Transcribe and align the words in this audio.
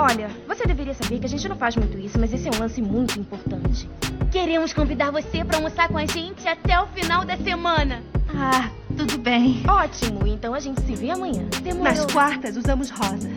Olha, 0.00 0.30
você 0.46 0.64
deveria 0.64 0.94
saber 0.94 1.18
que 1.18 1.26
a 1.26 1.28
gente 1.28 1.48
não 1.48 1.56
faz 1.56 1.74
muito 1.74 1.98
isso, 1.98 2.20
mas 2.20 2.32
esse 2.32 2.46
é 2.46 2.50
um 2.54 2.60
lance 2.60 2.80
muito 2.80 3.18
importante. 3.18 3.90
Queremos 4.30 4.72
convidar 4.72 5.10
você 5.10 5.44
para 5.44 5.56
almoçar 5.56 5.88
com 5.88 5.98
a 5.98 6.06
gente 6.06 6.46
até 6.46 6.80
o 6.80 6.86
final 6.86 7.24
da 7.24 7.36
semana. 7.36 8.00
Ah, 8.32 8.70
tudo 8.96 9.18
bem. 9.18 9.60
Ótimo, 9.66 10.24
então 10.24 10.54
a 10.54 10.60
gente 10.60 10.80
se 10.82 10.94
vê 10.94 11.10
amanhã. 11.10 11.48
Demorou. 11.62 11.92
Nas 11.92 12.06
quartas 12.06 12.56
usamos 12.56 12.90
rosa. 12.90 13.28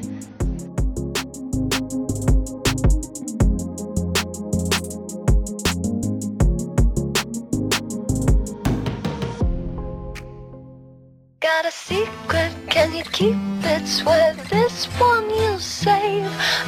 Got 11.41 11.65
a 11.65 11.71
secret, 11.71 12.53
can 12.69 12.93
you 12.93 13.03
keep 13.05 13.35
it? 13.65 13.87
Swear 13.87 14.35
this 14.51 14.85
one 14.99 15.27
you. 15.31 15.50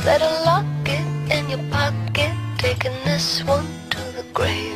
Better 0.03 0.27
lock 0.43 0.65
it 0.85 1.31
in 1.31 1.49
your 1.49 1.63
pocket, 1.71 2.33
taking 2.57 2.91
this 3.05 3.41
one 3.45 3.65
to 3.89 3.99
the 4.17 4.25
grave. 4.33 4.75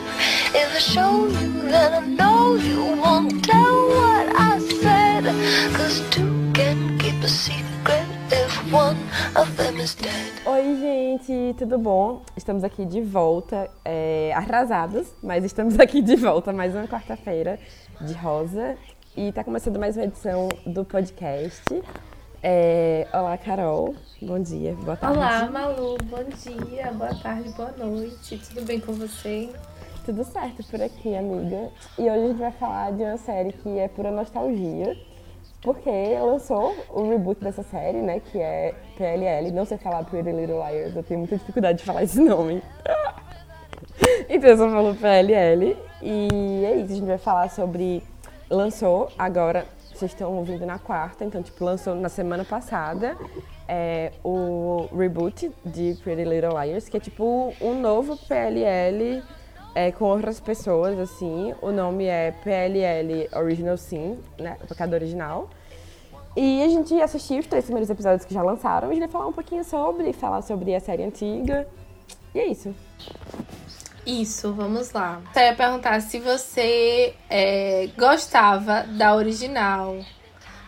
If 0.55 0.73
I 0.73 0.79
show 0.79 1.27
you, 1.27 1.67
then 1.69 1.93
I 1.93 1.99
know 1.99 2.55
you 2.55 2.95
won't 2.95 3.43
tell 3.43 3.89
what 3.89 4.25
I 4.39 4.57
said. 4.79 5.25
Cause 5.75 5.99
two 6.11 6.31
can 6.53 6.97
keep 6.97 7.21
a 7.21 7.27
secret 7.27 8.07
if 8.31 8.71
one 8.71 8.95
of 9.35 9.53
them 9.57 9.75
is 9.75 9.95
dead. 9.95 10.31
Oi, 10.45 10.63
gente, 10.79 11.55
tudo 11.57 11.77
bom? 11.77 12.21
Estamos 12.37 12.63
aqui 12.63 12.85
de 12.85 13.01
volta, 13.01 13.69
é, 13.83 14.31
arrasados, 14.33 15.07
mas 15.21 15.43
estamos 15.43 15.75
aqui 15.83 16.01
de 16.01 16.15
volta 16.15 16.53
mais 16.53 16.73
uma 16.73 16.87
quarta-feira 16.87 17.59
de 17.99 18.13
rosa. 18.13 18.77
E 19.17 19.33
tá 19.33 19.43
começando 19.43 19.77
mais 19.77 19.97
uma 19.97 20.05
edição 20.05 20.47
do 20.65 20.85
podcast. 20.85 21.63
É, 22.43 23.07
olá, 23.11 23.35
Carol. 23.37 23.95
Bom 24.21 24.39
dia, 24.39 24.75
boa 24.75 24.95
tarde. 24.95 25.17
Olá, 25.17 25.49
Malu. 25.49 25.97
Bom 26.03 26.23
dia, 26.23 26.91
boa 26.91 27.13
tarde, 27.15 27.49
boa 27.53 27.71
noite. 27.71 28.37
Tudo 28.37 28.63
bem 28.63 28.79
com 28.79 28.93
você? 28.93 29.49
Tudo 30.05 30.23
certo 30.23 30.63
por 30.69 30.79
aqui, 30.79 31.15
amiga. 31.15 31.69
E 31.97 32.03
hoje 32.03 32.11
a 32.11 32.27
gente 32.27 32.37
vai 32.37 32.51
falar 32.51 32.91
de 32.91 33.01
uma 33.01 33.17
série 33.17 33.53
que 33.53 33.79
é 33.79 33.87
pura 33.87 34.11
nostalgia. 34.11 34.95
Porque 35.63 35.89
lançou 36.21 36.75
o 36.89 37.09
reboot 37.09 37.43
dessa 37.43 37.63
série, 37.63 37.97
né? 38.01 38.19
Que 38.19 38.37
é 38.37 38.75
PLL. 38.95 39.51
Não 39.51 39.65
sei 39.65 39.79
falar 39.79 40.03
Pretty 40.05 40.31
Little 40.31 40.63
Liars, 40.63 40.95
eu 40.95 41.03
tenho 41.03 41.21
muita 41.21 41.37
dificuldade 41.37 41.79
de 41.79 41.85
falar 41.85 42.03
esse 42.03 42.21
nome. 42.21 42.61
então 44.29 44.49
eu 44.51 44.57
só 44.57 44.69
falo 44.69 44.95
PLL. 44.95 45.75
E 46.03 46.63
é 46.63 46.75
isso, 46.75 46.93
a 46.93 46.95
gente 46.95 47.07
vai 47.07 47.17
falar 47.17 47.49
sobre 47.49 48.03
lançou 48.49 49.09
agora, 49.17 49.65
vocês 49.97 50.11
estão 50.11 50.33
ouvindo 50.35 50.65
na 50.65 50.77
quarta, 50.77 51.25
então, 51.25 51.41
tipo, 51.41 51.63
lançou 51.63 51.95
na 51.95 52.09
semana 52.09 52.45
passada 52.45 53.17
é, 53.67 54.11
o 54.23 54.87
reboot 54.95 55.51
de 55.65 55.97
Pretty 56.03 56.23
Little 56.23 56.59
Liars, 56.61 56.87
que 56.87 56.97
é 56.97 56.99
tipo 56.99 57.53
um 57.59 57.79
novo 57.81 58.15
PLL 58.27 59.23
é, 59.73 59.91
com 59.91 60.05
outras 60.05 60.39
pessoas, 60.39 60.97
assim. 60.99 61.53
O 61.61 61.71
nome 61.71 62.05
é 62.05 62.31
PLL 62.43 63.29
Original 63.35 63.77
Sin, 63.77 64.17
né? 64.39 64.57
O 64.63 64.67
pecado 64.67 64.93
original. 64.93 65.49
E 66.35 66.63
a 66.63 66.67
gente 66.67 66.93
assistiu 67.01 67.39
os 67.39 67.47
três 67.47 67.65
primeiros 67.65 67.89
episódios 67.89 68.23
que 68.23 68.33
já 68.33 68.43
lançaram. 68.43 68.89
A 68.89 68.91
gente 68.91 69.01
vai 69.01 69.09
falar 69.09 69.27
um 69.27 69.33
pouquinho 69.33 69.63
sobre, 69.63 70.13
falar 70.13 70.43
sobre 70.43 70.75
a 70.75 70.79
série 70.79 71.03
antiga. 71.03 71.67
E 72.33 72.39
é 72.39 72.45
isso. 72.45 72.73
Isso, 74.07 74.53
vamos 74.53 74.93
lá. 74.93 75.21
Eu 75.35 75.41
ia 75.41 75.53
perguntar 75.53 76.01
se 76.01 76.17
você 76.19 77.13
é, 77.29 77.89
gostava 77.97 78.83
da 78.83 79.13
original. 79.13 79.97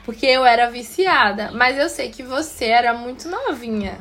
Porque 0.03 0.25
eu 0.25 0.43
era 0.45 0.69
viciada, 0.69 1.51
mas 1.53 1.77
eu 1.77 1.87
sei 1.87 2.09
que 2.09 2.21
você 2.21 2.65
era 2.65 2.93
muito 2.93 3.29
novinha. 3.29 3.97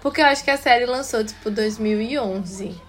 Porque 0.00 0.20
eu 0.20 0.26
acho 0.26 0.44
que 0.44 0.50
a 0.50 0.56
série 0.56 0.86
lançou 0.86 1.24
tipo 1.24 1.50
2011. 1.50 2.80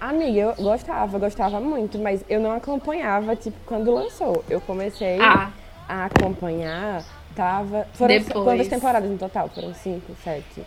Amiga, 0.00 0.38
eu 0.40 0.54
gostava, 0.56 1.18
gostava 1.18 1.58
muito, 1.58 1.98
mas 1.98 2.22
eu 2.28 2.38
não 2.40 2.52
acompanhava, 2.52 3.34
tipo, 3.34 3.56
quando 3.64 3.92
lançou. 3.94 4.44
Eu 4.50 4.60
comecei 4.60 5.18
Ah. 5.20 5.50
a 5.88 6.04
acompanhar, 6.04 7.02
tava. 7.34 7.88
Foram 7.94 8.14
Depois. 8.18 8.44
quantas 8.44 8.68
temporadas 8.68 9.10
no 9.10 9.16
total? 9.16 9.48
Foram 9.48 9.72
cinco, 9.74 10.14
sete? 10.22 10.62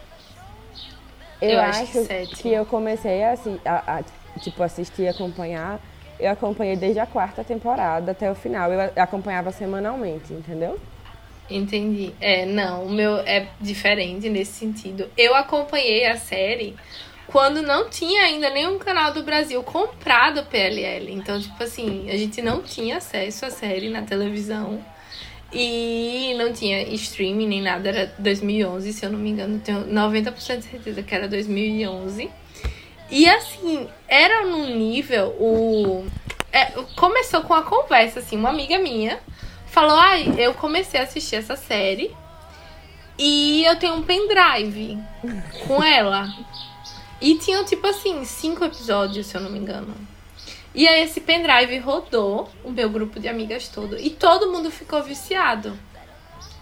Eu, 1.42 1.50
Eu 1.52 1.62
acho, 1.62 1.82
acho 1.84 1.92
que 1.92 2.04
sete. 2.06 2.36
que 2.38 2.50
eu 2.52 2.66
comecei 2.66 3.24
a, 3.24 3.34
a, 3.66 3.98
a, 3.98 4.04
tipo, 4.40 4.62
assistir 4.64 5.04
e 5.04 5.08
acompanhar. 5.08 5.80
Eu 6.20 6.32
acompanhei 6.32 6.76
desde 6.76 7.00
a 7.00 7.06
quarta 7.06 7.44
temporada 7.44 8.12
até 8.12 8.30
o 8.30 8.36
final. 8.36 8.72
Eu 8.72 8.92
acompanhava 8.96 9.52
semanalmente, 9.52 10.32
entendeu? 10.34 10.80
Entendi. 11.50 12.14
É, 12.22 12.46
não, 12.46 12.86
o 12.86 12.90
meu 12.90 13.18
é 13.18 13.48
diferente 13.60 14.30
nesse 14.30 14.54
sentido. 14.54 15.10
Eu 15.18 15.36
acompanhei 15.36 16.06
a 16.06 16.16
série 16.16 16.76
quando 17.28 17.62
não 17.62 17.90
tinha 17.90 18.24
ainda 18.24 18.50
nenhum 18.50 18.78
canal 18.78 19.14
do 19.14 19.24
Brasil 19.24 19.62
comprado 19.64 20.46
PLL. 20.46 21.12
Então, 21.12 21.40
tipo 21.40 21.62
assim, 21.64 22.10
a 22.10 22.18
gente 22.18 22.42
não 22.42 22.62
tinha 22.62 22.98
acesso 22.98 23.46
à 23.46 23.50
série 23.50 23.90
na 23.90 24.02
televisão. 24.02 24.84
E 25.54 26.34
não 26.38 26.54
tinha 26.54 26.82
streaming 26.94 27.48
nem 27.48 27.62
nada, 27.62 27.90
era 27.90 28.14
2011, 28.18 28.94
se 28.94 29.06
eu 29.06 29.10
não 29.10 29.20
me 29.20 29.32
engano, 29.32 29.60
tenho 29.60 29.86
90% 29.86 30.60
de 30.60 30.64
certeza 30.64 31.04
que 31.04 31.14
era 31.14 31.28
2011. 31.28 32.30
E 33.12 33.30
assim, 33.30 33.90
era 34.08 34.46
num 34.46 34.76
nível, 34.78 35.36
o 35.38 36.08
é, 36.52 36.66
começou 36.96 37.42
com 37.42 37.54
a 37.54 37.62
conversa 37.62 38.20
assim, 38.20 38.38
uma 38.38 38.50
amiga 38.50 38.78
minha 38.80 39.20
falou: 39.68 39.98
"Ai, 39.98 40.34
eu 40.38 40.54
comecei 40.54 41.00
a 41.00 41.04
assistir 41.04 41.36
essa 41.36 41.58
série 41.58 42.16
e 43.18 43.64
eu 43.66 43.76
tenho 43.78 43.96
um 43.96 44.04
pendrive 44.04 44.98
com 45.68 45.84
ela". 45.84 46.34
E 47.20 47.36
tinham 47.36 47.66
tipo 47.66 47.86
assim, 47.86 48.26
cinco 48.26 48.64
episódios, 48.66 49.28
se 49.28 49.36
eu 49.36 49.42
não 49.42 49.52
me 49.52 49.60
engano. 49.60 49.94
E 50.74 50.88
aí 50.88 51.04
esse 51.04 51.20
pendrive 51.20 51.78
rodou 51.80 52.50
o 52.64 52.72
meu 52.72 52.90
grupo 52.90 53.20
de 53.20 53.28
amigas 53.28 53.68
todo 53.68 54.00
e 54.00 54.10
todo 54.10 54.52
mundo 54.52 54.72
ficou 54.72 55.04
viciado. 55.04 55.78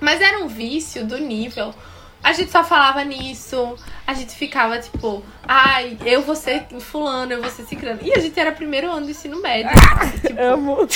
Mas 0.01 0.19
era 0.19 0.39
um 0.39 0.47
vício 0.47 1.05
do 1.05 1.17
nível. 1.17 1.73
A 2.23 2.33
gente 2.33 2.51
só 2.51 2.63
falava 2.63 3.03
nisso, 3.03 3.75
a 4.05 4.13
gente 4.13 4.33
ficava 4.35 4.77
tipo, 4.77 5.23
ai, 5.47 5.97
eu 6.05 6.21
vou 6.21 6.35
ser 6.35 6.65
fulano, 6.79 7.31
eu 7.33 7.41
vou 7.41 7.49
ser 7.49 7.63
ciclano. 7.63 7.99
E 8.01 8.13
a 8.13 8.19
gente 8.19 8.37
era 8.39 8.51
primeiro 8.51 8.91
ano 8.91 9.05
do 9.05 9.11
ensino 9.11 9.41
médio. 9.41 9.71
tipo, 10.21 10.41
Amo. 10.41 10.87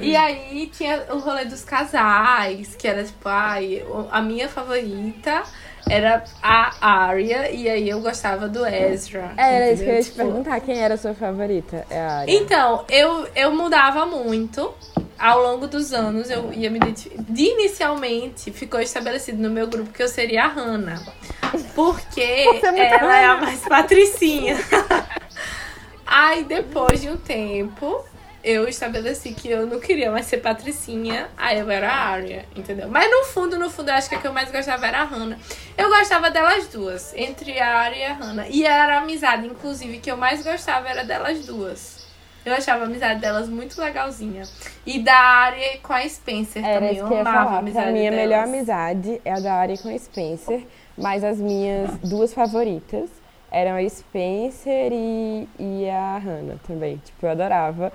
e 0.00 0.16
aí 0.16 0.66
tinha 0.72 1.04
o 1.10 1.18
rolê 1.18 1.44
dos 1.44 1.64
casais, 1.64 2.74
que 2.74 2.88
era 2.88 3.04
tipo, 3.04 3.28
ai, 3.28 3.84
a 4.10 4.20
minha 4.20 4.48
favorita 4.48 5.42
era 5.88 6.24
a 6.42 6.74
Arya, 7.06 7.48
e 7.50 7.68
aí 7.68 7.88
eu 7.88 8.00
gostava 8.00 8.48
do 8.48 8.66
Ezra. 8.66 9.32
Era 9.36 9.70
isso 9.70 9.84
que 9.84 9.88
eu 9.88 9.94
ia 9.94 10.00
te 10.02 10.06
Tipo, 10.06 10.16
perguntar. 10.16 10.60
Quem 10.60 10.78
era 10.80 10.94
a 10.94 10.98
sua 10.98 11.14
favorita? 11.14 11.86
É 11.88 12.00
a 12.00 12.12
Arya. 12.18 12.34
Então, 12.36 12.84
eu, 12.88 13.28
eu 13.36 13.54
mudava 13.54 14.04
muito. 14.04 14.74
Ao 15.18 15.42
longo 15.42 15.66
dos 15.66 15.92
anos, 15.92 16.30
eu 16.30 16.52
ia 16.52 16.70
me 16.70 16.76
identificar. 16.76 17.24
Inicialmente, 17.34 18.50
ficou 18.52 18.80
estabelecido 18.80 19.42
no 19.42 19.50
meu 19.50 19.66
grupo 19.66 19.90
que 19.90 20.02
eu 20.02 20.08
seria 20.08 20.44
a 20.44 20.48
Hannah. 20.48 21.02
Porque 21.74 22.20
é 22.20 22.94
ela 22.94 23.18
é 23.18 23.24
a 23.24 23.34
Hannah. 23.34 23.46
mais 23.46 23.60
patricinha. 23.60 24.56
Aí, 26.06 26.44
depois 26.44 27.00
de 27.00 27.08
um 27.08 27.16
tempo, 27.16 28.04
eu 28.46 28.68
estabeleci 28.68 29.32
que 29.32 29.50
eu 29.50 29.66
não 29.66 29.80
queria 29.80 30.08
mais 30.08 30.26
ser 30.26 30.36
patricinha. 30.36 31.28
Aí 31.36 31.58
eu 31.58 31.68
era 31.68 31.90
a 31.90 31.96
Arya, 31.96 32.44
entendeu? 32.54 32.88
Mas 32.88 33.10
no 33.10 33.24
fundo, 33.24 33.58
no 33.58 33.68
fundo, 33.68 33.88
eu 33.88 33.94
acho 33.94 34.08
que 34.08 34.14
a 34.14 34.18
que 34.18 34.26
eu 34.26 34.32
mais 34.32 34.52
gostava 34.52 34.86
era 34.86 35.00
a 35.00 35.04
Hannah. 35.04 35.36
Eu 35.76 35.88
gostava 35.88 36.30
delas 36.30 36.68
duas, 36.68 37.12
entre 37.16 37.58
a 37.58 37.78
Arya 37.78 37.98
e 37.98 38.04
a 38.04 38.14
Hannah. 38.14 38.48
E 38.48 38.64
era 38.64 38.98
a 38.98 39.00
amizade, 39.00 39.46
inclusive, 39.48 39.98
que 39.98 40.08
eu 40.08 40.16
mais 40.16 40.44
gostava 40.44 40.88
era 40.88 41.02
delas 41.04 41.44
duas. 41.44 41.95
Eu 42.46 42.54
achava 42.54 42.84
a 42.84 42.86
amizade 42.86 43.20
delas 43.20 43.48
muito 43.48 43.78
legalzinha. 43.80 44.44
E 44.86 45.00
da 45.00 45.12
Arya 45.18 45.78
com 45.82 45.92
a 45.92 46.08
Spencer 46.08 46.64
Era 46.64 46.74
também. 46.74 46.92
isso 46.92 47.00
Eu 47.02 47.08
que 47.08 47.12
eu 47.12 47.16
ia 47.16 47.20
amava 47.22 47.38
a 47.40 47.44
falar. 47.46 47.58
amizade 47.58 47.84
Pra 47.86 47.92
mim, 47.92 48.06
a 48.06 48.10
melhor 48.12 48.28
delas. 48.28 48.48
amizade 48.54 49.20
é 49.24 49.32
a 49.32 49.40
da 49.40 49.54
Arya 49.54 49.78
com 49.78 49.88
a 49.88 49.98
Spencer, 49.98 50.62
mas 50.96 51.24
as 51.24 51.38
minhas 51.38 51.90
duas 51.98 52.32
favoritas 52.32 53.10
eram 53.50 53.76
a 53.76 53.88
Spencer 53.88 54.92
e, 54.92 55.48
e 55.58 55.90
a 55.90 56.18
Hannah 56.18 56.56
também. 56.68 56.98
Tipo, 57.04 57.26
eu 57.26 57.30
adorava. 57.30 57.92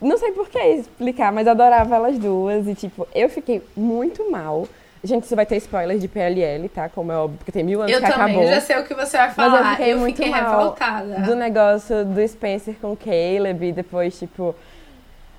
Não 0.00 0.18
sei 0.18 0.32
por 0.32 0.48
que 0.50 0.58
explicar, 0.58 1.32
mas 1.32 1.48
adorava 1.48 1.96
elas 1.96 2.18
duas. 2.18 2.68
E, 2.68 2.74
tipo, 2.74 3.08
eu 3.14 3.30
fiquei 3.30 3.62
muito 3.74 4.30
mal. 4.30 4.68
Gente, 5.04 5.24
isso 5.24 5.36
vai 5.36 5.44
ter 5.44 5.56
spoilers 5.58 6.00
de 6.00 6.08
PLL, 6.08 6.68
tá? 6.68 6.88
Como 6.88 7.12
é 7.12 7.16
óbvio, 7.16 7.36
porque 7.38 7.52
tem 7.52 7.62
mil 7.62 7.80
anos 7.82 7.92
Eu 7.92 8.00
que 8.00 8.06
também, 8.10 8.24
acabou. 8.24 8.42
eu 8.42 8.48
já 8.54 8.60
sei 8.60 8.78
o 8.78 8.84
que 8.84 8.94
você 8.94 9.16
vai 9.18 9.26
Mas 9.26 9.34
falar. 9.36 9.58
eu 9.72 9.76
fiquei 9.76 9.94
muito 9.94 10.26
mal 10.26 10.50
revoltada. 10.58 11.20
do 11.20 11.36
negócio 11.36 12.04
do 12.06 12.26
Spencer 12.26 12.74
com 12.80 12.96
Caleb 12.96 13.66
e 13.68 13.72
depois, 13.72 14.18
tipo. 14.18 14.54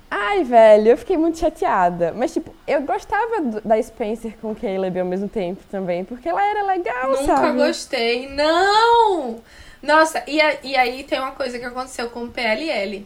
Ai, 0.08 0.44
velho, 0.44 0.90
eu 0.90 0.96
fiquei 0.96 1.16
muito 1.16 1.36
chateada. 1.38 2.14
Mas, 2.16 2.32
tipo, 2.32 2.54
eu 2.66 2.80
gostava 2.82 3.40
do- 3.40 3.60
da 3.60 3.82
Spencer 3.82 4.34
com 4.40 4.54
Caleb 4.54 5.00
ao 5.00 5.04
mesmo 5.04 5.28
tempo 5.28 5.60
também, 5.68 6.04
porque 6.04 6.28
ela 6.28 6.42
era 6.48 6.62
legal, 6.62 7.10
Nunca 7.10 7.24
sabe? 7.36 7.58
gostei. 7.58 8.28
Não! 8.28 9.40
Nossa, 9.82 10.22
e, 10.28 10.40
a- 10.40 10.56
e 10.62 10.76
aí 10.76 11.02
tem 11.02 11.18
uma 11.18 11.32
coisa 11.32 11.58
que 11.58 11.64
aconteceu 11.64 12.08
com 12.10 12.22
o 12.24 12.28
PLL. 12.28 13.04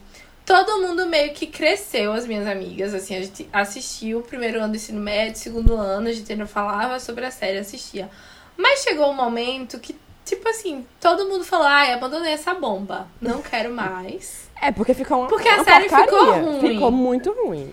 Todo 0.51 0.81
mundo 0.81 1.07
meio 1.07 1.33
que 1.33 1.47
cresceu, 1.47 2.13
as 2.13 2.27
minhas 2.27 2.45
amigas. 2.45 2.93
Assim, 2.93 3.15
a 3.15 3.21
gente 3.21 3.49
assistiu 3.53 4.19
o 4.19 4.23
primeiro 4.23 4.59
ano 4.59 4.73
do 4.73 4.77
ensino 4.77 5.01
médio, 5.01 5.39
segundo 5.39 5.77
ano, 5.77 6.09
a 6.09 6.13
gente 6.13 6.33
ainda 6.33 6.45
falava 6.45 6.99
sobre 6.99 7.25
a 7.25 7.31
série, 7.31 7.59
assistia. 7.59 8.11
Mas 8.57 8.83
chegou 8.83 9.09
um 9.09 9.15
momento 9.15 9.79
que, 9.79 9.95
tipo 10.25 10.49
assim, 10.49 10.85
todo 11.01 11.29
mundo 11.29 11.45
falou, 11.45 11.69
ai, 11.69 11.93
abandonei 11.93 12.33
essa 12.33 12.53
bomba. 12.53 13.07
Não 13.21 13.41
quero 13.41 13.73
mais. 13.73 14.51
É, 14.61 14.73
porque 14.73 14.93
ficou 14.93 15.21
uma, 15.21 15.29
Porque 15.29 15.49
a 15.49 15.55
uma 15.55 15.63
série 15.65 15.89
ficou 15.89 16.05
porcaria. 16.05 16.43
ruim. 16.43 16.61
Ficou 16.61 16.91
muito 16.91 17.31
ruim. 17.31 17.73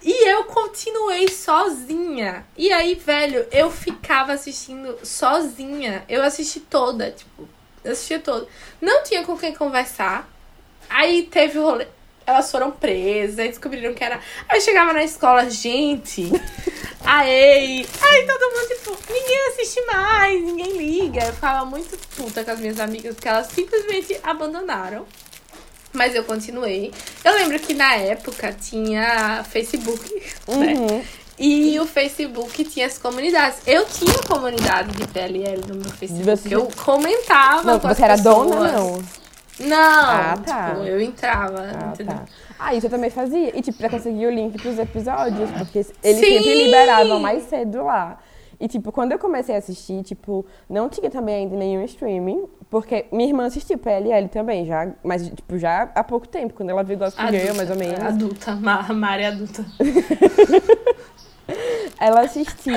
E 0.00 0.30
eu 0.30 0.44
continuei 0.44 1.26
sozinha. 1.28 2.46
E 2.56 2.70
aí, 2.72 2.94
velho, 2.94 3.44
eu 3.50 3.72
ficava 3.72 4.34
assistindo 4.34 4.96
sozinha. 5.02 6.04
Eu 6.08 6.22
assisti 6.22 6.60
toda, 6.60 7.10
tipo, 7.10 7.48
assistia 7.84 8.20
toda. 8.20 8.46
Não 8.80 9.02
tinha 9.02 9.24
com 9.24 9.36
quem 9.36 9.52
conversar. 9.52 10.30
Aí 10.88 11.24
teve 11.24 11.58
o 11.58 11.64
rolê. 11.64 11.88
Elas 12.26 12.50
foram 12.50 12.70
presas, 12.70 13.38
aí 13.38 13.48
descobriram 13.48 13.92
que 13.94 14.02
era. 14.02 14.18
Aí 14.48 14.60
chegava 14.60 14.92
na 14.92 15.04
escola, 15.04 15.48
gente. 15.50 16.30
Aí. 17.04 17.86
Aí 18.02 18.26
todo 18.26 18.50
mundo, 18.50 18.68
tipo, 18.68 19.12
ninguém 19.12 19.48
assiste 19.48 19.80
mais, 19.86 20.42
ninguém 20.42 20.76
liga. 20.76 21.24
Eu 21.24 21.32
ficava 21.34 21.64
muito 21.66 21.98
puta 22.16 22.42
com 22.44 22.50
as 22.50 22.58
minhas 22.60 22.80
amigas, 22.80 23.14
porque 23.14 23.28
elas 23.28 23.48
simplesmente 23.48 24.18
abandonaram. 24.22 25.04
Mas 25.92 26.14
eu 26.14 26.24
continuei. 26.24 26.92
Eu 27.22 27.34
lembro 27.34 27.58
que 27.60 27.72
na 27.74 27.94
época 27.94 28.52
tinha 28.52 29.44
Facebook, 29.44 30.12
né? 30.48 30.72
Uhum. 30.74 31.04
E 31.38 31.78
o 31.78 31.86
Facebook 31.86 32.64
tinha 32.64 32.86
as 32.86 32.96
comunidades. 32.98 33.58
Eu 33.66 33.84
tinha 33.86 34.14
comunidade 34.26 34.90
de 34.92 35.06
PLL 35.08 35.60
no 35.68 35.74
meu 35.76 35.90
Facebook. 35.90 36.24
Você- 36.24 36.54
Eu 36.54 36.68
comentava 36.84 37.62
Não, 37.72 37.78
com 37.80 37.88
as 37.88 37.96
você 37.96 38.04
era 38.04 38.16
pessoas. 38.16 38.48
dona, 38.50 38.72
não. 38.72 39.04
Não, 39.60 39.76
Ah, 39.76 40.38
tá. 40.44 40.70
tipo, 40.74 40.84
eu 40.84 41.00
entrava, 41.00 41.60
Ah, 41.60 41.90
entendeu? 41.92 42.14
tá. 42.16 42.24
Ah, 42.58 42.74
isso 42.74 42.86
eu 42.86 42.90
também 42.90 43.10
fazia. 43.10 43.56
E, 43.56 43.62
tipo, 43.62 43.78
pra 43.78 43.88
conseguir 43.88 44.26
o 44.26 44.30
link 44.30 44.60
pros 44.60 44.78
episódios, 44.78 45.50
porque 45.52 45.78
eles 45.78 45.92
Sim! 46.02 46.14
sempre 46.38 46.54
liberavam 46.64 47.20
mais 47.20 47.44
cedo 47.44 47.84
lá. 47.84 48.18
E, 48.58 48.68
tipo, 48.68 48.90
quando 48.92 49.12
eu 49.12 49.18
comecei 49.18 49.54
a 49.54 49.58
assistir, 49.58 50.02
tipo, 50.04 50.46
não 50.70 50.88
tinha 50.88 51.10
também 51.10 51.34
ainda 51.34 51.56
nenhum 51.56 51.84
streaming, 51.84 52.44
porque 52.70 53.06
minha 53.12 53.28
irmã 53.28 53.46
assistiu 53.46 53.76
PLL 53.78 54.28
também, 54.28 54.64
já, 54.64 54.88
mas, 55.02 55.28
tipo, 55.28 55.58
já 55.58 55.90
há 55.94 56.02
pouco 56.04 56.26
tempo, 56.28 56.54
quando 56.54 56.70
ela 56.70 56.82
viu 56.84 56.96
Gospel 56.96 57.28
Girl, 57.28 57.54
mais 57.56 57.68
ou 57.70 57.76
menos. 57.76 58.00
Adulta, 58.00 58.54
Ma- 58.56 58.82
Mari 58.92 59.24
adulta. 59.26 59.64
Ela 62.00 62.22
assistiu 62.22 62.74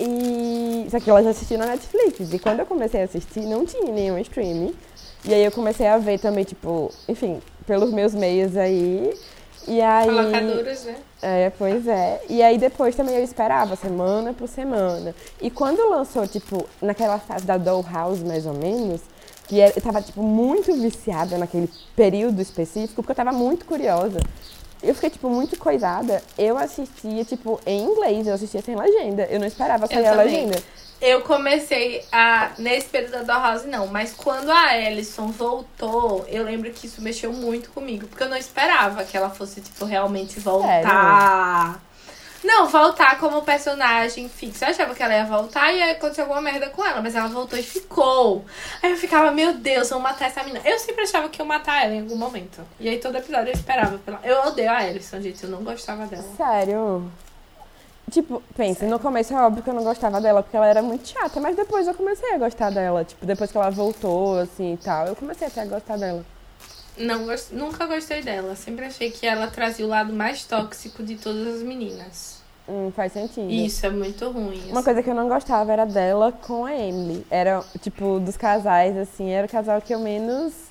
e. 0.00 0.86
Só 0.90 1.00
que 1.00 1.10
ela 1.10 1.22
já 1.22 1.30
assistiu 1.30 1.58
na 1.58 1.66
Netflix. 1.66 2.32
E 2.32 2.38
quando 2.38 2.60
eu 2.60 2.66
comecei 2.66 3.00
a 3.02 3.04
assistir, 3.04 3.40
não 3.40 3.64
tinha 3.66 3.92
nenhum 3.92 4.18
streaming. 4.18 4.74
E 5.24 5.34
aí 5.34 5.44
eu 5.44 5.52
comecei 5.52 5.86
a 5.86 5.98
ver 5.98 6.18
também, 6.18 6.44
tipo, 6.44 6.92
enfim, 7.08 7.40
pelos 7.66 7.92
meus 7.92 8.14
meios 8.14 8.56
aí. 8.56 9.12
E 9.66 9.80
aí. 9.80 10.10
Locadoras, 10.10 10.84
né? 10.84 10.96
É, 11.20 11.50
pois 11.50 11.86
é. 11.86 12.22
E 12.28 12.42
aí 12.42 12.56
depois 12.56 12.94
também 12.94 13.16
eu 13.16 13.24
esperava, 13.24 13.76
semana 13.76 14.32
por 14.32 14.48
semana. 14.48 15.14
E 15.40 15.50
quando 15.50 15.88
lançou, 15.90 16.26
tipo, 16.26 16.66
naquela 16.80 17.18
fase 17.18 17.44
da 17.44 17.56
Dollhouse, 17.56 18.24
mais 18.24 18.46
ou 18.46 18.54
menos, 18.54 19.00
que 19.46 19.58
eu 19.58 19.82
tava, 19.82 20.00
tipo, 20.00 20.22
muito 20.22 20.72
viciada 20.74 21.36
naquele 21.36 21.68
período 21.96 22.40
específico, 22.40 23.02
porque 23.02 23.12
eu 23.12 23.16
tava 23.16 23.32
muito 23.32 23.66
curiosa. 23.66 24.20
Eu 24.80 24.94
fiquei, 24.94 25.10
tipo, 25.10 25.28
muito 25.28 25.58
coisada. 25.58 26.22
Eu 26.38 26.56
assistia, 26.56 27.24
tipo, 27.24 27.60
em 27.66 27.82
inglês, 27.82 28.26
eu 28.26 28.34
assistia 28.34 28.62
sem 28.62 28.76
legenda. 28.76 29.24
Eu 29.24 29.40
não 29.40 29.46
esperava 29.46 29.88
sair 29.88 30.06
a 30.06 30.12
legenda. 30.12 30.62
Eu 31.00 31.22
comecei 31.22 32.04
a. 32.10 32.50
Nesse 32.58 32.88
período 32.88 33.12
da 33.12 33.22
Dollhouse, 33.22 33.66
não. 33.68 33.86
Mas 33.86 34.12
quando 34.14 34.50
a 34.50 34.70
Alison 34.70 35.28
voltou, 35.28 36.24
eu 36.28 36.42
lembro 36.44 36.70
que 36.72 36.86
isso 36.86 37.00
mexeu 37.00 37.32
muito 37.32 37.70
comigo. 37.70 38.06
Porque 38.08 38.24
eu 38.24 38.28
não 38.28 38.36
esperava 38.36 39.04
que 39.04 39.16
ela 39.16 39.30
fosse, 39.30 39.60
tipo, 39.60 39.84
realmente 39.84 40.40
voltar. 40.40 41.80
Não, 42.42 42.68
voltar 42.68 43.18
como 43.18 43.42
personagem 43.42 44.28
fixo. 44.28 44.64
Eu 44.64 44.68
achava 44.68 44.94
que 44.94 45.02
ela 45.02 45.12
ia 45.14 45.24
voltar 45.24 45.72
e 45.72 45.78
ia 45.78 45.92
acontecer 45.92 46.20
alguma 46.20 46.40
merda 46.40 46.68
com 46.70 46.84
ela. 46.84 47.00
Mas 47.00 47.14
ela 47.14 47.28
voltou 47.28 47.58
e 47.58 47.62
ficou. 47.62 48.44
Aí 48.82 48.92
eu 48.92 48.96
ficava, 48.96 49.30
meu 49.32 49.54
Deus, 49.54 49.90
vão 49.90 50.00
matar 50.00 50.26
essa 50.26 50.42
menina. 50.42 50.62
Eu 50.64 50.78
sempre 50.78 51.02
achava 51.02 51.28
que 51.28 51.40
ia 51.40 51.44
matar 51.44 51.84
ela 51.84 51.94
em 51.94 52.00
algum 52.00 52.16
momento. 52.16 52.60
E 52.78 52.88
aí 52.88 52.98
todo 52.98 53.16
episódio 53.16 53.48
eu 53.48 53.54
esperava 53.54 53.98
pela. 53.98 54.20
Eu 54.22 54.48
odeio 54.48 54.70
a 54.70 54.78
Alison, 54.78 55.20
gente. 55.20 55.42
Eu 55.44 55.50
não 55.50 55.62
gostava 55.62 56.06
dela. 56.06 56.24
Sério. 56.36 57.10
Tipo, 58.10 58.42
pensa, 58.56 58.86
no 58.86 58.98
começo 58.98 59.34
é 59.34 59.36
óbvio 59.36 59.62
que 59.62 59.70
eu 59.70 59.74
não 59.74 59.84
gostava 59.84 60.20
dela, 60.20 60.42
porque 60.42 60.56
ela 60.56 60.66
era 60.66 60.82
muito 60.82 61.08
chata, 61.08 61.40
mas 61.40 61.56
depois 61.56 61.86
eu 61.86 61.94
comecei 61.94 62.34
a 62.34 62.38
gostar 62.38 62.70
dela. 62.70 63.04
Tipo, 63.04 63.26
depois 63.26 63.50
que 63.50 63.58
ela 63.58 63.70
voltou, 63.70 64.38
assim 64.38 64.74
e 64.74 64.76
tal, 64.76 65.06
eu 65.06 65.16
comecei 65.16 65.46
até 65.48 65.62
a 65.62 65.66
gostar 65.66 65.96
dela. 65.96 66.24
Não 66.96 67.26
gost... 67.26 67.52
Nunca 67.52 67.86
gostei 67.86 68.22
dela. 68.22 68.56
Sempre 68.56 68.86
achei 68.86 69.10
que 69.10 69.26
ela 69.26 69.46
trazia 69.46 69.84
o 69.84 69.88
lado 69.88 70.12
mais 70.12 70.44
tóxico 70.44 71.02
de 71.02 71.16
todas 71.16 71.56
as 71.56 71.62
meninas. 71.62 72.38
Hum, 72.68 72.90
faz 72.94 73.12
sentido. 73.12 73.50
Isso 73.50 73.86
é 73.86 73.90
muito 73.90 74.28
ruim. 74.30 74.60
Uma 74.66 74.80
assim. 74.80 74.84
coisa 74.84 75.02
que 75.02 75.08
eu 75.08 75.14
não 75.14 75.28
gostava 75.28 75.72
era 75.72 75.86
dela 75.86 76.32
com 76.32 76.64
a 76.64 76.74
Emily. 76.74 77.26
Era, 77.30 77.64
tipo, 77.80 78.20
dos 78.20 78.36
casais, 78.36 78.96
assim, 78.96 79.30
era 79.30 79.46
o 79.46 79.50
casal 79.50 79.80
que 79.80 79.94
eu 79.94 80.00
menos. 80.00 80.67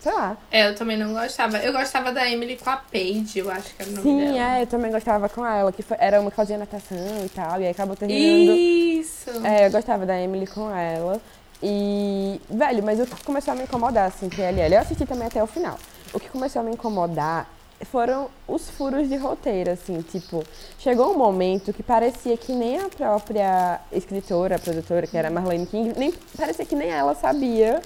Sei 0.00 0.12
lá. 0.12 0.36
É, 0.50 0.68
eu 0.68 0.74
também 0.76 0.96
não 0.96 1.12
gostava. 1.12 1.58
Eu 1.58 1.72
gostava 1.72 2.12
da 2.12 2.28
Emily 2.30 2.56
com 2.56 2.70
a 2.70 2.76
Paige, 2.76 3.40
eu 3.40 3.50
acho 3.50 3.74
que 3.74 3.82
era 3.82 3.90
o 3.90 3.94
nome 3.94 4.02
Sim, 4.08 4.18
dela. 4.32 4.58
é, 4.58 4.62
eu 4.62 4.66
também 4.66 4.92
gostava 4.92 5.28
com 5.28 5.44
ela, 5.44 5.72
que 5.72 5.82
foi- 5.82 5.96
era 6.00 6.20
uma 6.20 6.30
que 6.30 6.36
fazia 6.36 6.56
natação 6.56 6.96
e 7.24 7.28
tal, 7.28 7.60
e 7.60 7.64
aí 7.64 7.70
acabou 7.70 7.96
terminando. 7.96 8.56
Isso. 8.56 9.30
É, 9.44 9.66
eu 9.66 9.70
gostava 9.72 10.06
da 10.06 10.18
Emily 10.20 10.46
com 10.46 10.70
ela. 10.74 11.20
E, 11.60 12.40
velho, 12.48 12.82
mas 12.84 13.00
o 13.00 13.06
que 13.06 13.24
começou 13.24 13.52
a 13.52 13.56
me 13.56 13.64
incomodar, 13.64 14.06
assim, 14.06 14.28
PLL, 14.28 14.74
eu 14.76 14.80
assisti 14.80 15.04
também 15.04 15.26
até 15.26 15.42
o 15.42 15.46
final. 15.46 15.76
O 16.12 16.20
que 16.20 16.28
começou 16.28 16.60
a 16.60 16.64
me 16.64 16.70
incomodar 16.70 17.48
foram 17.90 18.28
os 18.46 18.70
furos 18.70 19.08
de 19.08 19.16
roteiro, 19.16 19.70
assim, 19.70 20.00
tipo, 20.02 20.44
chegou 20.78 21.12
um 21.12 21.18
momento 21.18 21.72
que 21.72 21.82
parecia 21.82 22.36
que 22.36 22.52
nem 22.52 22.78
a 22.78 22.88
própria 22.88 23.80
escritora, 23.92 24.56
a 24.56 24.58
produtora, 24.58 25.06
que 25.06 25.16
era 25.16 25.30
Marlene 25.30 25.66
King, 25.66 25.92
nem, 25.96 26.12
parecia 26.36 26.64
que 26.64 26.74
nem 26.76 26.90
ela 26.90 27.14
sabia 27.14 27.80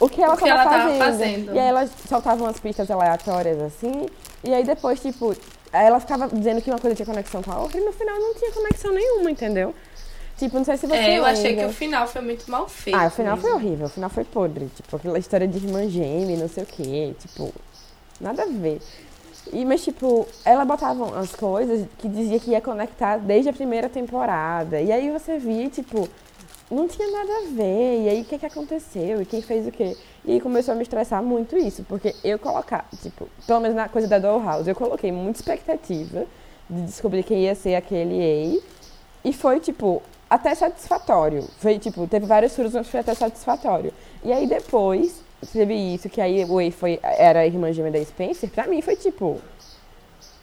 o 0.00 0.08
que 0.08 0.20
ela 0.22 0.34
O 0.34 0.36
que 0.36 0.44
estava 0.44 0.62
ela 0.62 0.70
tava 0.70 0.82
fazendo. 0.98 0.98
fazendo. 0.98 1.54
E 1.54 1.58
aí 1.58 1.68
ela 1.68 1.88
soltava 2.08 2.42
umas 2.42 2.58
pistas 2.58 2.90
aleatórias, 2.90 3.60
assim, 3.62 4.06
e 4.42 4.52
aí 4.52 4.64
depois, 4.64 4.98
tipo, 5.00 5.36
ela 5.72 6.00
ficava 6.00 6.26
dizendo 6.28 6.60
que 6.62 6.70
uma 6.70 6.78
coisa 6.80 6.96
tinha 6.96 7.06
conexão 7.06 7.42
com 7.42 7.52
a 7.52 7.58
outra, 7.60 7.78
e 7.80 7.84
no 7.84 7.92
final 7.92 8.18
não 8.18 8.34
tinha 8.34 8.50
conexão 8.50 8.92
nenhuma, 8.92 9.30
entendeu? 9.30 9.74
Tipo, 10.38 10.56
não 10.56 10.64
sei 10.64 10.76
se 10.78 10.86
você 10.86 10.94
É, 10.94 11.18
eu 11.18 11.24
achei 11.26 11.50
que 11.50 11.56
lembra. 11.56 11.68
o 11.68 11.72
final 11.72 12.06
foi 12.08 12.22
muito 12.22 12.50
mal 12.50 12.66
feito. 12.66 12.98
Ah, 12.98 13.06
o 13.08 13.10
final 13.10 13.36
foi 13.36 13.50
mesmo. 13.52 13.66
horrível, 13.66 13.86
o 13.86 13.90
final 13.90 14.08
foi 14.08 14.24
podre. 14.24 14.70
Tipo, 14.74 14.96
aquela 14.96 15.18
história 15.18 15.46
de 15.46 15.58
irmã 15.58 15.86
gêmea, 15.86 16.38
não 16.38 16.48
sei 16.48 16.62
o 16.64 16.66
quê. 16.66 17.14
Tipo, 17.20 17.52
nada 18.18 18.44
a 18.44 18.46
ver. 18.46 18.80
E, 19.52 19.66
mas, 19.66 19.84
tipo, 19.84 20.26
ela 20.42 20.64
botava 20.64 21.20
as 21.20 21.34
coisas 21.36 21.86
que 21.98 22.08
dizia 22.08 22.40
que 22.40 22.52
ia 22.52 22.60
conectar 22.62 23.18
desde 23.18 23.50
a 23.50 23.52
primeira 23.52 23.90
temporada. 23.90 24.80
E 24.80 24.90
aí 24.90 25.10
você 25.10 25.36
via, 25.38 25.68
tipo, 25.68 26.08
não 26.70 26.86
tinha 26.86 27.10
nada 27.10 27.32
a 27.38 27.40
ver. 27.52 28.04
E 28.04 28.08
aí, 28.08 28.20
o 28.22 28.24
que 28.24 28.38
que 28.38 28.46
aconteceu? 28.46 29.20
E 29.20 29.26
quem 29.26 29.42
fez 29.42 29.66
o 29.66 29.72
quê? 29.72 29.96
E 30.24 30.40
começou 30.40 30.72
a 30.72 30.74
me 30.76 30.82
estressar 30.82 31.22
muito 31.22 31.56
isso. 31.56 31.84
Porque 31.88 32.14
eu 32.22 32.38
colocar, 32.38 32.86
tipo, 33.02 33.28
pelo 33.46 33.60
menos 33.60 33.76
na 33.76 33.88
coisa 33.88 34.06
da 34.06 34.18
Dollhouse, 34.18 34.68
eu 34.68 34.74
coloquei 34.74 35.10
muita 35.10 35.40
expectativa 35.40 36.26
de 36.68 36.82
descobrir 36.82 37.22
quem 37.24 37.42
ia 37.42 37.54
ser 37.54 37.74
aquele 37.74 38.14
Ei. 38.14 38.62
E 39.24 39.32
foi, 39.32 39.60
tipo, 39.60 40.02
até 40.28 40.54
satisfatório. 40.54 41.42
Foi, 41.58 41.78
tipo, 41.78 42.06
teve 42.06 42.26
vários 42.26 42.54
furos, 42.54 42.72
mas 42.72 42.88
foi 42.88 43.00
até 43.00 43.14
satisfatório. 43.14 43.92
E 44.24 44.32
aí 44.32 44.46
depois, 44.46 45.22
teve 45.52 45.74
isso, 45.74 46.08
que 46.08 46.20
aí 46.20 46.44
o 46.44 46.54
Way 46.54 46.70
foi, 46.70 47.00
era 47.02 47.40
a 47.40 47.46
irmã 47.46 47.72
gêmea 47.72 47.90
da 47.90 48.04
Spencer. 48.04 48.48
Pra 48.48 48.66
mim 48.66 48.80
foi, 48.80 48.94
tipo, 48.96 49.40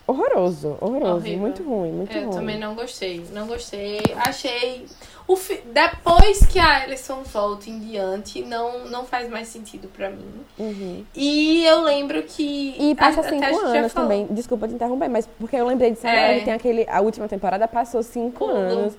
horroroso, 0.08 0.76
horroroso. 0.80 1.14
Horrível. 1.16 1.38
Muito 1.38 1.62
ruim, 1.62 1.92
muito 1.92 2.12
É, 2.12 2.18
Eu 2.18 2.24
ruim. 2.24 2.36
também 2.36 2.58
não 2.58 2.74
gostei. 2.74 3.24
Não 3.32 3.46
gostei. 3.46 4.00
Achei. 4.16 4.86
O 5.26 5.36
fi... 5.36 5.60
Depois 5.72 6.46
que 6.46 6.58
a 6.58 6.82
Alison 6.84 7.22
volta 7.22 7.68
em 7.68 7.78
diante, 7.80 8.40
não, 8.42 8.86
não 8.86 9.04
faz 9.04 9.28
mais 9.28 9.48
sentido 9.48 9.86
pra 9.94 10.08
mim. 10.08 10.24
Uhum. 10.58 11.04
E 11.14 11.64
eu 11.66 11.82
lembro 11.82 12.22
que. 12.22 12.74
E 12.78 12.94
passa 12.94 13.20
a 13.20 13.24
cinco 13.24 13.44
anos 13.66 13.92
também. 13.92 14.26
Desculpa 14.30 14.66
te 14.66 14.74
interromper, 14.74 15.08
mas 15.10 15.28
porque 15.38 15.56
eu 15.56 15.66
lembrei 15.66 15.90
de 15.92 16.06
É. 16.06 16.38
Que 16.38 16.44
tem 16.46 16.54
aquele. 16.54 16.86
A 16.88 17.00
última 17.02 17.28
temporada 17.28 17.68
passou 17.68 18.02
cinco 18.02 18.38
Pulou. 18.46 18.56
anos. 18.56 18.94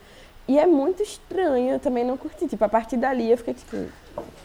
E 0.50 0.58
é 0.58 0.66
muito 0.66 1.04
estranho, 1.04 1.74
eu 1.74 1.80
também 1.80 2.04
não 2.04 2.18
curti. 2.18 2.48
Tipo, 2.48 2.66
a 2.66 2.70
partir 2.70 2.98
dali 2.98 3.30
eu 3.30 3.38
fiquei 3.38 3.54
tipo. 3.54 3.78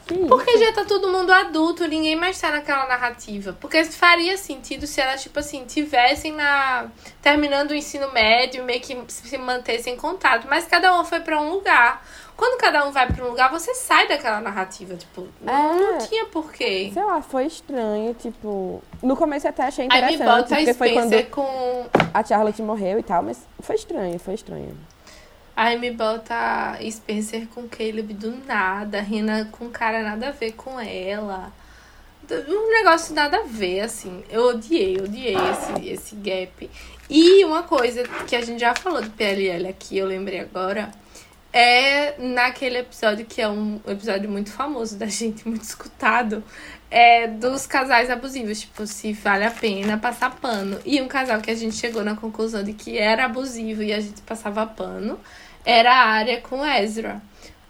Que 0.06 0.12
isso? 0.14 0.26
Porque 0.26 0.58
já 0.58 0.70
tá 0.70 0.84
todo 0.84 1.08
mundo 1.10 1.32
adulto, 1.32 1.88
ninguém 1.88 2.14
mais 2.14 2.38
tá 2.38 2.50
naquela 2.50 2.86
narrativa. 2.86 3.56
Porque 3.58 3.82
faria 3.84 4.36
sentido 4.36 4.86
se 4.86 5.00
elas, 5.00 5.22
tipo 5.22 5.38
assim, 5.38 5.64
tivessem 5.64 6.32
na. 6.32 6.88
terminando 7.22 7.70
o 7.70 7.74
ensino 7.74 8.12
médio, 8.12 8.62
meio 8.64 8.82
que 8.82 9.02
se 9.08 9.38
mantessem 9.38 9.94
em 9.94 9.96
contato. 9.96 10.46
Mas 10.46 10.66
cada 10.66 11.00
um 11.00 11.06
foi 11.06 11.20
pra 11.20 11.40
um 11.40 11.48
lugar. 11.48 12.06
Quando 12.36 12.60
cada 12.60 12.86
um 12.86 12.92
vai 12.92 13.10
pra 13.10 13.24
um 13.24 13.28
lugar, 13.30 13.50
você 13.50 13.74
sai 13.74 14.06
daquela 14.06 14.42
narrativa. 14.42 14.94
Tipo, 14.96 15.26
não, 15.40 15.78
não 15.78 15.94
É. 15.94 15.98
tinha 15.98 16.26
porquê. 16.26 16.90
Sei 16.92 17.02
lá, 17.02 17.22
foi 17.22 17.46
estranho, 17.46 18.12
tipo. 18.12 18.82
No 19.02 19.16
começo 19.16 19.46
eu 19.46 19.50
até 19.50 19.62
achei 19.62 19.88
Aí 19.90 20.02
me 20.02 20.14
interessante, 20.16 20.42
bota 20.42 20.54
a 20.54 20.58
porque 20.58 20.74
foi 20.74 20.92
quando 20.92 21.30
com. 21.30 21.86
a 22.12 22.22
Charlotte 22.22 22.60
morreu 22.60 22.98
e 22.98 23.02
tal, 23.02 23.22
mas 23.22 23.40
foi 23.60 23.76
estranho, 23.76 24.18
foi 24.18 24.34
estranho. 24.34 24.76
Aí 25.56 25.78
me 25.78 25.92
bota 25.92 26.78
Spencer 26.90 27.46
com 27.46 27.68
Caleb 27.68 28.12
do 28.14 28.32
nada, 28.44 29.00
Rina 29.00 29.48
com 29.52 29.70
cara 29.70 30.02
nada 30.02 30.28
a 30.28 30.32
ver 30.32 30.52
com 30.52 30.80
ela. 30.80 31.52
Um 32.48 32.70
negócio 32.70 33.14
nada 33.14 33.38
a 33.38 33.42
ver, 33.42 33.80
assim. 33.80 34.24
Eu 34.30 34.48
odiei, 34.48 34.96
odiei 35.00 35.36
esse, 35.36 35.88
esse 35.88 36.16
gap. 36.16 36.68
E 37.08 37.44
uma 37.44 37.62
coisa 37.62 38.02
que 38.26 38.34
a 38.34 38.40
gente 38.40 38.60
já 38.60 38.74
falou 38.74 39.00
do 39.00 39.10
PLL 39.10 39.68
aqui, 39.68 39.98
eu 39.98 40.06
lembrei 40.06 40.40
agora. 40.40 40.90
é 41.52 42.16
naquele 42.18 42.78
episódio 42.78 43.24
que 43.24 43.40
é 43.40 43.48
um 43.48 43.80
episódio 43.86 44.28
muito 44.28 44.50
famoso 44.50 44.96
da 44.96 45.06
gente, 45.06 45.46
muito 45.46 45.62
escutado, 45.62 46.42
é 46.90 47.28
dos 47.28 47.66
casais 47.66 48.10
abusivos, 48.10 48.60
tipo, 48.60 48.86
se 48.86 49.12
vale 49.12 49.44
a 49.44 49.50
pena 49.50 49.98
passar 49.98 50.34
pano. 50.36 50.80
E 50.84 51.00
um 51.00 51.06
casal 51.06 51.40
que 51.40 51.50
a 51.50 51.54
gente 51.54 51.76
chegou 51.76 52.02
na 52.02 52.16
conclusão 52.16 52.64
de 52.64 52.72
que 52.72 52.98
era 52.98 53.26
abusivo 53.26 53.82
e 53.82 53.92
a 53.92 54.00
gente 54.00 54.22
passava 54.22 54.66
pano 54.66 55.18
era 55.64 55.92
a 55.92 56.06
área 56.06 56.40
com 56.40 56.64
Ezra. 56.64 57.20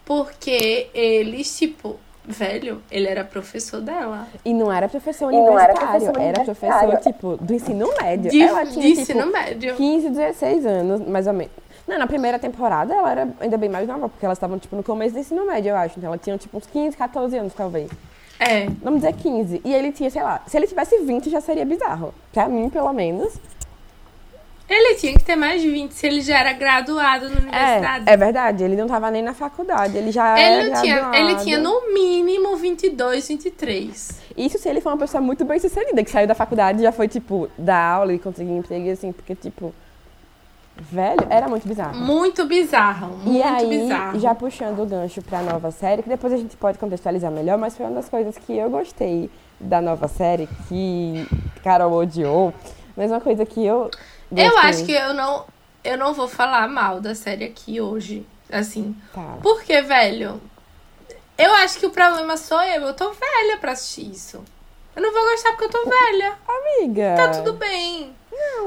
Porque 0.05 0.89
eles, 0.93 1.57
tipo, 1.57 1.97
velho, 2.27 2.83
ele 2.91 3.09
era 3.09 3.25
professor 3.25 3.81
dela. 3.81 4.27
E 4.45 4.53
não 4.53 4.71
era 4.71 4.89
professor 4.89 5.33
E 5.33 5.37
não 5.37 5.59
era 5.59 5.73
universitário, 5.73 6.01
professor 6.01 6.21
era 6.21 6.41
universitário. 6.41 6.91
professor, 6.91 7.13
tipo, 7.13 7.37
do 7.39 7.55
ensino 7.55 7.89
médio. 8.01 8.31
De, 8.31 8.43
ela 8.43 8.67
tinha, 8.67 8.83
de 8.83 8.89
tipo, 8.91 9.01
ensino 9.01 9.27
médio. 9.33 9.75
15, 9.77 10.11
16 10.11 10.67
anos, 10.67 11.09
mais 11.09 11.27
ou 11.27 11.33
menos. 11.33 11.53
Não, 11.87 11.99
na 11.99 12.07
primeira 12.07 12.39
temporada 12.39 12.95
ela 12.95 13.11
era 13.11 13.29
ainda 13.41 13.59
bem 13.59 13.69
mais 13.69 13.87
nova, 13.87 14.09
porque 14.09 14.25
elas 14.25 14.39
estavam, 14.39 14.59
tipo, 14.59 14.75
no 14.75 14.83
começo 14.83 15.15
do 15.15 15.21
ensino 15.21 15.47
médio, 15.47 15.71
eu 15.71 15.77
acho. 15.77 15.99
Então 15.99 16.09
ela 16.09 16.19
tinha, 16.19 16.37
tipo, 16.39 16.57
uns 16.57 16.67
15, 16.67 16.97
14 16.97 17.37
anos, 17.37 17.53
talvez. 17.55 17.91
É. 18.39 18.67
Vamos 18.83 19.01
dizer 19.01 19.15
15. 19.15 19.61
E 19.65 19.73
ele 19.73 19.93
tinha, 19.93 20.11
sei 20.11 20.23
lá, 20.23 20.43
se 20.47 20.57
ele 20.57 20.67
tivesse 20.67 20.99
20 20.99 21.31
já 21.31 21.41
seria 21.41 21.65
bizarro. 21.65 22.13
Pra 22.33 22.49
mim, 22.49 22.69
pelo 22.69 22.93
menos. 22.93 23.35
Ele 24.69 24.95
tinha 24.95 25.13
que 25.13 25.23
ter 25.23 25.37
mais 25.37 25.61
de 25.61 25.71
20 25.71 25.93
se 25.93 26.07
ele 26.07 26.21
já 26.23 26.39
era 26.39 26.53
graduado 26.55 27.29
na 27.29 27.37
universidade. 27.37 28.05
É, 28.09 28.13
é 28.15 28.17
verdade, 28.17 28.65
ele 28.65 28.77
não 28.77 28.87
tava 28.87 29.11
nem 29.11 29.23
na 29.23 29.35
faculdade, 29.35 29.97
ele 29.97 30.11
já 30.11 30.39
Ele, 30.41 30.71
era 30.71 30.81
tinha, 30.81 30.95
graduado. 30.97 31.17
ele 31.17 31.35
tinha 31.37 31.59
no 31.59 31.93
mínimo 31.93 32.57
22, 32.57 33.29
23. 33.29 34.21
Isso 34.37 34.59
se 34.59 34.69
ele 34.69 34.81
for 34.81 34.91
uma 34.91 34.99
pessoa 34.99 35.21
muito 35.21 35.45
bem 35.45 35.59
sucedida, 35.59 36.03
que 36.03 36.11
saiu 36.11 36.27
da 36.27 36.35
faculdade 36.35 36.81
e 36.81 36.83
já 36.83 36.93
foi, 36.93 37.07
tipo, 37.09 37.49
dar 37.59 37.79
aula 37.79 38.13
e 38.15 38.19
conseguir 38.19 38.53
emprego, 38.53 38.91
assim, 38.91 39.13
porque, 39.13 39.35
tipo, 39.35 39.73
velho, 40.77 41.27
era 41.29 41.47
muito 41.47 41.69
bizarro. 41.69 41.97
Muito 41.97 42.45
bizarro. 42.47 43.09
Muito 43.19 43.31
e 43.33 43.43
aí, 43.43 43.69
bizarro. 43.69 44.19
já 44.19 44.35
puxando 44.35 44.81
o 44.83 44.87
gancho 44.87 45.21
pra 45.23 45.43
nova 45.43 45.71
série, 45.71 46.03
que 46.03 46.09
depois 46.09 46.33
a 46.33 46.37
gente 46.37 46.57
pode 46.57 46.79
contextualizar 46.79 47.31
melhor, 47.31 47.59
mas 47.59 47.77
foi 47.77 47.87
uma 47.87 47.95
das 47.95 48.09
coisas 48.09 48.37
que 48.39 48.57
eu 48.57 48.71
gostei 48.71 49.31
da 49.61 49.81
nova 49.81 50.09
série, 50.09 50.49
que 50.69 51.27
Carol 51.63 51.93
odiou, 51.93 52.53
mas 52.97 53.11
uma 53.11 53.21
coisa 53.21 53.45
que 53.47 53.65
eu 53.65 53.91
gostei. 54.35 54.49
Eu 54.51 54.59
acho 54.59 54.85
que 54.85 54.93
eu 54.93 55.15
não, 55.15 55.45
eu 55.83 55.99
não 55.99 56.15
vou 56.15 56.29
falar 56.29 56.69
mal 56.69 57.01
da 57.01 57.15
série 57.15 57.45
aqui 57.45 57.81
hoje. 57.81 58.27
Assim. 58.51 58.95
Tá. 59.13 59.39
Porque, 59.43 59.81
velho, 59.83 60.41
eu 61.37 61.53
acho 61.57 61.79
que 61.79 61.87
o 61.87 61.91
problema 61.91 62.37
sou 62.37 62.63
eu. 62.63 62.83
Eu 62.83 62.95
tô 62.95 63.11
velha 63.11 63.57
pra 63.61 63.73
assistir 63.73 64.11
isso. 64.11 64.45
Eu 64.95 65.03
não 65.03 65.13
vou 65.13 65.23
gostar 65.31 65.51
porque 65.51 65.65
eu 65.65 65.71
tô 65.71 65.89
velha. 65.89 66.35
Amiga. 66.47 67.15
Tá 67.17 67.29
tudo 67.31 67.55
bem. 67.55 68.15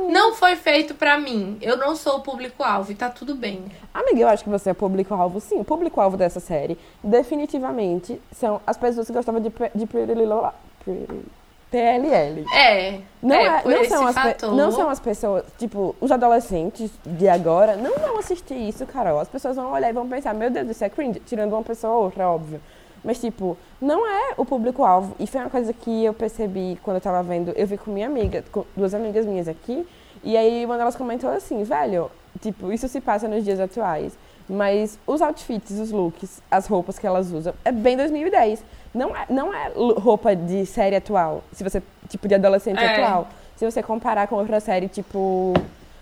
Não. 0.10 0.34
foi 0.36 0.56
feito 0.56 0.94
pra 0.94 1.18
mim. 1.18 1.58
Eu 1.62 1.78
não 1.78 1.96
sou 1.96 2.18
o 2.18 2.22
público-alvo 2.22 2.92
e 2.92 2.96
tá 2.96 3.10
tudo 3.10 3.36
bem. 3.36 3.66
Amiga, 3.94 4.22
eu 4.22 4.28
acho 4.28 4.44
que 4.44 4.50
você 4.50 4.70
é 4.70 4.74
público-alvo, 4.74 5.40
sim. 5.40 5.60
O 5.60 5.64
público-alvo 5.64 6.18
dessa 6.18 6.40
série, 6.40 6.78
definitivamente, 7.04 8.22
são 8.32 8.62
as 8.66 8.78
pessoas 8.78 9.08
que 9.08 9.14
gostavam 9.14 9.42
de, 9.42 9.50
de 9.76 9.86
Pretty 9.86 10.14
Little... 10.14 10.52
Pretty- 10.84 11.26
PLL. 11.70 12.46
É. 12.54 13.00
Não, 13.22 13.36
é, 13.36 13.46
é- 13.46 13.64
não 13.66 13.86
são 13.86 14.08
as 14.08 14.16
não 14.42 14.72
são 14.72 14.90
as 14.90 15.00
pessoas, 15.00 15.44
tipo, 15.58 15.96
os 16.00 16.12
adolescentes 16.12 16.92
de 17.06 17.28
agora 17.28 17.76
não 17.76 17.96
vão 17.98 18.18
assistir 18.18 18.56
isso, 18.56 18.86
Carol. 18.86 19.20
As 19.20 19.28
pessoas 19.28 19.56
vão 19.56 19.72
olhar 19.72 19.90
e 19.90 19.94
vão 19.94 20.08
pensar, 20.08 20.34
meu 20.34 20.50
Deus, 20.50 20.70
isso 20.70 20.84
é 20.84 20.90
cringe, 20.90 21.20
tirando 21.26 21.54
uma 21.54 21.64
pessoa 21.64 21.94
ou 21.94 22.04
outra, 22.06 22.30
óbvio. 22.30 22.62
Mas, 23.04 23.20
tipo, 23.20 23.58
não 23.82 24.08
é 24.08 24.34
o 24.38 24.46
público-alvo. 24.46 25.16
E 25.20 25.28
foi 25.28 25.42
uma 25.42 25.50
coisa 25.50 25.72
que 25.72 26.04
eu 26.04 26.14
percebi 26.14 26.80
quando 26.84 26.98
eu 26.98 27.02
tava 27.02 27.22
vendo. 27.24 27.52
Eu 27.56 27.68
vi 27.68 27.78
com 27.78 27.92
minha 27.92 28.08
amiga, 28.08 28.44
com 28.52 28.66
duas 28.76 28.94
amigas 28.94 29.26
minhas 29.26 29.48
aqui. 29.48 29.88
E 30.24 30.36
aí 30.36 30.66
uma 30.66 30.78
delas 30.78 30.96
comentou 30.96 31.30
assim, 31.30 31.64
velho, 31.64 32.10
tipo, 32.42 32.72
isso 32.72 32.88
se 32.88 33.00
passa 33.00 33.28
nos 33.28 33.44
dias 33.44 33.60
atuais. 33.60 34.18
Mas 34.50 34.98
os 35.06 35.22
outfits, 35.22 35.72
os 35.80 35.92
looks, 35.92 36.42
as 36.50 36.68
roupas 36.68 36.98
que 36.98 37.06
elas 37.06 37.32
usam, 37.32 37.54
é 37.64 37.72
bem 37.72 37.98
2010. 37.98 38.64
Não 38.94 39.16
é, 39.16 39.26
não 39.30 39.54
é 39.54 39.72
roupa 39.98 40.36
de 40.36 40.66
série 40.66 40.96
atual, 40.96 41.44
se 41.52 41.64
você, 41.64 41.82
tipo, 42.10 42.28
de 42.28 42.36
adolescente 42.36 42.80
É. 42.80 43.04
atual. 43.04 43.28
Se 43.56 43.66
você 43.70 43.82
comparar 43.82 44.28
com 44.28 44.36
outra 44.36 44.60
série, 44.60 44.88
tipo, 44.88 45.54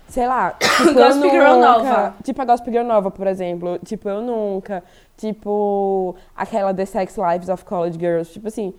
sei 0.08 0.26
lá, 0.26 0.50
tipo, 0.60 0.94
Gossip 0.94 1.30
Girl 1.30 1.54
nova. 1.58 2.14
Tipo 2.22 2.42
a 2.42 2.44
Gossip 2.44 2.70
Girl 2.70 2.84
nova, 2.86 3.10
por 3.10 3.26
exemplo. 3.26 3.78
Tipo, 3.84 4.08
eu 4.08 4.20
nunca. 4.22 4.84
Tipo, 5.16 6.14
aquela 6.36 6.72
The 6.74 6.84
Sex 6.84 7.16
Lives 7.16 7.48
of 7.48 7.64
College 7.64 7.98
Girls. 7.98 8.32
Tipo 8.32 8.48
assim, 8.48 8.74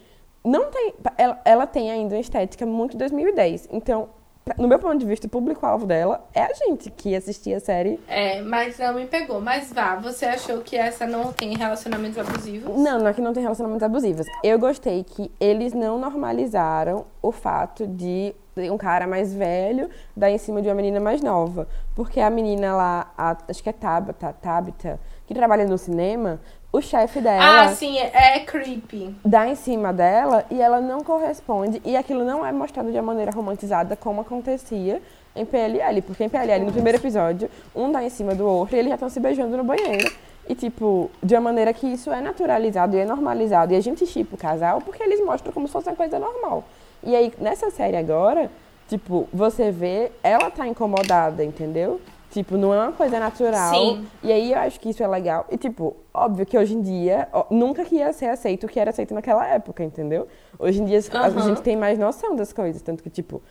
não 0.46 0.70
tem. 0.70 0.94
Ela, 1.18 1.42
ela 1.44 1.68
tem 1.68 1.90
ainda 1.92 2.16
uma 2.16 2.22
estética 2.22 2.66
muito 2.66 2.96
2010. 2.96 3.68
Então, 3.72 4.10
no 4.58 4.68
meu 4.68 4.80
ponto 4.80 4.98
de 4.98 5.06
vista, 5.06 5.28
o 5.28 5.30
público-alvo 5.30 5.86
dela 5.86 6.26
é 6.34 6.44
a 6.44 6.54
gente 6.54 6.90
que 6.92 7.16
assistia 7.16 7.58
a 7.58 7.60
série. 7.60 8.00
É, 8.08 8.42
mas 8.42 8.78
não 8.80 8.94
me 8.94 9.06
pegou. 9.06 9.42
Mas 9.42 9.72
vá, 9.74 9.96
você 9.96 10.26
achou 10.26 10.60
que 10.62 10.76
essa 10.76 11.06
não 11.08 11.32
tem 11.34 11.56
relacionamentos 11.58 12.18
abusivos? 12.18 12.76
Não, 12.78 13.00
não 13.00 13.08
é 13.08 13.14
que 13.14 13.22
não 13.22 13.34
tem 13.34 13.44
relacionamentos 13.44 13.84
abusivos. 13.84 14.26
Eu 14.44 14.58
gostei 14.60 15.04
que 15.04 15.32
eles 15.40 15.74
não 15.74 15.98
normalizaram 16.00 17.06
o 17.22 17.32
fato 17.32 17.86
de 17.88 18.34
um 18.72 18.78
cara 18.78 19.06
mais 19.06 19.36
velho 19.36 19.88
dar 20.16 20.32
em 20.32 20.38
cima 20.40 20.62
de 20.64 20.68
uma 20.68 20.74
menina 20.76 21.00
mais 21.00 21.22
nova. 21.22 21.68
Porque 21.96 22.20
a 22.20 22.30
menina 22.30 22.76
lá, 22.76 23.12
a- 23.18 23.38
acho 23.48 23.62
que 23.62 23.70
é 23.70 23.74
Tabata, 23.74 24.34
Tabita, 24.42 25.00
que 25.28 25.34
trabalha 25.34 25.66
no 25.66 25.78
cinema, 25.78 26.40
o 26.78 26.82
chefe 26.82 27.20
dela 27.22 27.64
Ah, 27.64 27.76
sim, 27.76 27.98
é, 27.98 28.38
é 28.38 28.40
creepy. 28.42 29.16
dá 29.26 29.48
em 29.48 29.56
cima 29.56 29.92
dela 29.94 30.46
e 30.50 30.62
ela 30.62 30.80
não 30.80 31.02
corresponde. 31.02 31.82
E 31.86 31.96
aquilo 31.98 32.24
não 32.24 32.46
é 32.46 32.52
mostrado 32.52 32.92
de 32.92 32.98
uma 32.98 33.04
maneira 33.04 33.32
romantizada 33.32 33.96
como 33.96 34.22
acontecia 34.22 35.02
em 35.36 35.46
PLL. 35.46 36.02
Porque 36.02 36.24
em 36.24 36.30
PLL, 36.30 36.66
no 36.66 36.72
primeiro 36.72 36.98
episódio, 36.98 37.50
um 37.76 37.92
dá 37.92 38.04
em 38.04 38.10
cima 38.10 38.34
do 38.36 38.46
outro 38.48 38.76
e 38.76 38.80
eles 38.80 38.90
já 38.90 38.96
estão 38.96 39.10
se 39.10 39.20
beijando 39.20 39.56
no 39.58 39.64
banheiro. 39.64 40.12
E, 40.50 40.56
tipo, 40.56 41.12
de 41.22 41.36
uma 41.36 41.42
maneira 41.42 41.74
que 41.74 41.86
isso 41.88 42.10
é 42.12 42.22
naturalizado 42.22 42.96
e 42.96 43.00
é 43.00 43.06
normalizado. 43.06 43.74
E 43.74 43.76
a 43.76 43.82
gente 43.82 44.06
chipa 44.06 44.36
o 44.36 44.38
casal 44.38 44.80
porque 44.82 45.04
eles 45.04 45.20
mostram 45.26 45.52
como 45.52 45.68
se 45.68 45.74
fosse 45.74 45.90
uma 45.90 45.96
coisa 45.96 46.18
normal. 46.18 46.64
E 47.04 47.16
aí, 47.16 47.34
nessa 47.38 47.70
série 47.70 47.98
agora, 47.98 48.50
tipo, 48.88 49.28
você 49.34 49.72
vê, 49.72 50.10
ela 50.24 50.50
tá 50.50 50.66
incomodada, 50.66 51.44
entendeu? 51.44 52.00
Tipo, 52.38 52.56
não 52.56 52.72
é 52.72 52.78
uma 52.78 52.92
coisa 52.92 53.20
natural. 53.20 53.74
Sim. 53.74 54.06
E 54.22 54.32
aí 54.32 54.52
eu 54.52 54.60
acho 54.60 54.80
que 54.80 54.90
isso 54.90 55.02
é 55.02 55.08
legal. 55.08 55.48
E, 55.50 55.58
tipo, 55.58 55.96
óbvio 56.14 56.46
que 56.46 56.56
hoje 56.56 56.76
em 56.76 56.82
dia, 56.82 57.28
ó, 57.34 57.48
nunca 57.50 57.84
que 57.84 57.96
ia 57.96 58.14
ser 58.14 58.28
aceito 58.28 58.66
o 58.66 58.70
que 58.70 58.80
era 58.80 58.92
aceito 58.92 59.12
naquela 59.12 59.44
época, 59.48 59.84
entendeu? 59.84 60.28
Hoje 60.60 60.80
em 60.80 60.86
dia 60.86 61.00
a 61.14 61.28
Aham. 61.30 61.42
gente 61.42 61.64
tem 61.64 61.76
mais 61.76 61.98
noção 61.98 62.36
das 62.36 62.54
coisas. 62.54 62.80
Tanto 62.84 63.02
que, 63.02 63.10
tipo, 63.10 63.42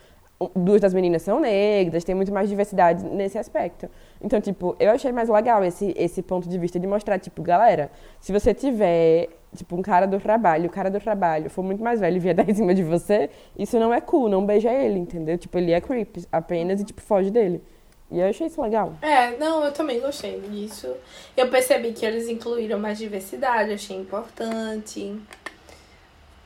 duas 0.55 0.79
das 0.79 0.93
meninas 0.93 1.21
são 1.21 1.37
negras, 1.37 2.05
tem 2.05 2.15
muito 2.15 2.31
mais 2.31 2.47
diversidade 2.47 3.03
nesse 3.03 3.37
aspecto. 3.37 3.89
Então, 4.21 4.39
tipo, 4.39 4.73
eu 4.79 4.91
achei 4.91 5.11
mais 5.11 5.27
legal 5.27 5.61
esse, 5.65 5.93
esse 5.97 6.21
ponto 6.21 6.47
de 6.47 6.57
vista 6.57 6.79
de 6.79 6.87
mostrar, 6.87 7.19
tipo, 7.19 7.41
galera, 7.41 7.91
se 8.21 8.31
você 8.31 8.53
tiver, 8.53 9.27
tipo, 9.53 9.75
um 9.75 9.81
cara 9.81 10.05
do 10.05 10.17
trabalho, 10.17 10.67
o 10.67 10.69
cara 10.71 10.89
do 10.89 10.99
trabalho 11.01 11.49
for 11.49 11.61
muito 11.61 11.83
mais 11.83 11.99
velho 11.99 12.15
e 12.15 12.19
vier 12.19 12.33
dar 12.33 12.49
em 12.49 12.53
cima 12.53 12.73
de 12.73 12.83
você, 12.83 13.29
isso 13.59 13.77
não 13.77 13.93
é 13.93 13.99
cool, 13.99 14.29
não 14.29 14.45
beija 14.45 14.71
ele, 14.71 14.97
entendeu? 14.97 15.37
Tipo, 15.37 15.57
ele 15.57 15.73
é 15.73 15.81
creep 15.81 16.19
apenas 16.31 16.79
e, 16.79 16.85
tipo, 16.85 17.01
foge 17.01 17.29
dele. 17.29 17.61
E 18.09 18.19
eu 18.19 18.29
achei 18.29 18.47
isso 18.47 18.61
legal. 18.61 18.95
É, 19.01 19.35
não, 19.37 19.65
eu 19.65 19.71
também 19.71 19.99
gostei 19.99 20.39
disso. 20.39 20.95
Eu 21.35 21.49
percebi 21.49 21.91
que 21.91 22.05
eles 22.05 22.29
incluíram 22.29 22.79
mais 22.79 22.97
diversidade, 22.97 23.73
achei 23.73 23.97
importante. 23.97 25.13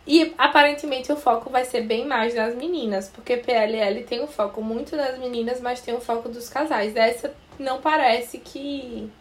E 0.05 0.33
aparentemente 0.37 1.11
o 1.11 1.15
foco 1.15 1.49
vai 1.49 1.63
ser 1.63 1.81
bem 1.81 2.05
mais 2.05 2.33
das 2.33 2.55
meninas, 2.55 3.07
porque 3.09 3.37
PLL 3.37 4.03
tem 4.03 4.23
um 4.23 4.27
foco 4.27 4.61
muito 4.61 4.97
das 4.97 5.19
meninas, 5.19 5.61
mas 5.61 5.81
tem 5.81 5.93
o 5.93 6.01
foco 6.01 6.27
dos 6.27 6.49
casais. 6.49 6.95
Essa 6.95 7.33
não 7.59 7.79
parece 7.79 8.39
que 8.39 9.11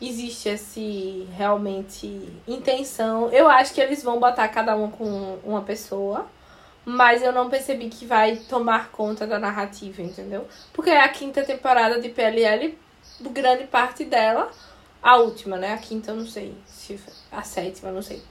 existe 0.00 0.48
esse 0.48 1.28
realmente 1.36 2.28
intenção. 2.46 3.30
Eu 3.30 3.48
acho 3.48 3.72
que 3.72 3.80
eles 3.80 4.02
vão 4.02 4.18
botar 4.18 4.48
cada 4.48 4.74
um 4.76 4.90
com 4.90 5.38
uma 5.44 5.62
pessoa, 5.62 6.26
mas 6.84 7.22
eu 7.22 7.32
não 7.32 7.48
percebi 7.48 7.88
que 7.88 8.04
vai 8.04 8.36
tomar 8.36 8.90
conta 8.90 9.26
da 9.26 9.38
narrativa, 9.38 10.02
entendeu? 10.02 10.46
Porque 10.72 10.90
a 10.90 11.08
quinta 11.08 11.42
temporada 11.42 12.00
de 12.00 12.08
PLL, 12.08 12.76
grande 13.20 13.64
parte 13.64 14.04
dela, 14.04 14.50
a 15.02 15.16
última, 15.16 15.56
né? 15.56 15.72
A 15.72 15.78
quinta 15.78 16.10
eu 16.10 16.16
não 16.16 16.26
sei, 16.26 16.54
se 16.66 16.98
a 17.30 17.42
sétima 17.42 17.90
eu 17.90 17.94
não 17.94 18.02
sei. 18.02 18.22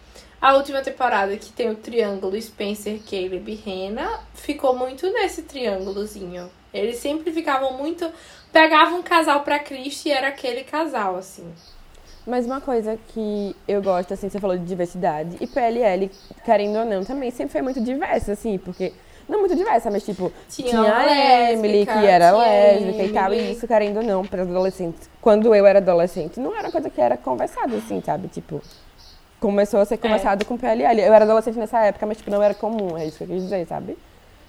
A 0.44 0.56
última 0.56 0.82
temporada 0.82 1.38
que 1.38 1.54
tem 1.54 1.70
o 1.70 1.76
triângulo 1.76 2.40
Spencer, 2.42 3.00
Caleb 3.10 3.50
e 3.50 3.56
Rena, 3.56 4.20
ficou 4.34 4.76
muito 4.76 5.10
nesse 5.10 5.44
triângulozinho. 5.44 6.52
Eles 6.74 6.98
sempre 6.98 7.32
ficavam 7.32 7.78
muito. 7.78 8.12
Pegavam 8.52 9.00
um 9.00 9.04
casal 9.04 9.42
pra 9.44 9.60
Cristo 9.60 10.08
e 10.08 10.12
era 10.12 10.28
aquele 10.28 10.66
casal, 10.66 11.16
assim. 11.16 11.50
Mas 12.26 12.46
uma 12.46 12.62
coisa 12.62 12.98
que 13.10 13.56
eu 13.68 13.82
gosto, 13.82 14.14
assim, 14.14 14.30
você 14.30 14.40
falou 14.40 14.58
de 14.58 14.64
diversidade, 14.64 15.36
e 15.42 15.48
PLL, 15.48 16.10
querendo 16.46 16.80
ou 16.80 16.86
não, 16.86 17.04
também 17.04 17.32
sempre 17.32 17.52
foi 17.52 17.62
muito 17.62 17.82
diversa, 17.82 18.34
assim, 18.34 18.58
porque. 18.58 18.94
Não 19.28 19.40
muito 19.40 19.56
diversa, 19.56 19.90
mas 19.90 20.04
tipo, 20.04 20.34
Tinha 20.50 20.70
tinha, 20.70 20.98
a 20.98 21.52
Emily, 21.54 21.86
que 21.86 22.06
era 22.06 22.32
lésbica 22.32 23.04
e 23.04 23.14
tal, 23.14 23.34
e 23.34 23.54
isso, 23.54 23.66
querendo 23.66 23.98
ou 23.98 24.04
não, 24.04 24.26
para 24.26 24.42
adolescentes. 24.42 25.10
Quando 25.22 25.56
eu 25.56 25.66
era 25.66 25.80
adolescente, 25.80 26.42
não 26.42 26.54
era 26.54 26.70
coisa 26.70 26.90
que 26.90 27.00
era 27.00 27.16
conversada, 27.16 27.74
assim, 27.78 28.02
sabe? 28.06 28.28
Tipo, 28.28 28.62
começou 29.40 29.80
a 29.80 29.86
ser 29.86 29.98
conversado 29.98 30.44
com 30.46 30.58
PLL. 30.58 31.02
Eu 31.02 31.14
era 31.14 31.24
adolescente 31.24 31.58
nessa 31.58 31.80
época, 31.80 32.06
mas 32.06 32.18
tipo, 32.18 32.30
não 32.30 32.44
era 32.44 32.54
comum, 32.54 32.98
é 32.98 33.06
isso 33.06 33.18
que 33.18 33.24
eu 33.24 33.28
quis 33.30 33.44
dizer, 33.44 33.66
sabe? 33.66 33.98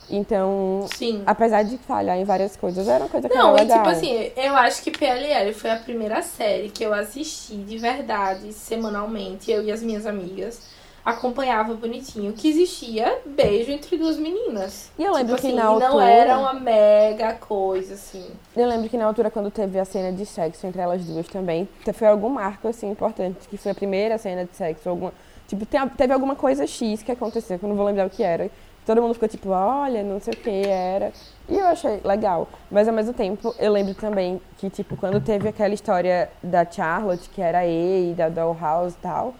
Então, 0.09 0.87
Sim. 0.95 1.23
apesar 1.27 1.63
de 1.63 1.79
falhar 1.79 2.17
em 2.19 2.25
várias 2.25 2.57
coisas, 2.57 2.87
era 2.89 3.05
uma 3.05 3.11
coisa 3.11 3.29
que 3.29 3.35
Não, 3.35 3.51
era 3.51 3.59
e 3.59 3.61
legal. 3.63 3.79
tipo 3.85 3.89
assim, 3.91 4.31
eu 4.37 4.55
acho 4.57 4.83
que 4.83 4.91
PLL 4.91 5.53
foi 5.55 5.71
a 5.71 5.77
primeira 5.77 6.23
série 6.23 6.69
que 6.69 6.85
eu 6.85 6.93
assisti 6.93 7.57
de 7.57 7.79
verdade, 7.79 8.53
semanalmente, 8.53 9.51
eu 9.51 9.63
e 9.63 9.73
as 9.73 9.83
minhas 9.83 10.07
amigas. 10.07 10.61
Acompanhava 11.05 11.75
bonitinho 11.75 12.33
que 12.33 12.49
existia 12.49 13.19
beijo 13.27 13.71
entre 13.71 13.99
duas 13.99 14.17
meninas. 14.17 14.91
E 14.99 15.05
eu 15.05 15.13
lembro 15.13 15.35
Tipo 15.37 15.41
que 15.43 15.47
assim, 15.49 15.57
na 15.57 15.63
e 15.63 15.79
não 15.79 15.87
altura- 15.87 16.05
era 16.11 16.39
uma 16.39 16.55
mega 16.55 17.35
coisa, 17.35 17.93
assim. 17.93 18.27
Eu 18.57 18.67
lembro 18.67 18.89
que 18.89 18.97
na 18.97 19.05
altura, 19.05 19.31
quando 19.31 19.51
teve 19.51 19.79
a 19.79 19.85
cena 19.85 20.11
de 20.17 20.25
sexo 20.25 20.67
entre 20.67 20.81
elas 20.81 21.05
duas 21.05 21.29
também, 21.29 21.69
foi 21.93 22.09
algum 22.09 22.31
marco, 22.31 22.69
assim, 22.69 22.91
importante, 22.91 23.47
que 23.51 23.59
foi 23.59 23.73
a 23.73 23.75
primeira 23.75 24.17
cena 24.17 24.45
de 24.47 24.57
sexo, 24.57 24.89
alguma... 24.89 25.13
Tipo, 25.47 25.67
teve 25.95 26.11
alguma 26.15 26.35
coisa 26.35 26.67
X 26.67 27.03
que 27.03 27.13
aconteceu, 27.13 27.59
que 27.59 27.65
eu 27.67 27.69
não 27.69 27.77
vou 27.77 27.85
lembrar 27.85 28.07
o 28.07 28.11
que 28.11 28.23
era. 28.23 28.51
Todo 28.85 29.01
mundo 29.01 29.15
ficou 29.15 29.29
tipo, 29.29 29.49
olha, 29.51 30.03
não 30.03 30.21
sei 30.21 30.35
o 30.35 30.37
que 30.37 30.51
era. 30.67 31.13
E 31.49 31.57
eu 31.57 31.67
achei 31.67 32.01
legal. 32.05 32.49
Mas 32.71 32.87
ao 32.87 32.95
mesmo 32.95 33.15
tempo, 33.15 33.55
eu 33.59 33.73
lembro 33.73 33.95
também 33.95 34.41
que, 34.59 34.69
tipo, 34.69 34.97
quando 34.97 35.21
teve 35.21 35.49
aquela 35.49 35.73
história 35.73 36.31
da 36.43 36.71
Charlotte, 36.71 37.29
que 37.31 37.41
era 37.41 37.67
E 37.67 38.15
da 38.15 38.29
Dollhouse 38.29 38.95
e 38.99 39.03
tal, 39.03 39.35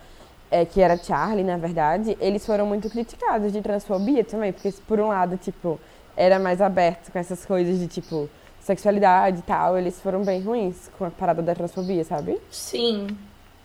é, 0.51 0.65
que 0.65 0.81
era 0.81 0.97
Charlie, 0.97 1.45
na 1.45 1.57
verdade, 1.57 2.17
eles 2.21 2.45
foram 2.47 2.65
muito 2.67 2.89
criticados 2.89 3.53
de 3.53 3.61
transfobia 3.61 4.25
também, 4.25 4.53
porque 4.53 4.73
por 4.87 4.99
um 5.01 5.09
lado, 5.09 5.37
tipo, 5.37 5.79
era 6.17 6.39
mais 6.39 6.61
aberto 6.61 7.11
com 7.13 7.19
essas 7.19 7.45
coisas 7.45 7.79
de, 7.79 7.87
tipo, 7.87 8.31
sexualidade 8.61 9.41
e 9.41 9.43
tal, 9.43 9.77
eles 9.77 10.01
foram 10.01 10.25
bem 10.25 10.41
ruins 10.41 10.91
com 10.97 11.05
a 11.05 11.11
parada 11.11 11.43
da 11.43 11.55
transfobia, 11.55 12.05
sabe? 12.05 12.41
Sim, 12.51 13.09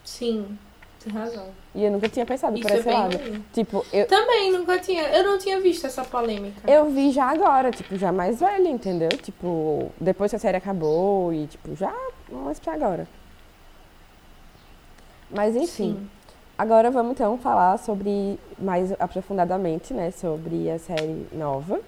sim, 0.04 0.58
tem 1.04 1.14
razão. 1.14 1.48
E 1.74 1.84
eu 1.86 1.92
nunca 1.92 2.10
tinha 2.10 2.26
pensado 2.26 2.56
Isso 2.58 2.68
por 2.68 2.72
é 2.72 2.76
esse 2.76 2.86
bem 2.86 2.94
lado. 2.94 3.18
ruim. 3.18 3.46
Tipo, 3.54 3.86
eu, 3.94 4.08
Também 4.08 4.52
nunca 4.52 4.78
tinha, 4.80 5.04
eu 5.10 5.24
não 5.24 5.38
tinha 5.38 5.60
visto 5.60 5.86
essa 5.88 6.04
polêmica. 6.04 6.70
eu 6.70 6.90
vi 6.90 7.12
já 7.12 7.26
agora, 7.26 7.72
tipo, 7.72 7.96
já 7.98 8.12
mais 8.12 8.40
velha, 8.40 8.68
entendeu? 8.70 9.10
Tipo, 9.10 9.92
depois 10.00 10.32
que 10.32 10.36
a 10.36 10.40
série 10.40 10.58
acabou 10.58 11.34
e, 11.34 11.48
tipo, 11.48 11.76
já 11.76 11.94
mais 12.32 12.60
pra 12.60 12.74
agora. 12.74 13.08
Mas 15.30 15.56
enfim. 15.56 15.94
Sim. 15.96 16.10
Agora 16.58 16.92
vamos 16.92 17.12
então 17.14 17.38
falar 17.38 17.78
sobre 17.80 18.38
mais 18.58 18.92
aprofundadamente, 19.00 19.94
né, 19.94 20.12
sobre 20.12 20.70
a 20.70 20.78
série 20.78 21.26
nova. 21.32 21.80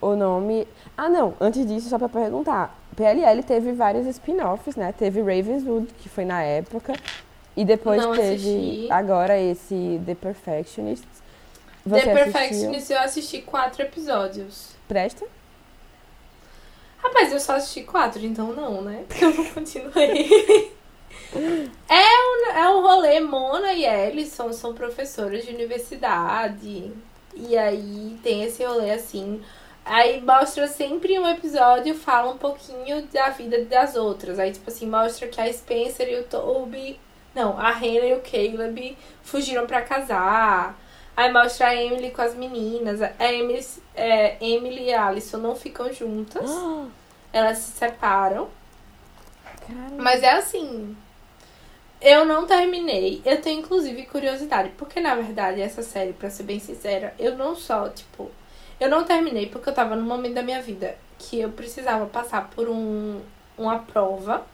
O 0.00 0.14
nome. 0.14 0.66
Ah, 0.96 1.08
não, 1.08 1.34
antes 1.40 1.66
disso, 1.66 1.88
só 1.88 1.98
pra 1.98 2.08
perguntar. 2.08 2.74
PLL 2.94 3.42
teve 3.42 3.72
vários 3.72 4.06
spin-offs, 4.06 4.76
né? 4.76 4.92
Teve 4.92 5.20
Ravenswood, 5.20 5.86
que 5.98 6.08
foi 6.08 6.24
na 6.24 6.42
época. 6.42 6.94
E 7.56 7.64
depois 7.64 8.02
Não 8.02 8.12
teve 8.12 8.34
assisti. 8.34 8.88
agora 8.92 9.38
esse 9.38 10.00
The 10.04 10.14
Perfectionists. 10.14 11.22
Você 11.84 12.02
The 12.02 12.10
assistiu? 12.12 12.32
Perfectionist 12.32 12.92
eu 12.92 12.98
assisti 13.00 13.42
quatro 13.42 13.82
episódios. 13.82 14.70
Presta? 14.86 15.26
Rapaz, 16.98 17.32
eu 17.32 17.40
só 17.40 17.54
assisti 17.54 17.82
quatro, 17.82 18.24
então 18.24 18.52
não, 18.52 18.82
né? 18.82 19.04
Porque 19.08 19.24
eu 19.24 19.32
não 19.32 19.44
continuei. 19.46 20.72
é, 21.88 21.94
um, 21.94 22.50
é 22.52 22.68
um 22.70 22.82
rolê, 22.82 23.20
Mona 23.20 23.72
e 23.72 23.84
Ellie 23.84 24.26
são, 24.26 24.52
são 24.52 24.74
professoras 24.74 25.44
de 25.44 25.54
universidade. 25.54 26.92
E 27.34 27.56
aí 27.56 28.18
tem 28.22 28.42
esse 28.42 28.64
rolê 28.64 28.90
assim. 28.90 29.40
Aí 29.84 30.20
mostra 30.20 30.66
sempre 30.66 31.16
um 31.18 31.28
episódio, 31.28 31.94
fala 31.94 32.32
um 32.32 32.38
pouquinho 32.38 33.06
da 33.12 33.30
vida 33.30 33.64
das 33.64 33.94
outras. 33.94 34.38
Aí, 34.38 34.50
tipo 34.50 34.68
assim, 34.68 34.88
mostra 34.88 35.28
que 35.28 35.40
a 35.40 35.52
Spencer 35.52 36.08
e 36.08 36.16
o 36.16 36.24
Toby. 36.24 36.98
Não, 37.36 37.58
a 37.58 37.70
Hannah 37.70 38.06
e 38.06 38.14
o 38.14 38.22
Caleb 38.22 38.96
fugiram 39.22 39.66
pra 39.66 39.82
casar. 39.82 40.74
Aí 41.14 41.30
mostra 41.30 41.68
a 41.68 41.76
Emily 41.76 42.10
com 42.10 42.22
as 42.22 42.34
meninas. 42.34 43.02
A 43.02 43.30
Emily, 43.30 43.62
é, 43.94 44.36
Emily 44.40 44.84
e 44.84 44.94
a 44.94 45.06
Alison 45.06 45.36
não 45.36 45.54
ficam 45.54 45.92
juntas. 45.92 46.50
Elas 47.30 47.58
se 47.58 47.72
separam. 47.72 48.48
Cara, 49.66 50.02
Mas 50.02 50.22
é 50.22 50.32
assim. 50.32 50.96
Eu 52.00 52.24
não 52.24 52.46
terminei. 52.46 53.20
Eu 53.22 53.38
tenho 53.42 53.60
inclusive 53.60 54.06
curiosidade. 54.06 54.70
Porque 54.78 54.98
na 54.98 55.14
verdade, 55.14 55.60
essa 55.60 55.82
série, 55.82 56.14
pra 56.14 56.30
ser 56.30 56.44
bem 56.44 56.58
sincera, 56.58 57.14
eu 57.18 57.36
não 57.36 57.54
só, 57.54 57.90
tipo. 57.90 58.30
Eu 58.80 58.88
não 58.88 59.04
terminei 59.04 59.46
porque 59.46 59.68
eu 59.68 59.74
tava 59.74 59.94
num 59.94 60.06
momento 60.06 60.34
da 60.34 60.42
minha 60.42 60.62
vida 60.62 60.96
que 61.18 61.38
eu 61.40 61.50
precisava 61.50 62.06
passar 62.06 62.48
por 62.48 62.66
um, 62.66 63.20
uma 63.58 63.78
prova. 63.80 64.46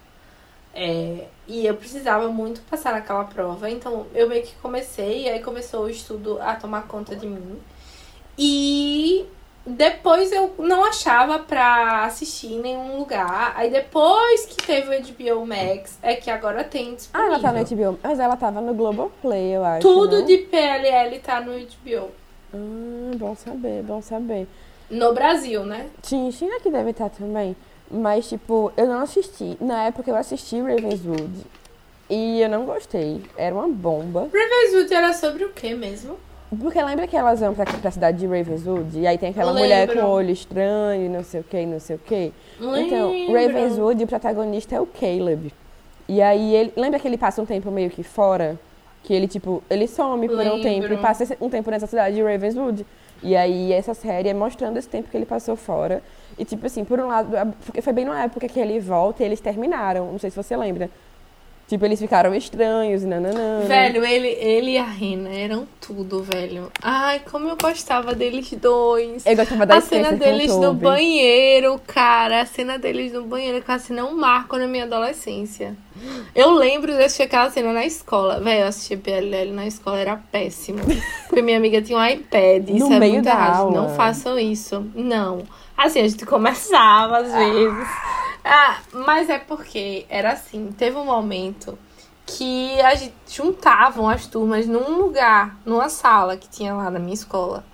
É, 0.74 1.26
e 1.46 1.66
eu 1.66 1.74
precisava 1.74 2.28
muito 2.28 2.60
passar 2.62 2.94
aquela 2.94 3.24
prova. 3.24 3.68
Então 3.70 4.06
eu 4.14 4.28
meio 4.28 4.42
que 4.42 4.54
comecei, 4.62 5.24
e 5.24 5.28
aí 5.28 5.40
começou 5.40 5.84
o 5.84 5.90
estudo 5.90 6.40
a 6.40 6.54
tomar 6.54 6.86
conta 6.88 7.14
de 7.14 7.26
mim. 7.26 7.58
E 8.38 9.26
depois 9.66 10.32
eu 10.32 10.54
não 10.58 10.84
achava 10.84 11.38
pra 11.38 12.04
assistir 12.04 12.54
em 12.54 12.60
nenhum 12.60 12.98
lugar. 12.98 13.52
Aí 13.56 13.70
depois 13.70 14.46
que 14.46 14.56
teve 14.66 14.96
o 14.96 15.02
HBO 15.38 15.46
Max, 15.46 15.98
é 16.02 16.14
que 16.16 16.30
agora 16.30 16.64
tem 16.64 16.92
Ah, 16.92 16.94
disponível. 16.94 17.32
ela 17.34 17.40
tá 17.40 17.52
no 17.52 17.64
HBO. 17.64 17.98
Mas 18.02 18.18
ela 18.18 18.36
tava 18.36 18.60
no 18.60 18.74
Globoplay, 18.74 19.54
eu 19.56 19.64
acho. 19.64 19.80
Tudo 19.82 20.20
não? 20.20 20.26
de 20.26 20.38
PLL 20.38 21.18
tá 21.20 21.40
no 21.40 21.52
HBO. 21.52 22.10
Ah, 22.54 23.16
bom 23.16 23.36
saber, 23.36 23.82
bom 23.82 24.02
saber. 24.02 24.48
No 24.90 25.12
Brasil, 25.14 25.64
né? 25.64 25.88
Tinha, 26.02 26.30
tinha 26.32 26.60
que 26.60 26.70
deve 26.70 26.90
estar 26.90 27.08
também. 27.08 27.56
Mas, 27.92 28.28
tipo, 28.28 28.72
eu 28.76 28.86
não 28.86 29.00
assisti. 29.00 29.56
Na 29.60 29.84
época 29.84 30.10
eu 30.10 30.16
assisti 30.16 30.60
Ravenswood. 30.60 31.30
E 32.08 32.40
eu 32.40 32.48
não 32.48 32.64
gostei. 32.64 33.22
Era 33.36 33.54
uma 33.54 33.68
bomba. 33.68 34.28
Ravenswood 34.32 34.92
era 34.94 35.12
sobre 35.12 35.44
o 35.44 35.50
que 35.50 35.74
mesmo? 35.74 36.16
Porque 36.60 36.82
lembra 36.82 37.06
que 37.06 37.16
elas 37.16 37.40
vão 37.40 37.54
pra, 37.54 37.64
pra 37.64 37.90
cidade 37.90 38.18
de 38.18 38.26
Ravenswood? 38.26 38.98
E 38.98 39.06
aí 39.06 39.16
tem 39.16 39.30
aquela 39.30 39.52
Lembro. 39.52 39.62
mulher 39.62 39.92
com 39.94 40.06
olho 40.06 40.30
estranho, 40.30 41.06
e 41.06 41.08
não 41.08 41.22
sei 41.24 41.40
o 41.40 41.44
que, 41.44 41.64
não 41.64 41.80
sei 41.80 41.96
o 41.96 41.98
que. 41.98 42.32
Então. 42.60 43.32
Ravenswood, 43.32 44.04
o 44.04 44.06
protagonista 44.06 44.74
é 44.74 44.80
o 44.80 44.86
Caleb. 44.86 45.52
E 46.08 46.20
aí 46.20 46.54
ele. 46.54 46.72
Lembra 46.76 46.98
que 46.98 47.08
ele 47.08 47.16
passa 47.16 47.40
um 47.40 47.46
tempo 47.46 47.70
meio 47.70 47.90
que 47.90 48.02
fora? 48.02 48.58
Que 49.02 49.14
ele, 49.14 49.26
tipo, 49.26 49.62
ele 49.70 49.88
some 49.88 50.28
por 50.28 50.36
um 50.36 50.38
Lembro. 50.38 50.62
tempo 50.62 50.92
e 50.92 50.96
passa 50.96 51.36
um 51.40 51.48
tempo 51.48 51.70
nessa 51.70 51.86
cidade 51.86 52.16
de 52.16 52.22
Ravenswood. 52.22 52.86
E 53.22 53.34
aí 53.36 53.72
essa 53.72 53.94
série 53.94 54.28
é 54.28 54.34
mostrando 54.34 54.76
esse 54.76 54.88
tempo 54.88 55.08
que 55.10 55.16
ele 55.16 55.26
passou 55.26 55.56
fora. 55.56 56.02
E 56.38 56.44
tipo 56.44 56.66
assim, 56.66 56.84
por 56.84 56.98
um 57.00 57.08
lado, 57.08 57.30
foi 57.82 57.92
bem 57.92 58.04
na 58.04 58.24
época 58.24 58.48
que 58.48 58.58
ele 58.60 58.80
volta 58.80 59.22
e 59.22 59.26
eles 59.26 59.40
terminaram. 59.40 60.10
Não 60.12 60.18
sei 60.18 60.30
se 60.30 60.36
você 60.36 60.56
lembra. 60.56 60.88
Tipo, 61.68 61.86
eles 61.86 61.98
ficaram 62.00 62.34
estranhos 62.34 63.02
e 63.02 63.06
nananã. 63.06 63.60
Velho, 63.66 64.04
ele, 64.04 64.28
ele 64.28 64.70
e 64.72 64.78
a 64.78 64.84
Rena 64.84 65.30
eram 65.30 65.66
tudo, 65.80 66.22
velho. 66.22 66.70
Ai, 66.82 67.20
como 67.30 67.48
eu 67.48 67.56
gostava 67.56 68.14
deles 68.14 68.52
dois. 68.60 69.24
Eu 69.24 69.34
gostava 69.34 69.64
da 69.64 69.76
a 69.76 69.80
cena 69.80 70.12
deles 70.12 70.54
no 70.54 70.74
banheiro, 70.74 71.80
cara. 71.86 72.42
A 72.42 72.46
cena 72.46 72.78
deles 72.78 73.14
no 73.14 73.24
banheiro, 73.24 73.56
aquela 73.58 73.78
cena 73.78 74.00
é 74.00 74.04
um 74.04 74.14
marco 74.14 74.58
na 74.58 74.66
minha 74.66 74.84
adolescência. 74.84 75.74
Eu 76.34 76.50
lembro 76.52 76.92
de 76.94 77.02
assistir 77.04 77.22
aquela 77.22 77.48
cena 77.48 77.72
na 77.72 77.86
escola. 77.86 78.38
Velho, 78.38 78.62
eu 78.62 78.66
assistia 78.66 78.98
PLL 78.98 79.52
na 79.52 79.66
escola, 79.66 79.98
era 79.98 80.16
péssimo. 80.30 80.80
Porque 81.26 81.40
minha 81.40 81.56
amiga 81.56 81.80
tinha 81.80 81.96
um 81.98 82.04
iPad. 82.06 82.68
Isso 82.68 82.86
No 82.88 82.94
é 82.96 82.98
meio 82.98 83.12
muito 83.14 83.24
da 83.24 83.30
errado. 83.30 83.56
aula. 83.60 83.80
Não 83.80 83.88
façam 83.94 84.38
isso. 84.38 84.84
Não. 84.94 85.42
Assim, 85.84 86.00
a 86.00 86.08
gente 86.08 86.24
começava 86.26 87.18
às 87.18 87.32
vezes. 87.32 87.88
Ah, 88.44 88.78
mas 88.92 89.28
é 89.28 89.38
porque 89.38 90.06
era 90.08 90.32
assim. 90.32 90.72
Teve 90.76 90.96
um 90.96 91.04
momento 91.04 91.78
que 92.26 92.80
a 92.80 92.94
gente 92.94 93.14
juntavam 93.28 94.08
as 94.08 94.26
turmas 94.26 94.66
num 94.66 94.98
lugar, 94.98 95.56
numa 95.64 95.88
sala 95.88 96.36
que 96.36 96.48
tinha 96.48 96.74
lá 96.74 96.90
na 96.90 96.98
minha 96.98 97.14
escola. 97.14 97.64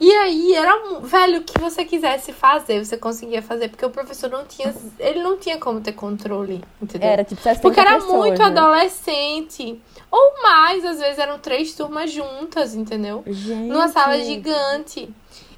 E 0.00 0.10
aí 0.10 0.52
era 0.52 0.74
um, 0.84 1.00
velho, 1.00 1.38
o 1.38 1.44
que 1.44 1.60
você 1.60 1.84
quisesse 1.84 2.32
fazer, 2.32 2.84
você 2.84 2.96
conseguia 2.96 3.40
fazer, 3.40 3.68
porque 3.68 3.86
o 3.86 3.90
professor 3.90 4.28
não 4.28 4.44
tinha, 4.44 4.74
ele 4.98 5.22
não 5.22 5.38
tinha 5.38 5.58
como 5.58 5.80
ter 5.80 5.92
controle, 5.92 6.60
entendeu? 6.82 7.08
Era 7.08 7.22
tipo 7.22 7.40
60 7.40 7.62
porque 7.62 7.78
era 7.78 7.94
pessoas, 7.94 8.12
muito 8.12 8.38
né? 8.40 8.44
adolescente, 8.46 9.80
ou 10.10 10.42
mais, 10.42 10.84
às 10.84 10.98
vezes 10.98 11.20
eram 11.20 11.38
três 11.38 11.72
turmas 11.74 12.10
juntas, 12.10 12.74
entendeu? 12.74 13.22
Gente. 13.28 13.68
Numa 13.68 13.86
sala 13.86 14.18
gigante. 14.18 15.08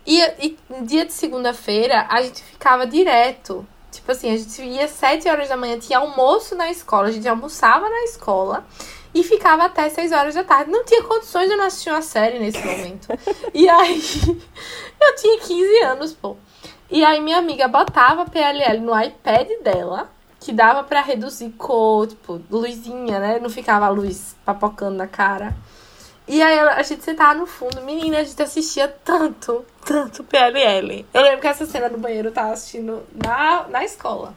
E, 0.07 0.21
e 0.21 0.59
dia 0.83 1.07
de 1.07 1.13
segunda-feira 1.13 2.07
a 2.11 2.23
gente 2.23 2.43
ficava 2.43 2.87
direto. 2.87 3.67
Tipo 3.91 4.13
assim, 4.13 4.33
a 4.33 4.37
gente 4.37 4.61
ia 4.63 4.89
sete 4.89 5.29
horas 5.29 5.49
da 5.49 5.57
manhã, 5.57 5.79
tinha 5.79 5.99
almoço 5.99 6.55
na 6.55 6.71
escola, 6.71 7.09
a 7.09 7.13
gente 7.13 7.29
almoçava 7.29 7.89
na 7.89 8.05
escola 8.05 8.67
e 9.15 9.23
ficava 9.23 9.65
até 9.65 9.89
seis 9.89 10.11
horas 10.11 10.35
da 10.35 10.43
tarde. 10.43 10.71
Não 10.71 10.85
tinha 10.85 11.03
condições 11.05 11.47
de 11.47 11.53
eu 11.53 11.57
não 11.57 11.67
assistir 11.67 11.91
uma 11.91 12.03
série 12.03 12.39
nesse 12.39 12.59
momento. 12.59 13.09
e 13.55 13.69
aí, 13.69 14.03
eu 15.01 15.15
tinha 15.17 15.41
15 15.41 15.83
anos, 15.85 16.13
pô. 16.13 16.37
E 16.91 17.05
aí 17.05 17.21
minha 17.21 17.39
amiga 17.39 17.69
botava 17.69 18.27
PLL 18.27 18.81
no 18.81 19.01
iPad 19.01 19.49
dela, 19.63 20.11
que 20.41 20.53
dava 20.53 20.83
pra 20.83 21.01
reduzir 21.01 21.51
cor, 21.51 22.09
tipo, 22.09 22.41
luzinha, 22.51 23.19
né? 23.19 23.39
Não 23.39 23.49
ficava 23.49 23.87
a 23.87 23.91
luz 23.91 24.37
papocando 24.45 24.97
na 24.97 25.07
cara. 25.07 25.57
E 26.27 26.43
aí 26.43 26.59
a 26.59 26.83
gente 26.83 27.05
sentava 27.05 27.35
no 27.35 27.47
fundo, 27.47 27.83
menina, 27.83 28.19
a 28.19 28.25
gente 28.25 28.43
assistia 28.43 28.89
tanto, 28.89 29.65
tanto 29.85 30.25
PLL. 30.25 31.05
Eu 31.13 31.23
lembro 31.23 31.41
que 31.41 31.47
essa 31.47 31.67
cena 31.67 31.91
do 31.91 31.99
banheiro 31.99 32.29
eu 32.29 32.33
tava 32.33 32.53
assistindo 32.53 33.03
na, 33.15 33.67
na 33.69 33.85
escola. 33.85 34.35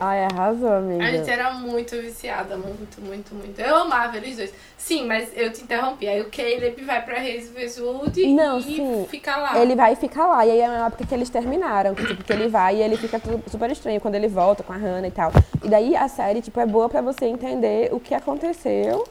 Ai, 0.00 0.24
arrasou, 0.24 0.72
amiga. 0.72 1.04
A 1.04 1.10
gente 1.10 1.30
era 1.30 1.52
muito 1.54 1.96
viciada, 1.96 2.56
muito, 2.56 3.00
muito, 3.00 3.34
muito. 3.34 3.60
Eu 3.60 3.76
amava 3.76 4.16
eles 4.16 4.36
dois. 4.36 4.52
Sim, 4.76 5.06
mas 5.06 5.30
eu 5.36 5.52
te 5.52 5.62
interrompi. 5.62 6.06
Aí 6.08 6.20
o 6.20 6.30
Caleb 6.30 6.82
vai 6.84 7.04
pra 7.04 7.18
Reis 7.18 7.52
Westwood 7.54 8.26
Não, 8.26 8.58
e 8.58 8.62
sim. 8.62 9.06
fica 9.08 9.36
lá. 9.36 9.58
Ele 9.58 9.74
vai 9.74 9.94
ficar 9.94 10.26
lá, 10.26 10.44
e 10.44 10.50
aí 10.50 10.60
é 10.60 10.68
uma 10.68 10.86
época 10.86 11.06
que 11.06 11.14
eles 11.14 11.30
terminaram, 11.30 11.94
que, 11.94 12.06
tipo, 12.06 12.24
que 12.24 12.32
ele 12.32 12.48
vai 12.48 12.76
e 12.76 12.82
ele 12.82 12.96
fica 12.96 13.18
tudo 13.20 13.42
super 13.48 13.70
estranho 13.70 14.00
quando 14.00 14.16
ele 14.16 14.28
volta 14.28 14.62
com 14.62 14.72
a 14.72 14.76
Hannah 14.76 15.08
e 15.08 15.12
tal. 15.12 15.32
E 15.62 15.68
daí 15.68 15.96
a 15.96 16.08
série, 16.08 16.42
tipo, 16.42 16.58
é 16.58 16.66
boa 16.66 16.88
pra 16.88 17.00
você 17.00 17.26
entender 17.26 17.92
o 17.92 18.00
que 18.00 18.14
aconteceu 18.14 19.04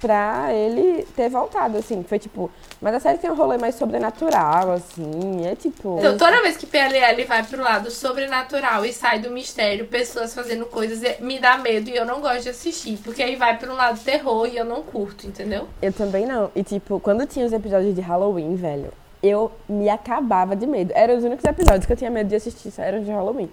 pra 0.00 0.52
ele 0.52 1.06
ter 1.16 1.28
voltado, 1.28 1.78
assim. 1.78 2.02
Foi 2.02 2.18
tipo. 2.18 2.50
Mas 2.80 2.94
a 2.94 3.00
série 3.00 3.18
tem 3.18 3.30
um 3.30 3.34
rolê 3.34 3.56
mais 3.58 3.74
sobrenatural, 3.74 4.72
assim. 4.72 5.46
É 5.46 5.54
tipo. 5.54 5.98
Então, 5.98 6.16
toda 6.16 6.42
vez 6.42 6.56
que 6.56 6.66
PLL 6.66 7.24
vai 7.24 7.42
pro 7.42 7.62
lado 7.62 7.90
sobrenatural 7.90 8.84
e 8.84 8.92
sai 8.92 9.18
do 9.18 9.30
mistério, 9.30 9.86
pessoas 9.86 10.34
fazendo 10.34 10.66
coisas, 10.66 11.02
é- 11.02 11.18
me 11.20 11.38
dá 11.38 11.56
medo 11.58 11.88
e 11.88 11.96
eu 11.96 12.04
não 12.04 12.20
gosto 12.20 12.42
de 12.42 12.48
assistir. 12.50 12.98
Porque 13.02 13.22
aí 13.22 13.36
vai 13.36 13.56
pro 13.58 13.74
lado 13.74 13.98
terror 14.02 14.46
e 14.46 14.56
eu 14.56 14.64
não 14.64 14.82
curto, 14.82 15.26
entendeu? 15.26 15.68
Eu 15.80 15.92
também 15.92 16.26
não. 16.26 16.50
E 16.54 16.62
tipo, 16.62 17.00
quando 17.00 17.26
tinha 17.26 17.46
os 17.46 17.52
episódios 17.52 17.94
de 17.94 18.00
Halloween, 18.00 18.54
velho, 18.56 18.92
eu 19.22 19.50
me 19.68 19.88
acabava 19.88 20.54
de 20.54 20.66
medo. 20.66 20.92
Eram 20.94 21.16
os 21.16 21.24
únicos 21.24 21.44
episódios 21.44 21.86
que 21.86 21.92
eu 21.92 21.96
tinha 21.96 22.10
medo 22.10 22.28
de 22.28 22.36
assistir, 22.36 22.70
só 22.70 22.82
eram 22.82 23.02
de 23.02 23.10
Halloween. 23.10 23.50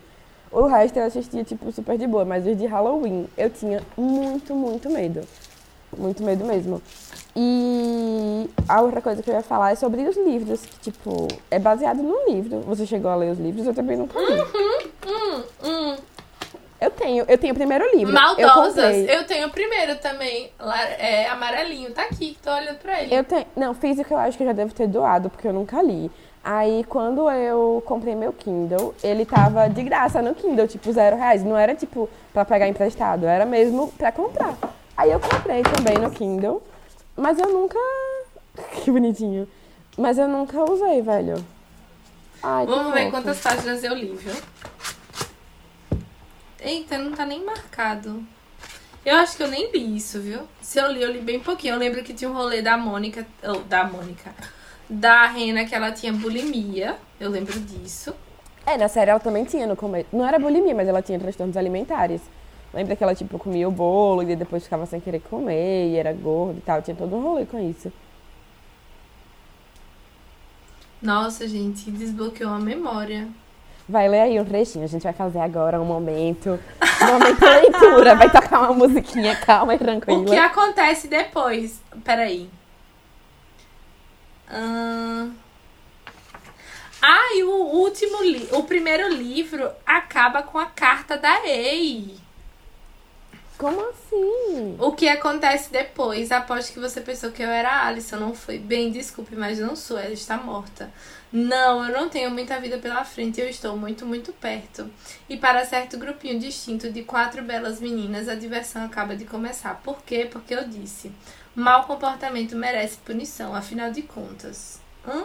O 0.52 0.68
resto 0.68 0.98
eu 1.00 1.06
assistia, 1.06 1.44
tipo, 1.44 1.72
super 1.72 1.98
de 1.98 2.06
boa, 2.06 2.24
mas 2.24 2.46
os 2.46 2.56
de 2.56 2.68
Halloween 2.68 3.28
eu 3.36 3.50
tinha 3.50 3.82
muito, 3.98 4.54
muito 4.54 4.88
medo. 4.88 5.22
Muito 5.98 6.24
medo 6.24 6.46
mesmo. 6.46 6.82
E 7.36 8.50
a 8.68 8.82
outra 8.82 9.02
coisa 9.02 9.24
que 9.24 9.30
eu 9.30 9.34
ia 9.34 9.42
falar 9.42 9.72
é 9.72 9.76
sobre 9.76 10.04
os 10.04 10.16
livros, 10.16 10.62
que, 10.66 10.92
tipo, 10.92 11.28
é 11.50 11.58
baseado 11.58 12.04
num 12.04 12.28
livro. 12.28 12.60
Você 12.62 12.86
chegou 12.86 13.10
a 13.10 13.16
ler 13.16 13.32
os 13.32 13.40
livros? 13.40 13.66
Eu 13.66 13.74
também 13.74 13.98
nunca 13.98 14.20
li. 14.20 14.42
Hum, 15.06 15.44
hum. 15.64 15.96
Eu 16.80 16.92
tenho, 16.92 17.26
eu 17.30 17.38
tenho 17.38 17.54
o 17.54 17.56
primeiro 17.56 17.86
livro. 17.96 18.14
Eu 18.14 18.22
Maldosas. 18.22 18.76
comprei. 18.76 19.10
Eu, 19.18 19.26
tenho 19.26 19.48
o 19.48 19.50
primeiro 19.50 19.96
também. 20.00 20.52
É 21.00 21.28
amarelinho. 21.28 21.92
Tá 21.92 22.04
aqui, 22.04 22.38
tô 22.44 22.52
olhando 22.52 22.78
pra 22.78 23.02
ele. 23.02 23.16
Eu 23.16 23.24
tenho. 23.24 23.46
Não, 23.56 23.74
físico 23.74 24.14
eu 24.14 24.18
acho 24.18 24.36
que 24.38 24.44
eu 24.44 24.48
já 24.48 24.54
devo 24.54 24.74
ter 24.74 24.88
doado, 24.88 25.30
porque 25.30 25.48
eu 25.48 25.54
nunca 25.54 25.82
li. 25.82 26.12
Aí, 26.44 26.84
quando 26.90 27.30
eu 27.32 27.82
comprei 27.86 28.16
meu 28.16 28.34
Kindle, 28.34 28.94
ele 29.02 29.26
tava 29.26 29.70
de 29.70 29.82
graça 29.82 30.22
no 30.22 30.36
Kindle, 30.36 30.68
tipo, 30.68 30.92
zero 30.92 31.16
reais. 31.16 31.42
Não 31.42 31.58
era, 31.58 31.74
tipo, 31.74 32.10
pra 32.34 32.44
pegar 32.44 32.68
emprestado, 32.68 33.26
era 33.26 33.46
mesmo 33.46 33.88
pra 33.98 34.12
comprar. 34.12 34.58
Aí 34.96 35.12
eu 35.12 35.20
comprei 35.20 35.64
também 35.64 35.98
no 35.98 36.12
Kindle, 36.12 36.62
mas 37.16 37.40
eu 37.40 37.50
nunca... 37.52 37.78
Que 38.84 38.92
bonitinho. 38.92 39.48
Mas 39.98 40.18
eu 40.18 40.28
nunca 40.28 40.64
usei, 40.70 41.02
velho. 41.02 41.44
Ai, 42.42 42.66
Vamos 42.66 42.94
ver 42.94 43.10
quantas 43.10 43.40
páginas 43.40 43.84
eu 43.84 43.96
li, 43.96 44.14
viu? 44.16 44.34
Eita, 46.60 46.98
não 46.98 47.12
tá 47.12 47.26
nem 47.26 47.44
marcado. 47.44 48.24
Eu 49.06 49.18
acho 49.18 49.36
que 49.36 49.44
eu 49.44 49.48
nem 49.48 49.72
li 49.72 49.98
isso, 49.98 50.20
viu? 50.20 50.42
Se 50.62 50.80
eu 50.80 50.92
li, 50.92 51.02
eu 51.02 51.12
li 51.12 51.20
bem 51.20 51.40
pouquinho. 51.40 51.76
Eu 51.76 51.80
lembro 51.80 52.04
que 52.04 52.14
tinha 52.14 52.30
um 52.30 52.34
rolê 52.34 52.62
da 52.62 52.78
Mônica. 52.78 53.26
Ou, 53.44 53.62
da 53.62 53.84
Mônica. 53.84 54.34
Da 54.90 55.28
Rena, 55.28 55.66
que 55.66 55.76
ela 55.76 55.92
tinha 55.92 56.14
bulimia. 56.14 56.96
Eu 57.20 57.30
lembro 57.30 57.58
disso. 57.60 58.14
É, 58.66 58.78
na 58.78 58.88
série 58.88 59.12
ela 59.12 59.20
também 59.20 59.44
tinha 59.44 59.68
no 59.68 59.76
começo. 59.76 60.08
Não 60.14 60.26
era 60.26 60.40
bulimia, 60.40 60.74
mas 60.74 60.88
ela 60.88 61.02
tinha 61.02 61.20
transtornos 61.20 61.58
alimentares. 61.58 62.22
Lembra 62.74 62.96
que 62.96 63.04
ela, 63.04 63.14
tipo, 63.14 63.38
comia 63.38 63.68
o 63.68 63.72
bolo 63.72 64.24
e 64.24 64.36
depois 64.36 64.64
ficava 64.64 64.86
sem 64.86 65.00
querer 65.00 65.20
comer 65.20 65.90
e 65.90 65.96
era 65.96 66.12
gorda 66.12 66.58
e 66.58 66.62
tal. 66.62 66.82
Tinha 66.82 66.96
todo 66.96 67.16
um 67.16 67.22
rolê 67.22 67.46
com 67.46 67.60
isso. 67.60 67.94
Nossa, 71.02 71.48
gente, 71.48 71.92
desbloqueou 71.92 72.52
a 72.52 72.60
memória. 72.60 73.28
Vai 73.88 74.08
ler 74.08 74.22
aí 74.22 74.40
um 74.40 74.46
trechinho. 74.46 74.86
A 74.86 74.88
gente 74.88 75.04
vai 75.04 75.14
fazer 75.14 75.40
agora 75.40 75.80
um 75.80 75.86
momento. 75.86 76.58
Um 77.02 77.06
momento 77.06 77.46
leitura. 77.46 78.16
Vai 78.16 78.32
tocar 78.32 78.62
uma 78.62 78.74
musiquinha 78.74 79.36
calma 79.36 79.76
e 79.76 79.78
tranquila. 79.78 80.22
O 80.22 80.26
que 80.26 80.36
acontece 80.36 81.08
depois? 81.08 81.82
Peraí. 82.04 82.50
Ahn... 84.50 85.32
Ah, 87.06 87.36
e 87.36 87.44
o 87.44 87.52
último 87.52 88.24
li... 88.24 88.48
o 88.54 88.64
primeiro 88.64 89.10
livro 89.10 89.70
acaba 89.86 90.42
com 90.42 90.58
a 90.58 90.68
carta 90.68 91.18
da 91.18 91.46
Ei. 91.46 92.23
Como 93.64 93.80
assim? 93.92 94.76
O 94.78 94.92
que 94.92 95.08
acontece 95.08 95.72
depois? 95.72 96.34
Aposto 96.34 96.74
que 96.74 96.82
você 96.82 97.00
pensou 97.00 97.32
que 97.32 97.42
eu 97.42 97.48
era 97.48 97.70
a 97.70 97.88
Alison, 97.88 98.18
não 98.18 98.36
foi? 98.36 98.60
Bem, 98.60 98.92
desculpe, 98.92 99.38
mas 99.38 99.58
não 99.58 99.74
sou, 99.74 99.98
ela 99.98 100.12
está 100.12 100.36
morta. 100.36 100.92
Não, 101.32 101.86
eu 101.86 101.98
não 101.98 102.10
tenho 102.10 102.30
muita 102.30 102.60
vida 102.60 102.78
pela 102.78 103.06
frente, 103.06 103.40
eu 103.40 103.48
estou 103.48 103.78
muito, 103.78 104.06
muito 104.06 104.34
perto. 104.34 104.92
E 105.30 105.38
para 105.38 105.64
certo 105.64 105.98
grupinho 105.98 106.42
distinto 106.42 106.92
de 106.92 107.04
quatro 107.04 107.42
belas 107.42 107.80
meninas, 107.80 108.28
a 108.28 108.36
diversão 108.36 108.84
acaba 108.84 109.16
de 109.16 109.24
começar. 109.24 109.76
Por 109.82 110.04
quê? 110.04 110.28
Porque 110.30 110.54
eu 110.54 110.68
disse. 110.68 111.10
Mau 111.56 111.86
comportamento 111.86 112.58
merece 112.58 112.98
punição, 112.98 113.56
afinal 113.56 113.92
de 113.92 114.02
contas. 114.02 114.82
Hã? 115.08 115.24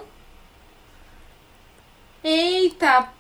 Eita! 2.23 3.18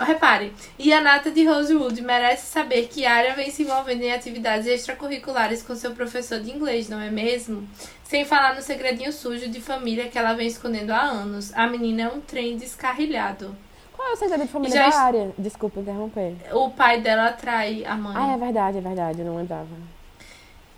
Repare, 0.00 0.52
e 0.78 0.92
a 0.92 1.00
Nata 1.00 1.30
de 1.30 1.44
Rosewood 1.44 2.00
merece 2.02 2.46
saber 2.46 2.86
que 2.88 3.04
Arya 3.04 3.34
vem 3.34 3.50
se 3.50 3.62
envolvendo 3.62 4.02
em 4.02 4.12
atividades 4.12 4.66
extracurriculares 4.66 5.62
com 5.62 5.74
seu 5.74 5.90
professor 5.92 6.38
de 6.40 6.50
inglês, 6.52 6.88
não 6.88 7.00
é 7.00 7.10
mesmo? 7.10 7.68
Sem 8.04 8.24
falar 8.24 8.54
no 8.54 8.62
segredinho 8.62 9.12
sujo 9.12 9.48
de 9.48 9.60
família 9.60 10.08
que 10.08 10.16
ela 10.18 10.34
vem 10.34 10.46
escondendo 10.46 10.90
há 10.92 11.00
anos. 11.02 11.52
A 11.54 11.66
menina 11.66 12.02
é 12.02 12.08
um 12.08 12.20
trem 12.20 12.56
descarrilhado. 12.56 13.54
Qual 13.92 14.08
é 14.08 14.12
o 14.12 14.16
segredo 14.16 14.42
de 14.42 14.48
família 14.48 14.74
Já 14.76 14.82
da 14.84 14.88
est- 14.88 14.98
área? 14.98 15.32
Desculpa 15.36 15.80
interromper. 15.80 16.34
O 16.52 16.70
pai 16.70 17.00
dela 17.00 17.32
trai 17.32 17.84
a 17.84 17.96
mãe. 17.96 18.14
Ah, 18.16 18.34
é 18.34 18.38
verdade, 18.38 18.78
é 18.78 18.80
verdade. 18.80 19.20
Eu 19.20 19.26
não 19.26 19.36
lembrava. 19.36 19.66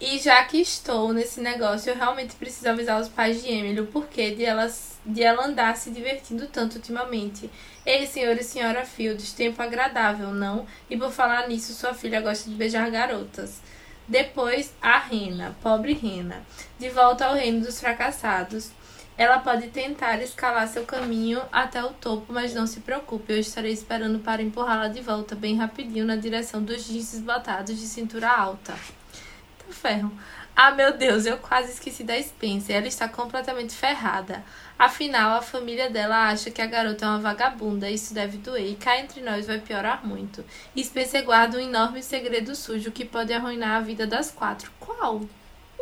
E 0.01 0.19
já 0.19 0.43
que 0.45 0.57
estou 0.59 1.13
nesse 1.13 1.43
negócio, 1.43 1.91
eu 1.91 1.95
realmente 1.97 2.35
preciso 2.35 2.71
avisar 2.71 2.99
os 2.99 3.09
pais 3.11 3.43
de 3.43 3.53
Emily 3.53 3.81
o 3.81 3.87
porquê 3.87 4.31
de, 4.35 4.45
elas, 4.47 4.99
de 5.05 5.23
ela 5.23 5.45
andar 5.45 5.77
se 5.77 5.91
divertindo 5.91 6.47
tanto 6.47 6.77
ultimamente. 6.77 7.51
Ei, 7.85 8.07
senhor 8.07 8.37
e 8.37 8.45
senhora 8.45 8.85
Fields, 8.85 9.33
tempo 9.33 9.63
agradável, 9.63 10.33
não? 10.33 10.67
E 10.89 10.97
por 10.97 11.11
falar 11.11 11.49
nisso, 11.49 11.73
sua 11.73 11.95
filha 11.95 12.21
gosta 12.21 12.49
de 12.51 12.55
beijar 12.55 12.91
garotas. 12.91 13.61
Depois, 14.07 14.75
a 14.83 14.99
Rena, 14.99 15.57
pobre 15.63 15.95
Rena, 15.95 16.43
de 16.79 16.91
volta 16.91 17.27
ao 17.27 17.35
reino 17.35 17.65
dos 17.65 17.81
fracassados. 17.81 18.71
Ela 19.17 19.39
pode 19.39 19.69
tentar 19.69 20.21
escalar 20.23 20.67
seu 20.69 20.85
caminho 20.85 21.43
até 21.53 21.83
o 21.83 21.91
topo, 21.91 22.33
mas 22.33 22.55
não 22.55 22.67
se 22.67 22.81
preocupe, 22.81 23.33
eu 23.33 23.39
estarei 23.39 23.73
esperando 23.73 24.19
para 24.19 24.43
empurrá-la 24.43 24.89
de 24.89 25.01
volta 25.01 25.35
bem 25.35 25.57
rapidinho 25.57 26.05
na 26.05 26.17
direção 26.17 26.63
dos 26.63 26.85
jeans 26.85 27.19
botados 27.21 27.79
de 27.79 27.87
cintura 27.87 28.31
alta. 28.31 28.73
Tá 28.73 29.73
ferro. 29.73 30.13
Ah, 30.63 30.73
meu 30.73 30.93
Deus, 30.95 31.25
eu 31.25 31.39
quase 31.39 31.73
esqueci 31.73 32.05
da 32.05 32.23
Spencer. 32.23 32.77
Ela 32.77 32.87
está 32.87 33.09
completamente 33.09 33.75
ferrada. 33.75 34.45
Afinal, 34.79 35.39
a 35.39 35.41
família 35.41 35.89
dela 35.89 36.29
acha 36.29 36.51
que 36.51 36.61
a 36.61 36.67
garota 36.67 37.07
é 37.07 37.09
uma 37.09 37.19
vagabunda. 37.19 37.89
Isso 37.89 38.13
deve 38.13 38.37
doer. 38.37 38.73
E 38.73 38.75
cá 38.77 38.99
entre 38.99 39.23
nós 39.23 39.47
vai 39.47 39.59
piorar 39.59 40.07
muito. 40.07 40.45
Spencer 40.79 41.25
guarda 41.25 41.57
um 41.57 41.63
enorme 41.63 42.03
segredo 42.03 42.55
sujo 42.55 42.93
que 42.93 43.07
pode 43.07 43.33
arruinar 43.33 43.79
a 43.79 43.81
vida 43.81 44.07
das 44.07 44.31
quatro. 44.31 44.71
Qual? 44.79 45.23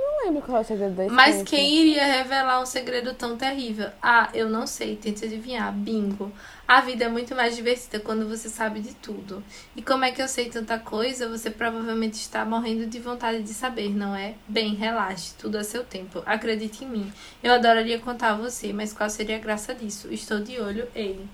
Não 0.00 0.26
lembro 0.26 0.42
qual 0.42 0.58
é 0.58 0.60
o 0.60 0.64
segredo 0.64 0.94
da 0.94 1.06
Mas 1.08 1.34
Spencer. 1.36 1.46
quem 1.46 1.74
iria 1.74 2.04
revelar 2.04 2.60
um 2.60 2.66
segredo 2.66 3.14
tão 3.14 3.36
terrível? 3.36 3.90
Ah, 4.02 4.28
eu 4.32 4.48
não 4.48 4.66
sei, 4.66 4.96
tente 4.96 5.24
adivinhar. 5.24 5.72
Bingo. 5.72 6.32
A 6.66 6.80
vida 6.82 7.06
é 7.06 7.08
muito 7.08 7.34
mais 7.34 7.56
divertida 7.56 7.98
quando 7.98 8.28
você 8.28 8.48
sabe 8.48 8.80
de 8.80 8.94
tudo. 8.94 9.42
E 9.74 9.80
como 9.80 10.04
é 10.04 10.12
que 10.12 10.20
eu 10.20 10.28
sei 10.28 10.50
tanta 10.50 10.78
coisa? 10.78 11.28
Você 11.28 11.50
provavelmente 11.50 12.14
está 12.14 12.44
morrendo 12.44 12.86
de 12.86 12.98
vontade 13.00 13.42
de 13.42 13.54
saber, 13.54 13.88
não 13.88 14.14
é? 14.14 14.34
Bem, 14.46 14.74
relaxe, 14.74 15.34
tudo 15.38 15.56
a 15.56 15.64
seu 15.64 15.82
tempo. 15.82 16.22
Acredite 16.26 16.84
em 16.84 16.88
mim. 16.88 17.12
Eu 17.42 17.54
adoraria 17.54 17.98
contar 17.98 18.32
a 18.32 18.36
você, 18.36 18.72
mas 18.72 18.92
qual 18.92 19.08
seria 19.08 19.36
a 19.36 19.40
graça 19.40 19.74
disso? 19.74 20.12
Estou 20.12 20.40
de 20.40 20.60
olho, 20.60 20.86
ele. 20.94 21.26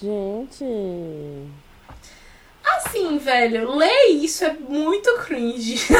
Gente. 0.00 0.64
Assim, 2.64 3.18
velho, 3.18 3.76
ler 3.76 4.06
isso 4.10 4.44
é 4.44 4.52
muito 4.54 5.12
cringe. 5.18 5.76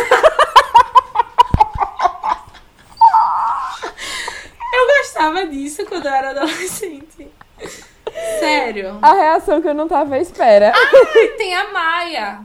eu 4.72 4.86
gostava 5.22 5.46
disso 5.46 5.84
quando 5.86 6.06
eu 6.06 6.12
era 6.12 6.30
adolescente. 6.30 7.28
Sério. 8.40 8.98
A 9.00 9.12
reação 9.14 9.62
que 9.62 9.68
eu 9.68 9.74
não 9.74 9.88
tava 9.88 10.16
à 10.16 10.18
espera. 10.18 10.72
Ai, 10.74 11.28
tem 11.38 11.54
a 11.54 11.72
Maia. 11.72 12.40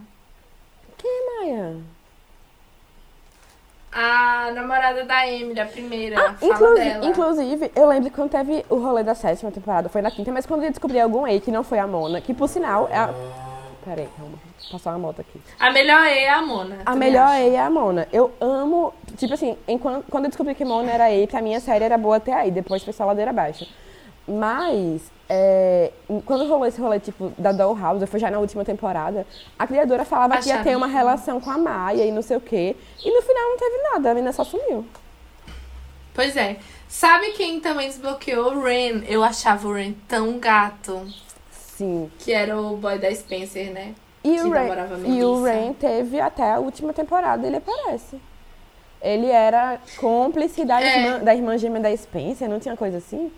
Quem 0.98 1.10
é 1.12 1.40
Maia? 1.40 1.76
A 3.92 4.52
namorada 4.52 5.04
da 5.06 5.28
Emily, 5.28 5.60
a 5.60 5.66
primeira. 5.66 6.16
fala 6.16 6.30
Ah, 6.40 6.46
Inclusive, 6.46 6.90
dela. 6.90 7.06
inclusive, 7.06 7.72
eu 7.76 7.88
lembro 7.88 8.10
que 8.12 8.16
quando 8.16 8.30
teve 8.30 8.64
o 8.70 8.76
rolê 8.76 9.02
da 9.04 9.16
sétima 9.16 9.52
temporada, 9.52 9.90
foi 9.90 10.02
na 10.02 10.12
quinta, 10.12 10.32
mas 10.32 10.46
quando 10.46 10.64
eu 10.64 10.70
descobri 10.70 11.00
algum 11.00 11.26
aí 11.26 11.42
que 11.42 11.50
não 11.52 11.64
foi 11.64 11.80
a 11.80 11.88
Mona, 11.88 12.22
que 12.22 12.34
por 12.34 12.48
sinal 12.48 12.88
é 12.92 12.98
a. 12.98 13.10
Peraí, 13.84 14.08
calma. 14.18 14.38
Passou 14.72 14.92
uma 14.92 15.00
moto 15.00 15.22
aqui. 15.22 15.40
A 15.60 15.72
melhor 15.72 16.06
é 16.06 16.30
a 16.30 16.42
Mona. 16.42 16.80
A 16.86 16.96
melhor. 16.96 17.36
EI 17.36 17.56
é 17.56 17.60
a 17.60 17.70
Mona. 17.70 18.08
Eu 18.12 18.34
amo. 18.42 18.94
Tipo 19.16 19.34
assim, 19.34 19.58
enquanto, 19.68 20.06
quando 20.10 20.26
eu 20.26 20.30
descobri 20.30 20.54
que 20.56 20.66
Mona 20.66 20.92
era 20.92 21.12
EI, 21.12 21.28
pra 21.28 21.42
mim 21.42 21.56
a 21.56 21.60
série 21.60 21.86
era 21.86 21.98
boa 21.98 22.18
até 22.18 22.34
aí. 22.34 22.52
Depois 22.52 22.84
foi 22.84 22.94
só 22.94 23.06
ladeira 23.06 23.32
abaixo. 23.32 23.68
Mas, 24.28 25.10
é, 25.30 25.92
quando 26.26 26.46
rolou 26.48 26.66
esse 26.66 26.82
rolê, 26.82 27.00
tipo, 27.00 27.32
da 27.38 27.54
Dollhouse, 27.54 28.06
foi 28.08 28.20
já 28.20 28.30
na 28.30 28.40
última 28.40 28.66
temporada, 28.66 29.26
a 29.58 29.66
criadora 29.66 30.04
falava 30.04 30.38
que 30.38 30.50
ia 30.50 30.62
ter 30.62 30.76
uma 30.76 30.88
relação 30.88 31.40
com 31.40 31.50
a 31.50 31.58
Maia 31.58 32.06
e 32.06 32.12
não 32.12 32.22
sei 32.22 32.36
o 32.36 32.42
quê. 32.42 32.76
E 33.04 33.10
no 33.10 33.22
final 33.22 33.44
não 33.50 33.58
teve 33.58 33.78
nada, 33.94 34.12
a 34.12 34.14
menina 34.14 34.34
só 34.34 34.44
sumiu. 34.44 34.86
Pois 36.14 36.36
é. 36.36 36.58
Sabe 36.90 37.32
quem 37.32 37.60
também 37.62 37.88
desbloqueou? 37.88 38.54
O 38.54 38.64
Ren. 38.64 39.04
Eu 39.08 39.24
achava 39.24 39.68
o 39.68 39.74
Ren 39.74 39.94
tão 40.08 40.40
gato. 40.40 41.08
Sim. 41.52 42.12
Que 42.20 42.34
era 42.34 42.60
o 42.60 42.76
boy 42.76 42.98
da 42.98 43.14
Spencer, 43.14 43.72
né? 43.72 43.94
E 44.36 44.40
o, 44.42 44.50
Rain, 44.50 45.18
e 45.18 45.24
o. 45.24 45.44
Rain 45.44 45.74
teve 45.74 46.20
até 46.20 46.54
a 46.54 46.60
última 46.60 46.94
temporada, 46.94 47.46
ele 47.46 47.58
aparece. 47.58 48.20
Ele 49.02 49.28
era 49.30 49.80
cúmplice 49.98 50.66
da, 50.66 50.82
É. 50.82 50.98
irmã, 50.98 51.20
da 51.20 51.36
irmã 51.36 51.58
gêmea 51.58 51.82
da 51.82 51.96
Spencer, 51.96 52.50
não 52.50 52.60
tinha 52.60 52.76
coisa 52.76 52.98
assim? 52.98 53.32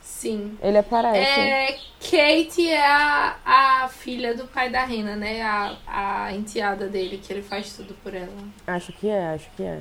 Sim. 0.00 0.56
Ele 0.62 0.78
aparece. 0.78 1.40
É, 1.40 1.78
Kate 2.00 2.68
é 2.70 2.86
a, 2.86 3.36
a 3.44 3.88
filha 3.88 4.34
do 4.34 4.46
pai 4.46 4.70
da 4.70 4.84
Rena, 4.84 5.16
né? 5.16 5.42
A, 5.42 5.76
a 5.86 6.32
enteada 6.32 6.86
dele, 6.88 7.18
que 7.18 7.30
ele 7.32 7.42
faz 7.42 7.74
tudo 7.76 7.94
por 8.02 8.14
ela. 8.14 8.32
Acho 8.66 8.90
que 8.92 9.08
é, 9.08 9.34
acho 9.34 9.50
que 9.56 9.62
é. 9.62 9.80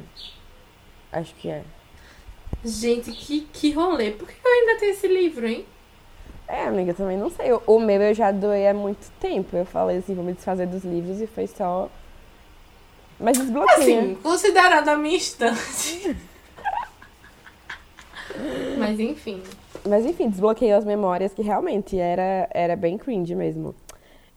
Acho 1.11 1.33
que 1.35 1.49
é. 1.49 1.63
Gente, 2.65 3.11
que, 3.11 3.41
que 3.53 3.71
rolê. 3.71 4.11
Por 4.11 4.27
que 4.27 4.35
eu 4.45 4.51
ainda 4.51 4.79
tenho 4.79 4.91
esse 4.91 5.07
livro, 5.07 5.47
hein? 5.47 5.65
É, 6.47 6.65
amiga, 6.65 6.93
também 6.93 7.17
não 7.17 7.29
sei. 7.29 7.47
O- 7.65 7.79
meu 7.79 8.01
eu 8.01 8.13
já 8.13 8.31
doei 8.31 8.67
há 8.67 8.73
muito 8.73 9.09
tempo. 9.19 9.55
Eu 9.55 9.65
falei 9.65 9.97
assim, 9.97 10.13
vou 10.13 10.23
me 10.23 10.33
desfazer 10.33 10.67
dos 10.67 10.83
livros 10.83 11.21
e 11.21 11.27
foi 11.27 11.47
só. 11.47 11.89
Mas 13.19 13.37
desbloqueia. 13.37 14.01
Assim, 14.01 14.15
considerando 14.21 14.89
a 14.89 14.97
minha 14.97 15.17
estante. 15.17 16.15
Mas 18.77 18.99
enfim. 18.99 19.41
Mas 19.87 20.05
enfim, 20.05 20.29
desbloqueou 20.29 20.77
as 20.77 20.85
memórias 20.85 21.33
que 21.33 21.41
realmente 21.41 21.97
era, 21.99 22.47
era 22.51 22.75
bem 22.75 22.97
cringe 22.97 23.35
mesmo. 23.35 23.75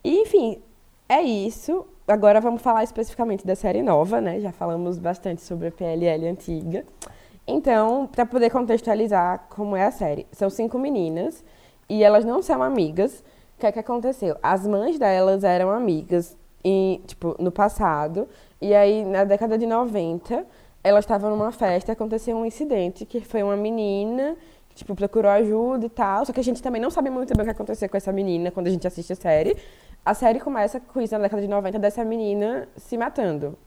E 0.05 0.23
enfim, 0.23 0.61
é 1.09 1.23
isso. 1.23 1.87
Agora 2.07 2.41
vamos 2.41 2.63
falar 2.63 2.85
especificamente 2.85 3.47
da 3.47 3.57
série 3.57 3.83
nova, 3.83 4.21
né? 4.21 4.41
Já 4.41 4.53
falamos 4.53 4.99
bastante 4.99 5.43
sobre 5.43 5.69
a 5.69 5.73
PLL 5.73 6.29
antiga. 6.29 6.85
Então, 7.47 8.09
para 8.11 8.27
poder 8.27 8.51
contextualizar 8.51 9.47
como 9.51 9.77
é 9.77 9.85
a 9.85 9.91
série, 9.91 10.27
são 10.33 10.51
cinco 10.51 10.79
meninas 10.79 11.45
e 11.89 12.03
elas 12.03 12.25
não 12.25 12.43
são 12.43 12.63
amigas. 12.63 13.25
O 13.57 13.61
que 13.61 13.67
é 13.67 13.73
que 13.73 13.79
aconteceu? 13.79 14.37
As 14.43 14.67
mães 14.67 14.99
delas 14.99 15.45
eram 15.45 15.71
amigas 15.71 16.37
em, 16.63 17.01
tipo, 17.07 17.37
no 17.39 17.51
passado, 17.51 18.29
e 18.61 18.75
aí 18.75 19.05
na 19.05 19.25
década 19.25 19.57
de 19.57 19.67
90, 19.67 20.45
elas 20.83 21.05
estavam 21.05 21.31
numa 21.31 21.53
festa 21.53 21.91
e 21.91 21.93
aconteceu 21.93 22.37
um 22.37 22.45
incidente 22.45 23.05
que 23.05 23.21
foi 23.21 23.43
uma 23.43 23.57
menina 23.57 24.37
que 24.69 24.77
tipo 24.77 24.95
procurou 24.95 25.31
ajuda 25.31 25.87
e 25.87 25.89
tal, 25.89 26.27
só 26.27 26.33
que 26.33 26.41
a 26.41 26.43
gente 26.43 26.63
também 26.63 26.81
não 26.81 26.91
sabe 26.91 27.09
muito 27.09 27.35
bem 27.35 27.43
o 27.43 27.45
que 27.45 27.51
aconteceu 27.51 27.89
com 27.89 27.97
essa 27.97 28.13
menina 28.13 28.51
quando 28.51 28.67
a 28.67 28.71
gente 28.71 28.87
assiste 28.87 29.13
a 29.13 29.17
série. 29.17 29.57
A 30.05 30.13
série 30.15 30.39
começa 30.39 30.79
com 30.79 31.01
isso 31.01 31.15
na 31.15 31.21
década 31.21 31.41
de 31.41 31.49
90 31.49 31.79
dessa 31.79 32.05
menina 32.05 32.69
se 32.77 32.97
matando 32.97 33.59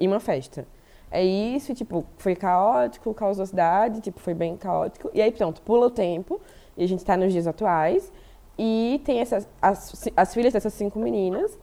em 0.00 0.08
uma 0.08 0.20
festa. 0.20 0.66
É 1.10 1.24
isso, 1.24 1.72
e, 1.72 1.74
tipo, 1.74 2.04
foi 2.18 2.34
caótico, 2.36 3.14
causou 3.14 3.46
cidade, 3.46 4.00
tipo, 4.00 4.20
foi 4.20 4.34
bem 4.34 4.56
caótico. 4.56 5.10
E 5.14 5.22
aí, 5.22 5.32
pronto, 5.32 5.62
pula 5.62 5.86
o 5.86 5.90
tempo, 5.90 6.40
e 6.78 6.84
a 6.84 6.88
gente 6.88 7.04
tá 7.04 7.16
nos 7.16 7.32
dias 7.32 7.46
atuais. 7.46 8.10
E 8.58 9.00
tem 9.04 9.20
essas, 9.20 9.46
as, 9.60 10.10
as 10.16 10.32
filhas 10.32 10.52
dessas 10.52 10.72
cinco 10.72 10.98
meninas, 10.98 11.58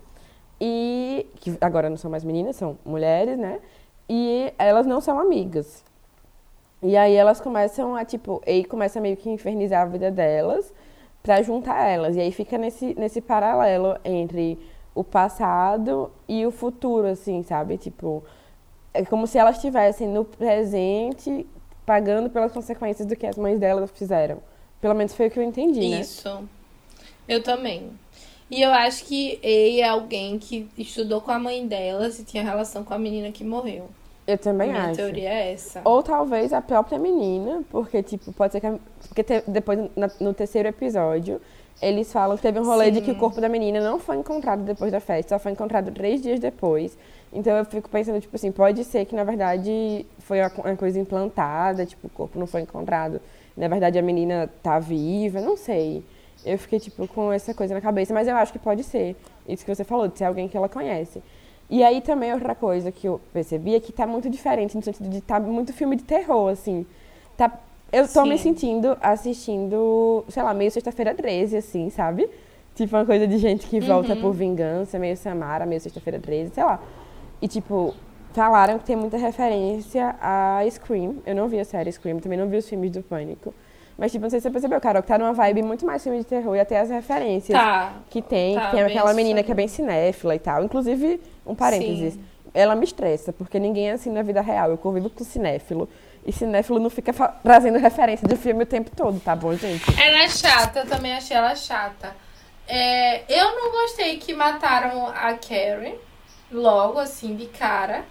e 0.60 1.26
que 1.36 1.58
agora 1.60 1.90
não 1.90 1.98
são 1.98 2.12
mais 2.12 2.24
meninas, 2.24 2.56
são 2.56 2.78
mulheres, 2.86 3.38
né? 3.38 3.60
E 4.08 4.54
elas 4.58 4.86
não 4.86 5.02
são 5.02 5.20
amigas. 5.20 5.84
E 6.82 6.96
aí 6.96 7.16
elas 7.16 7.42
começam 7.42 7.96
a, 7.96 8.06
tipo, 8.06 8.42
aí 8.46 8.64
começa 8.64 9.02
meio 9.02 9.18
que 9.18 9.30
infernizar 9.30 9.82
a 9.82 9.86
vida 9.86 10.12
delas 10.12 10.74
pra 11.24 11.42
juntar 11.42 11.88
elas. 11.88 12.16
E 12.16 12.20
aí 12.22 12.32
fica 12.32 12.58
nesse, 12.58 12.94
nesse 13.00 13.22
paralelo 13.22 13.98
entre 14.06 14.60
o 14.94 15.04
passado 15.04 16.12
e 16.28 16.46
o 16.46 16.52
futuro, 16.52 17.08
assim, 17.08 17.44
sabe? 17.44 17.78
Tipo, 17.78 18.24
é 18.94 19.04
como 19.04 19.28
se 19.28 19.38
elas 19.38 19.56
estivessem 19.56 20.08
no 20.08 20.24
presente 20.24 21.46
pagando 21.86 22.30
pelas 22.30 22.52
consequências 22.52 23.08
do 23.08 23.16
que 23.16 23.28
as 23.28 23.38
mães 23.38 23.60
delas 23.60 23.92
fizeram. 23.92 24.40
Pelo 24.82 24.94
menos 24.94 25.14
foi 25.14 25.28
o 25.28 25.32
que 25.32 25.40
eu 25.40 25.44
entendi, 25.44 25.90
né? 25.90 26.02
Isso. 26.02 26.48
Eu 27.28 27.42
também. 27.42 27.90
E 28.50 28.62
eu 28.62 28.72
acho 28.72 29.06
que 29.06 29.40
Ei 29.42 29.82
é 29.82 29.88
alguém 29.90 30.38
que 30.38 30.70
estudou 30.78 31.20
com 31.22 31.32
a 31.32 31.40
mãe 31.40 31.68
delas 31.68 32.20
e 32.20 32.24
tinha 32.24 32.44
relação 32.44 32.84
com 32.84 32.94
a 32.94 33.00
menina 33.00 33.32
que 33.32 33.44
morreu. 33.44 33.90
Eu 34.28 34.38
também 34.38 34.70
Minha 34.72 34.86
acho. 34.86 34.96
teoria 34.96 35.30
é 35.30 35.54
essa. 35.54 35.82
Ou 35.84 36.02
talvez 36.04 36.52
a 36.54 36.62
própria 36.62 36.98
menina, 36.98 37.64
porque, 37.70 38.02
tipo, 38.04 38.32
pode 38.34 38.54
ser 38.54 38.60
que. 38.60 38.68
a- 38.68 38.78
Porque 39.08 39.24
te- 39.24 39.44
depois, 39.48 39.80
na- 39.96 40.10
no 40.20 40.34
terceiro 40.34 40.68
episódio, 40.68 41.40
eles 41.82 42.12
falam 42.12 42.36
que 42.36 42.42
teve 42.42 42.60
um 42.60 42.66
rolê 42.66 42.90
de 42.92 43.02
que 43.02 43.12
o 43.12 43.16
corpo 43.16 43.40
da 43.42 43.48
menina 43.50 43.80
não 43.82 44.00
foi 44.00 44.18
encontrado 44.18 44.64
depois 44.64 44.92
da 44.92 45.00
festa, 45.00 45.36
só 45.36 45.40
foi 45.40 45.52
encontrado 45.52 45.92
três 45.92 46.22
dias 46.22 46.40
depois. 46.40 46.98
Então 47.34 47.56
eu 47.58 47.66
fico 47.66 47.90
pensando, 47.90 48.20
tipo 48.22 48.36
assim, 48.36 48.52
pode 48.52 48.84
ser 48.84 49.06
que 49.06 49.16
na 49.16 49.24
verdade 49.24 50.06
foi 50.20 50.40
uma 50.42 50.76
coisa 50.76 51.00
implantada, 51.00 51.86
tipo, 51.86 52.08
o 52.08 52.10
corpo 52.10 52.40
não 52.40 52.48
foi 52.48 52.62
encontrado. 52.62 53.20
Na 53.56 53.68
verdade 53.68 53.98
a 53.98 54.02
menina 54.02 54.50
tá 54.62 54.80
viva, 54.80 55.40
não 55.42 55.56
sei. 55.56 56.04
Eu 56.46 56.60
fiquei, 56.60 56.80
tipo, 56.80 57.08
com 57.08 57.32
essa 57.32 57.54
coisa 57.54 57.74
na 57.74 57.82
cabeça, 57.82 58.14
mas 58.14 58.28
eu 58.28 58.36
acho 58.36 58.52
que 58.52 58.60
pode 58.60 58.84
ser. 58.84 59.16
Isso 59.48 59.66
que 59.66 59.74
você 59.74 59.84
falou, 59.84 60.08
de 60.08 60.18
ser 60.18 60.26
alguém 60.26 60.48
que 60.48 60.56
ela 60.56 60.70
conhece. 60.70 61.22
E 61.70 61.84
aí 61.84 62.02
também 62.02 62.32
outra 62.32 62.54
coisa 62.54 62.92
que 62.92 63.08
eu 63.08 63.20
percebi 63.34 63.74
é 63.74 63.80
que 63.80 63.92
tá 63.92 64.06
muito 64.06 64.30
diferente, 64.30 64.76
no 64.76 64.84
sentido 64.84 65.10
de 65.10 65.22
tá 65.22 65.40
muito 65.40 65.74
filme 65.74 65.96
de 65.96 66.04
terror, 66.04 66.52
assim. 66.52 66.86
Tá, 67.36 67.52
eu 67.92 68.08
tô 68.08 68.24
me 68.24 68.38
Sim. 68.38 68.44
sentindo 68.50 68.98
assistindo, 69.02 70.24
sei 70.30 70.44
lá, 70.44 70.54
meio 70.54 70.70
sexta-feira 70.70 71.16
13, 71.16 71.58
assim, 71.58 71.90
sabe? 71.90 72.30
Tipo, 72.76 72.98
uma 72.98 73.06
coisa 73.06 73.26
de 73.26 73.38
gente 73.38 73.68
que 73.68 73.80
volta 73.80 74.16
por 74.16 74.34
vingança, 74.34 75.00
meio 75.00 75.16
Samara, 75.16 75.66
meio 75.66 75.82
sexta-feira 75.82 76.20
13, 76.20 76.54
sei 76.54 76.64
lá. 76.64 76.80
E, 77.42 77.48
tipo, 77.48 77.96
falaram 78.36 78.78
que 78.78 78.86
tem 78.86 78.96
muita 78.96 79.18
referência 79.18 80.16
a 80.22 80.60
Scream. 80.70 81.18
Eu 81.26 81.34
não 81.36 81.48
vi 81.48 81.60
a 81.60 81.66
série 81.66 81.92
Scream, 81.92 82.20
também 82.20 82.38
não 82.38 82.48
vi 82.48 82.58
os 82.58 82.68
filmes 82.70 82.92
do 82.92 83.02
Pânico. 83.02 83.54
Mas, 83.98 84.12
tipo, 84.12 84.24
não 84.24 84.30
sei 84.30 84.40
se 84.40 84.44
você 84.44 84.52
percebeu, 84.52 84.80
Carol, 84.82 85.02
que 85.02 85.08
tá 85.08 85.18
numa 85.18 85.32
vibe 85.32 85.64
muito 85.64 85.86
mais 85.86 86.04
filme 86.04 86.20
de 86.20 86.26
terror 86.26 86.54
e 86.56 86.60
até 86.60 86.80
as 86.82 86.90
referências 86.90 87.58
Tá. 87.58 87.94
que 88.10 88.22
tem, 88.22 88.56
Tá, 88.56 88.66
que 88.66 88.72
tem 88.76 88.82
aquela 88.84 89.14
menina 89.14 89.42
que 89.42 89.52
é 89.52 89.56
bem 89.56 89.70
cinéfila 89.70 90.36
e 90.36 90.40
tal. 90.40 90.64
Inclusive, 90.66 91.22
um 91.48 91.56
parênteses, 91.56 92.16
Sim. 92.16 92.20
ela 92.54 92.76
me 92.76 92.84
estressa, 92.84 93.32
porque 93.32 93.58
ninguém 93.58 93.90
é 93.90 93.94
assim 93.94 94.12
na 94.12 94.22
vida 94.22 94.42
real. 94.42 94.70
Eu 94.70 94.78
convivo 94.78 95.10
com 95.10 95.24
cinéfilo. 95.24 95.88
E 96.26 96.32
cinéfilo 96.34 96.78
não 96.80 96.90
fica 96.90 97.14
trazendo 97.42 97.78
referência 97.78 98.28
de 98.28 98.36
filme 98.36 98.64
o 98.64 98.66
tempo 98.66 98.92
todo, 98.94 99.18
tá 99.22 99.34
bom, 99.36 99.54
gente? 99.56 99.84
Ela 100.02 100.24
é 100.24 100.28
chata, 100.30 100.80
eu 100.80 100.88
também 100.88 101.14
achei 101.14 101.38
ela 101.38 101.56
chata. 101.56 102.14
É, 102.68 103.22
eu 103.30 103.56
não 103.56 103.72
gostei 103.72 104.18
que 104.18 104.34
mataram 104.34 105.06
a 105.08 105.34
Karen 105.36 105.94
logo 106.52 107.00
assim 107.00 107.36
de 107.36 107.46
cara. 107.46 108.04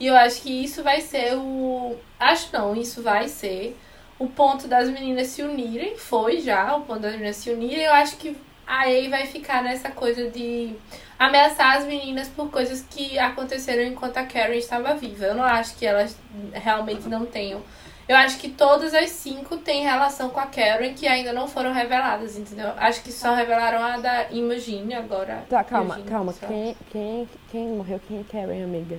E 0.00 0.06
eu 0.06 0.16
acho 0.16 0.40
que 0.40 0.64
isso 0.64 0.82
vai 0.82 1.02
ser 1.02 1.34
o. 1.36 1.94
Acho 2.18 2.48
não, 2.52 2.74
isso 2.74 3.02
vai 3.02 3.28
ser 3.28 3.78
o 4.18 4.26
ponto 4.26 4.66
das 4.66 4.88
meninas 4.88 5.28
se 5.28 5.42
unirem. 5.42 5.96
Foi 5.98 6.40
já 6.40 6.74
o 6.74 6.80
ponto 6.80 7.00
das 7.00 7.12
meninas 7.12 7.36
se 7.36 7.50
unirem. 7.50 7.84
Eu 7.84 7.92
acho 7.92 8.16
que 8.16 8.34
a 8.66 8.88
Ei 8.88 9.10
vai 9.10 9.26
ficar 9.26 9.62
nessa 9.62 9.90
coisa 9.90 10.30
de 10.30 10.74
ameaçar 11.18 11.76
as 11.76 11.84
meninas 11.84 12.28
por 12.28 12.50
coisas 12.50 12.80
que 12.88 13.18
aconteceram 13.18 13.82
enquanto 13.82 14.16
a 14.16 14.24
Karen 14.24 14.56
estava 14.56 14.94
viva. 14.94 15.26
Eu 15.26 15.34
não 15.34 15.44
acho 15.44 15.76
que 15.76 15.84
elas 15.84 16.16
realmente 16.52 17.06
não 17.06 17.26
tenham. 17.26 17.60
Eu 18.08 18.16
acho 18.16 18.38
que 18.38 18.48
todas 18.48 18.94
as 18.94 19.10
cinco 19.10 19.58
têm 19.58 19.84
relação 19.84 20.30
com 20.30 20.40
a 20.40 20.46
Karen 20.46 20.94
que 20.94 21.06
ainda 21.06 21.32
não 21.32 21.46
foram 21.46 21.72
reveladas, 21.72 22.38
entendeu? 22.38 22.72
Acho 22.76 23.02
que 23.02 23.12
só 23.12 23.34
revelaram 23.34 23.84
a 23.84 23.98
da 23.98 24.30
Imogine 24.30 24.94
agora. 24.94 25.44
Tá, 25.48 25.62
calma, 25.62 25.94
Imogine, 25.94 26.10
calma. 26.10 26.32
só. 26.32 26.46
Quem, 26.46 26.76
quem, 26.90 27.28
quem 27.50 27.68
morreu? 27.68 28.00
Quem 28.08 28.20
é 28.20 28.24
Karen, 28.24 28.64
amiga? 28.64 28.98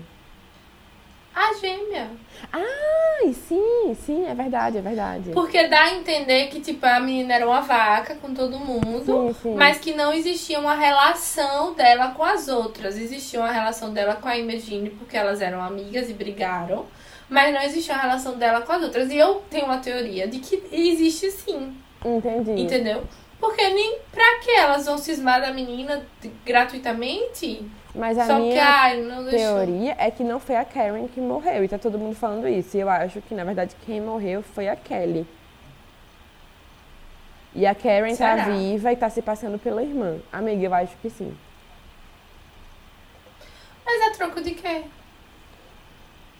A 1.33 1.53
gêmea. 1.53 2.09
Ai, 2.51 3.33
sim, 3.33 3.95
sim, 4.05 4.25
é 4.27 4.33
verdade, 4.35 4.77
é 4.77 4.81
verdade. 4.81 5.31
Porque 5.31 5.67
dá 5.67 5.83
a 5.83 5.93
entender 5.95 6.47
que, 6.47 6.59
tipo, 6.59 6.85
a 6.85 6.99
menina 6.99 7.35
era 7.35 7.47
uma 7.47 7.61
vaca 7.61 8.15
com 8.15 8.33
todo 8.33 8.59
mundo, 8.59 9.05
Sim, 9.05 9.35
sim. 9.41 9.55
mas 9.55 9.77
que 9.79 9.93
não 9.93 10.11
existia 10.13 10.59
uma 10.59 10.75
relação 10.75 11.73
dela 11.73 12.09
com 12.09 12.23
as 12.23 12.47
outras. 12.49 12.97
Existia 12.97 13.39
uma 13.39 13.51
relação 13.51 13.93
dela 13.93 14.15
com 14.15 14.27
a 14.27 14.37
Imogine 14.37 14.89
porque 14.89 15.15
elas 15.15 15.39
eram 15.41 15.61
amigas 15.63 16.09
e 16.09 16.13
brigaram, 16.13 16.85
mas 17.29 17.53
não 17.53 17.61
existia 17.61 17.93
uma 17.93 18.01
relação 18.03 18.37
dela 18.37 18.61
com 18.61 18.73
as 18.73 18.83
outras. 18.83 19.09
E 19.09 19.17
eu 19.17 19.35
tenho 19.49 19.65
uma 19.65 19.77
teoria 19.77 20.27
de 20.27 20.39
que 20.39 20.61
existe 20.71 21.31
sim, 21.31 21.73
Entendi. 22.03 22.59
entendeu? 22.59 23.03
Porque 23.39 23.69
nem 23.69 23.99
pra 24.11 24.39
que 24.39 24.51
elas 24.51 24.85
vão 24.85 24.97
cismar 24.97 25.39
da 25.41 25.51
menina 25.53 26.05
gratuitamente? 26.45 27.65
Mas 27.93 28.17
a 28.17 28.25
Só 28.25 28.35
que, 28.35 28.41
minha 28.41 28.63
ai, 28.65 29.01
não 29.01 29.23
deixou. 29.25 29.37
teoria 29.39 29.95
é 29.97 30.09
que 30.09 30.23
não 30.23 30.39
foi 30.39 30.55
a 30.55 30.63
Karen 30.63 31.07
que 31.07 31.19
morreu. 31.19 31.63
E 31.63 31.67
tá 31.67 31.77
todo 31.77 31.97
mundo 31.99 32.15
falando 32.15 32.47
isso. 32.47 32.77
E 32.77 32.79
eu 32.79 32.89
acho 32.89 33.21
que, 33.21 33.35
na 33.35 33.43
verdade, 33.43 33.75
quem 33.85 33.99
morreu 33.99 34.41
foi 34.41 34.69
a 34.69 34.75
Kelly. 34.75 35.27
E 37.53 37.65
a 37.65 37.75
Karen 37.75 38.15
tá 38.15 38.15
Será? 38.15 38.45
viva 38.45 38.93
e 38.93 38.95
tá 38.95 39.09
se 39.09 39.21
passando 39.21 39.59
pela 39.59 39.83
irmã. 39.83 40.19
Amiga, 40.31 40.65
eu 40.67 40.73
acho 40.73 40.95
que 41.01 41.09
sim. 41.09 41.35
Mas 43.85 44.01
é 44.01 44.09
troco 44.11 44.41
de 44.41 44.51
quê? 44.51 44.83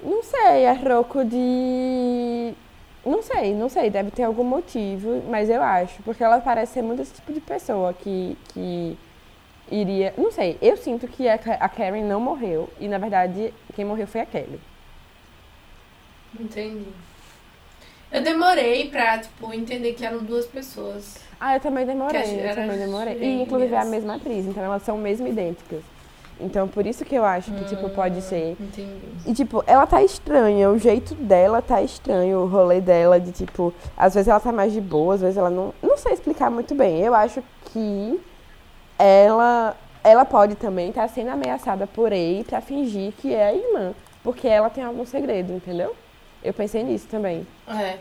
Não 0.02 0.24
sei, 0.24 0.64
é 0.66 0.76
troco 0.76 1.26
de. 1.26 2.54
Não 3.06 3.22
sei, 3.22 3.54
não 3.54 3.68
sei, 3.68 3.90
deve 3.90 4.12
ter 4.12 4.24
algum 4.24 4.44
motivo, 4.44 5.24
mas 5.28 5.50
eu 5.50 5.62
acho, 5.62 6.02
porque 6.04 6.24
ela 6.24 6.40
parece 6.40 6.74
ser 6.74 6.82
muito 6.84 7.02
esse 7.02 7.14
tipo 7.16 7.34
de 7.34 7.42
pessoa 7.42 7.94
que, 7.94 8.38
que 8.50 8.98
iria. 9.72 10.14
Não 10.18 10.32
sei, 10.32 10.58
eu 10.62 10.76
sinto 10.78 11.08
que 11.08 11.28
a, 11.28 11.38
Ka- 11.38 11.58
a 11.60 11.70
Karen 11.70 12.04
não 12.04 12.20
morreu 12.20 12.70
e 12.80 12.88
na 12.88 12.98
verdade 12.98 13.54
quem 13.76 13.86
morreu 13.86 14.06
foi 14.06 14.22
a 14.22 14.26
Kelly. 14.26 14.60
Entendi. 16.40 16.86
Eu 18.12 18.22
demorei 18.22 18.90
pra, 18.90 19.20
tipo, 19.20 19.54
entender 19.54 19.94
que 19.94 20.06
eram 20.06 20.20
duas 20.20 20.46
pessoas. 20.46 21.18
Ah, 21.40 21.56
eu 21.56 21.60
também 21.60 21.86
demorei, 21.86 22.22
eu 22.50 22.56
também 22.56 22.78
demorei. 22.78 23.16
E 23.16 23.20
gêmeas. 23.20 23.42
inclusive 23.48 23.74
é 23.74 23.80
a 23.80 23.86
mesma 23.86 24.16
atriz, 24.16 24.46
então 24.46 24.64
elas 24.64 24.84
são 24.84 24.98
mesmo 24.98 25.28
idênticas. 25.28 25.82
Então 26.40 26.68
por 26.68 26.86
isso 26.88 27.06
que 27.06 27.14
eu 27.16 27.24
acho 27.24 27.52
que, 27.52 27.66
tipo, 27.66 27.90
pode 27.92 28.22
ser. 28.22 28.58
Entendi. 28.60 29.00
E, 29.28 29.34
tipo, 29.34 29.64
ela 29.68 29.86
tá 29.86 30.02
estranha, 30.04 30.70
o 30.72 30.78
jeito 30.78 31.14
dela 31.16 31.62
tá 31.62 31.82
estranho, 31.82 32.40
o 32.40 32.48
rolê 32.48 32.82
dela 32.82 33.20
de, 33.20 33.32
tipo, 33.32 33.74
às 33.96 34.14
vezes 34.16 34.28
ela 34.28 34.40
tá 34.40 34.52
mais 34.52 34.74
de 34.74 34.82
boa, 34.82 35.14
às 35.16 35.22
vezes 35.22 35.38
ela 35.38 35.50
não. 35.52 35.74
Não 35.82 35.98
sei 35.98 36.14
explicar 36.14 36.50
muito 36.50 36.74
bem. 36.76 37.00
Eu 37.00 37.14
acho 37.14 37.44
que 37.66 38.20
ela, 39.04 39.76
ela 40.04 40.26
pode 40.26 40.56
também 40.56 40.90
estar 40.90 41.08
sendo 41.08 41.30
ameaçada 41.30 41.88
por 41.88 42.12
Ei 42.12 42.44
pra 42.44 42.62
fingir 42.62 43.14
que 43.14 43.34
é 43.34 43.48
a 43.48 43.54
irmã. 43.54 43.94
Porque 44.24 44.48
ela 44.48 44.70
tem 44.70 44.84
algum 44.84 45.06
segredo, 45.06 45.54
entendeu? 45.54 45.96
Eu 46.44 46.54
pensei 46.54 46.84
nisso 46.84 47.08
também. 47.10 47.46
É. 47.68 47.98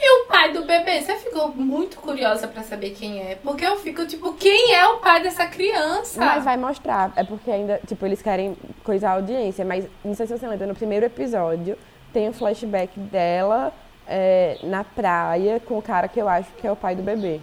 E 0.00 0.22
o 0.22 0.26
pai 0.26 0.52
do 0.52 0.64
bebê? 0.64 1.00
Você 1.00 1.16
ficou 1.16 1.48
muito 1.48 1.98
curiosa 1.98 2.48
pra 2.48 2.62
saber 2.62 2.90
quem 2.90 3.20
é? 3.20 3.36
Porque 3.36 3.64
eu 3.64 3.76
fico, 3.76 4.06
tipo, 4.06 4.34
quem 4.34 4.74
é 4.74 4.86
o 4.88 4.98
pai 4.98 5.22
dessa 5.22 5.46
criança? 5.46 6.20
Mas 6.20 6.44
vai 6.44 6.56
mostrar. 6.56 7.12
É 7.16 7.24
porque 7.24 7.50
ainda, 7.50 7.80
tipo, 7.86 8.04
eles 8.04 8.20
querem 8.20 8.56
coisar 8.82 9.10
a 9.10 9.14
audiência. 9.14 9.64
Mas 9.64 9.86
não 10.04 10.14
sei 10.14 10.26
se 10.26 10.36
você 10.36 10.46
lembra, 10.46 10.66
no 10.66 10.74
primeiro 10.74 11.06
episódio 11.06 11.76
tem 12.12 12.28
um 12.28 12.32
flashback 12.32 12.98
dela 12.98 13.72
é, 14.06 14.58
na 14.62 14.84
praia 14.84 15.60
com 15.60 15.78
o 15.78 15.82
cara 15.82 16.06
que 16.06 16.20
eu 16.20 16.28
acho 16.28 16.50
que 16.52 16.66
é 16.66 16.70
o 16.70 16.76
pai 16.76 16.94
do 16.94 17.02
bebê. 17.02 17.40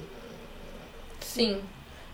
Sim. 1.19 1.62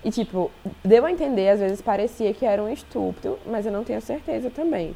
E, 0.03 0.11
tipo, 0.11 0.51
deu 0.83 1.05
a 1.05 1.11
entender, 1.11 1.49
às 1.49 1.59
vezes 1.59 1.81
parecia 1.81 2.33
que 2.33 2.45
era 2.45 2.61
um 2.61 2.71
estupro, 2.71 3.37
mas 3.45 3.65
eu 3.65 3.71
não 3.71 3.83
tenho 3.83 4.01
certeza 4.01 4.49
também. 4.49 4.95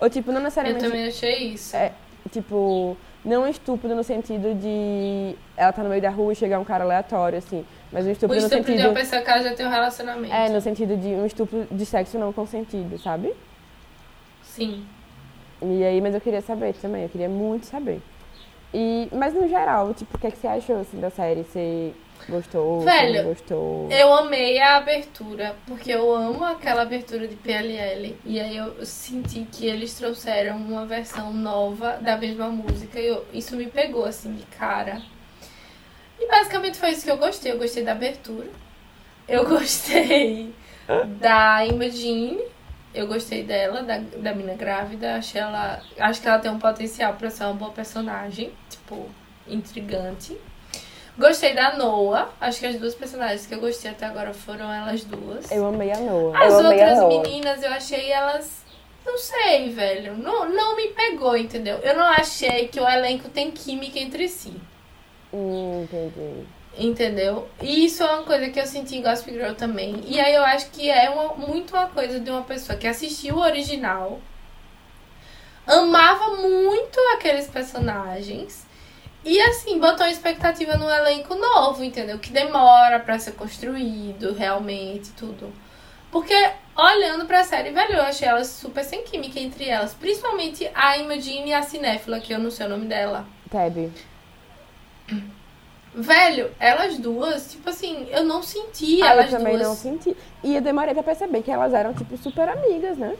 Ou, 0.00 0.10
tipo, 0.10 0.30
não 0.30 0.38
Eu 0.40 0.44
necessariamente. 0.44 0.84
também 0.84 1.06
achei 1.06 1.48
isso. 1.48 1.76
É, 1.76 1.92
tipo, 2.30 2.96
não 3.24 3.42
um 3.44 3.46
estúpido 3.48 3.94
no 3.94 4.02
sentido 4.02 4.54
de 4.54 5.36
ela 5.56 5.72
tá 5.72 5.82
no 5.82 5.88
meio 5.88 6.02
da 6.02 6.10
rua 6.10 6.32
e 6.32 6.36
chegar 6.36 6.58
um 6.58 6.64
cara 6.64 6.82
aleatório, 6.84 7.38
assim. 7.38 7.64
Mas 7.92 8.04
um 8.04 8.08
o 8.08 8.12
estúpido 8.12 8.40
no 8.40 8.46
estupro 8.46 8.64
de 8.64 8.72
uma 8.72 8.78
sentido. 8.80 8.94
pessoa 8.94 9.22
que 9.22 9.30
ela 9.30 9.42
já 9.42 9.54
tem 9.54 9.66
um 9.66 9.70
relacionamento. 9.70 10.34
É, 10.34 10.48
no 10.48 10.60
sentido 10.60 10.96
de 10.96 11.08
um 11.08 11.24
estupro 11.24 11.66
de 11.70 11.86
sexo 11.86 12.18
não 12.18 12.32
consentido, 12.32 12.98
sabe? 12.98 13.32
Sim. 14.42 14.84
E 15.62 15.84
aí, 15.84 16.00
mas 16.00 16.14
eu 16.14 16.20
queria 16.20 16.40
saber 16.40 16.74
também, 16.74 17.04
eu 17.04 17.08
queria 17.08 17.28
muito 17.28 17.66
saber. 17.66 18.02
E, 18.74 19.08
mas 19.12 19.32
no 19.34 19.46
geral, 19.48 19.94
tipo, 19.94 20.16
o 20.16 20.20
que, 20.20 20.26
é 20.26 20.30
que 20.30 20.38
você 20.38 20.48
achou 20.48 20.80
assim, 20.80 20.98
da 20.98 21.10
série? 21.10 21.44
Você 21.44 21.92
gostou? 22.28 22.80
Velho, 22.82 23.24
gostou? 23.24 23.88
Eu 23.90 24.12
amei 24.14 24.58
a 24.60 24.76
abertura, 24.76 25.56
porque 25.66 25.90
eu 25.92 26.14
amo 26.14 26.44
aquela 26.44 26.82
abertura 26.82 27.26
de 27.28 27.36
PLL. 27.36 28.16
E 28.24 28.40
aí 28.40 28.56
eu 28.56 28.84
senti 28.86 29.46
que 29.50 29.66
eles 29.66 29.94
trouxeram 29.94 30.56
uma 30.56 30.86
versão 30.86 31.32
nova 31.32 31.98
da 32.00 32.16
mesma 32.16 32.48
música. 32.48 32.98
E 33.00 33.06
eu- 33.06 33.24
isso 33.32 33.56
me 33.56 33.66
pegou, 33.66 34.04
assim, 34.04 34.34
de 34.34 34.44
cara. 34.46 35.00
E 36.18 36.26
basicamente 36.28 36.78
foi 36.78 36.90
isso 36.90 37.04
que 37.04 37.10
eu 37.10 37.16
gostei. 37.18 37.52
Eu 37.52 37.58
gostei 37.58 37.82
da 37.84 37.92
abertura. 37.92 38.48
Eu 39.28 39.44
gostei 39.48 40.54
da 41.18 41.64
Imogene. 41.66 42.40
Eu 42.94 43.06
gostei 43.06 43.42
dela, 43.42 43.82
da, 43.82 43.98
da 43.98 44.34
mina 44.34 44.54
grávida. 44.54 45.16
Achei 45.16 45.40
ela. 45.40 45.82
Acho 45.98 46.20
que 46.20 46.28
ela 46.28 46.38
tem 46.38 46.50
um 46.50 46.58
potencial 46.58 47.14
pra 47.14 47.30
ser 47.30 47.44
uma 47.44 47.54
boa 47.54 47.70
personagem. 47.72 48.52
Tipo, 48.68 49.08
intrigante. 49.48 50.36
Gostei 51.18 51.54
da 51.54 51.76
Noah. 51.76 52.30
Acho 52.40 52.60
que 52.60 52.66
as 52.66 52.76
duas 52.76 52.94
personagens 52.94 53.46
que 53.46 53.54
eu 53.54 53.60
gostei 53.60 53.90
até 53.90 54.06
agora 54.06 54.32
foram 54.32 54.72
elas 54.72 55.04
duas. 55.04 55.50
Eu 55.50 55.66
amei 55.66 55.92
a 55.92 55.98
Noah. 55.98 56.38
As 56.44 56.52
eu 56.54 56.64
outras 56.66 56.98
Noah. 56.98 57.08
meninas, 57.22 57.62
eu 57.62 57.70
achei 57.72 58.10
elas. 58.10 58.62
Não 59.04 59.18
sei, 59.18 59.68
velho. 59.70 60.16
Não, 60.16 60.48
não 60.48 60.76
me 60.76 60.88
pegou, 60.88 61.36
entendeu? 61.36 61.76
Eu 61.78 61.94
não 61.96 62.04
achei 62.06 62.68
que 62.68 62.80
o 62.80 62.88
elenco 62.88 63.28
tem 63.28 63.50
química 63.50 63.98
entre 63.98 64.28
si. 64.28 64.54
Hum, 65.32 65.82
entendi. 65.84 66.46
Entendeu? 66.78 67.48
E 67.60 67.84
isso 67.84 68.02
é 68.02 68.06
uma 68.06 68.22
coisa 68.22 68.48
que 68.48 68.58
eu 68.58 68.66
senti 68.66 68.96
em 68.96 69.02
Gossip 69.02 69.30
Girl 69.32 69.52
também. 69.52 70.02
E 70.06 70.18
aí 70.18 70.32
eu 70.34 70.42
acho 70.42 70.70
que 70.70 70.88
é 70.90 71.10
uma- 71.10 71.34
muito 71.34 71.74
uma 71.74 71.88
coisa 71.88 72.18
de 72.18 72.30
uma 72.30 72.42
pessoa 72.42 72.78
que 72.78 72.86
assistiu 72.86 73.36
o 73.36 73.40
original, 73.42 74.18
amava 75.66 76.36
muito 76.36 76.98
aqueles 77.14 77.46
personagens. 77.48 78.66
E 79.24 79.40
assim, 79.40 79.78
botou 79.78 80.06
expectativa 80.06 80.76
no 80.76 80.90
elenco 80.90 81.34
novo, 81.34 81.84
entendeu? 81.84 82.18
Que 82.18 82.32
demora 82.32 82.98
pra 82.98 83.18
ser 83.18 83.32
construído, 83.32 84.32
realmente, 84.34 85.10
tudo. 85.12 85.52
Porque, 86.10 86.34
olhando 86.76 87.24
pra 87.24 87.44
série, 87.44 87.70
velho, 87.70 87.94
eu 87.94 88.02
achei 88.02 88.26
elas 88.28 88.48
super 88.48 88.84
sem 88.84 89.02
química 89.04 89.38
entre 89.38 89.68
elas. 89.68 89.94
Principalmente 89.94 90.68
a 90.74 90.98
Imogene 90.98 91.50
e 91.50 91.54
a 91.54 91.62
Cinéfila, 91.62 92.18
que 92.20 92.34
eu 92.34 92.38
não 92.38 92.50
sei 92.50 92.66
o 92.66 92.68
nome 92.68 92.86
dela. 92.86 93.24
Teb. 93.50 93.90
Velho, 95.94 96.50
elas 96.58 96.96
duas, 96.98 97.52
tipo 97.52 97.68
assim, 97.68 98.08
eu 98.10 98.24
não 98.24 98.42
senti 98.42 99.02
Ah, 99.02 99.08
elas 99.10 99.30
eu 99.32 99.38
também 99.38 99.56
duas. 99.56 99.68
não 99.68 99.74
senti. 99.76 100.16
E 100.42 100.54
eu 100.56 100.62
demorei 100.62 100.94
pra 100.94 101.02
perceber 101.02 101.42
que 101.42 101.50
elas 101.50 101.74
eram, 101.74 101.92
tipo, 101.92 102.16
super 102.16 102.48
amigas, 102.48 102.96
né? 102.96 103.14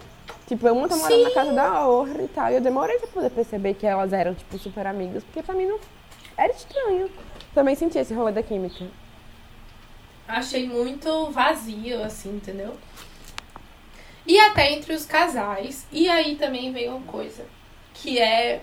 Tipo, 0.52 0.68
uma 0.68 0.86
tá 0.86 0.96
morando 0.96 1.22
na 1.22 1.30
casa 1.30 1.52
da 1.54 1.88
Orra 1.88 2.22
e 2.22 2.28
tal. 2.28 2.50
E 2.50 2.56
eu 2.56 2.60
demorei 2.60 2.98
pra 2.98 3.08
poder 3.08 3.30
perceber 3.30 3.72
que 3.72 3.86
elas 3.86 4.12
eram, 4.12 4.34
tipo, 4.34 4.58
super 4.58 4.86
amigas. 4.86 5.24
Porque 5.24 5.42
pra 5.42 5.54
mim 5.54 5.64
não... 5.64 5.80
Era 6.36 6.52
estranho. 6.52 7.10
Também 7.54 7.74
senti 7.74 7.96
esse 7.96 8.12
rolê 8.12 8.32
da 8.32 8.42
química. 8.42 8.86
Achei 10.28 10.68
muito 10.68 11.30
vazio, 11.30 12.04
assim, 12.04 12.36
entendeu? 12.36 12.76
E 14.26 14.38
até 14.38 14.72
entre 14.72 14.92
os 14.92 15.06
casais. 15.06 15.86
E 15.90 16.06
aí 16.06 16.36
também 16.36 16.70
veio 16.70 16.96
uma 16.96 17.06
coisa. 17.06 17.46
Que 17.94 18.20
é. 18.20 18.62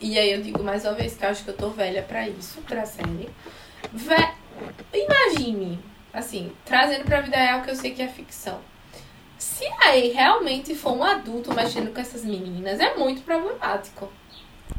E 0.00 0.16
aí 0.16 0.30
eu 0.30 0.42
digo 0.42 0.62
mais 0.62 0.84
uma 0.84 0.94
vez 0.94 1.16
que 1.16 1.24
eu 1.24 1.28
acho 1.28 1.42
que 1.42 1.50
eu 1.50 1.56
tô 1.56 1.70
velha 1.70 2.04
pra 2.04 2.28
isso, 2.28 2.60
pra 2.62 2.86
série. 2.86 3.28
Vé... 3.92 4.32
Imagine, 4.92 5.80
assim, 6.12 6.52
trazendo 6.64 7.04
pra 7.04 7.20
vida 7.20 7.36
real 7.36 7.62
que 7.62 7.70
eu 7.72 7.76
sei 7.76 7.92
que 7.92 8.00
é 8.00 8.06
ficção. 8.06 8.60
Se 9.44 9.64
aí 9.82 10.08
realmente 10.10 10.74
for 10.74 10.92
um 10.96 11.04
adulto 11.04 11.52
mexendo 11.54 11.92
com 11.94 12.00
essas 12.00 12.24
meninas, 12.24 12.80
é 12.80 12.94
muito 12.96 13.20
problemático. 13.22 14.10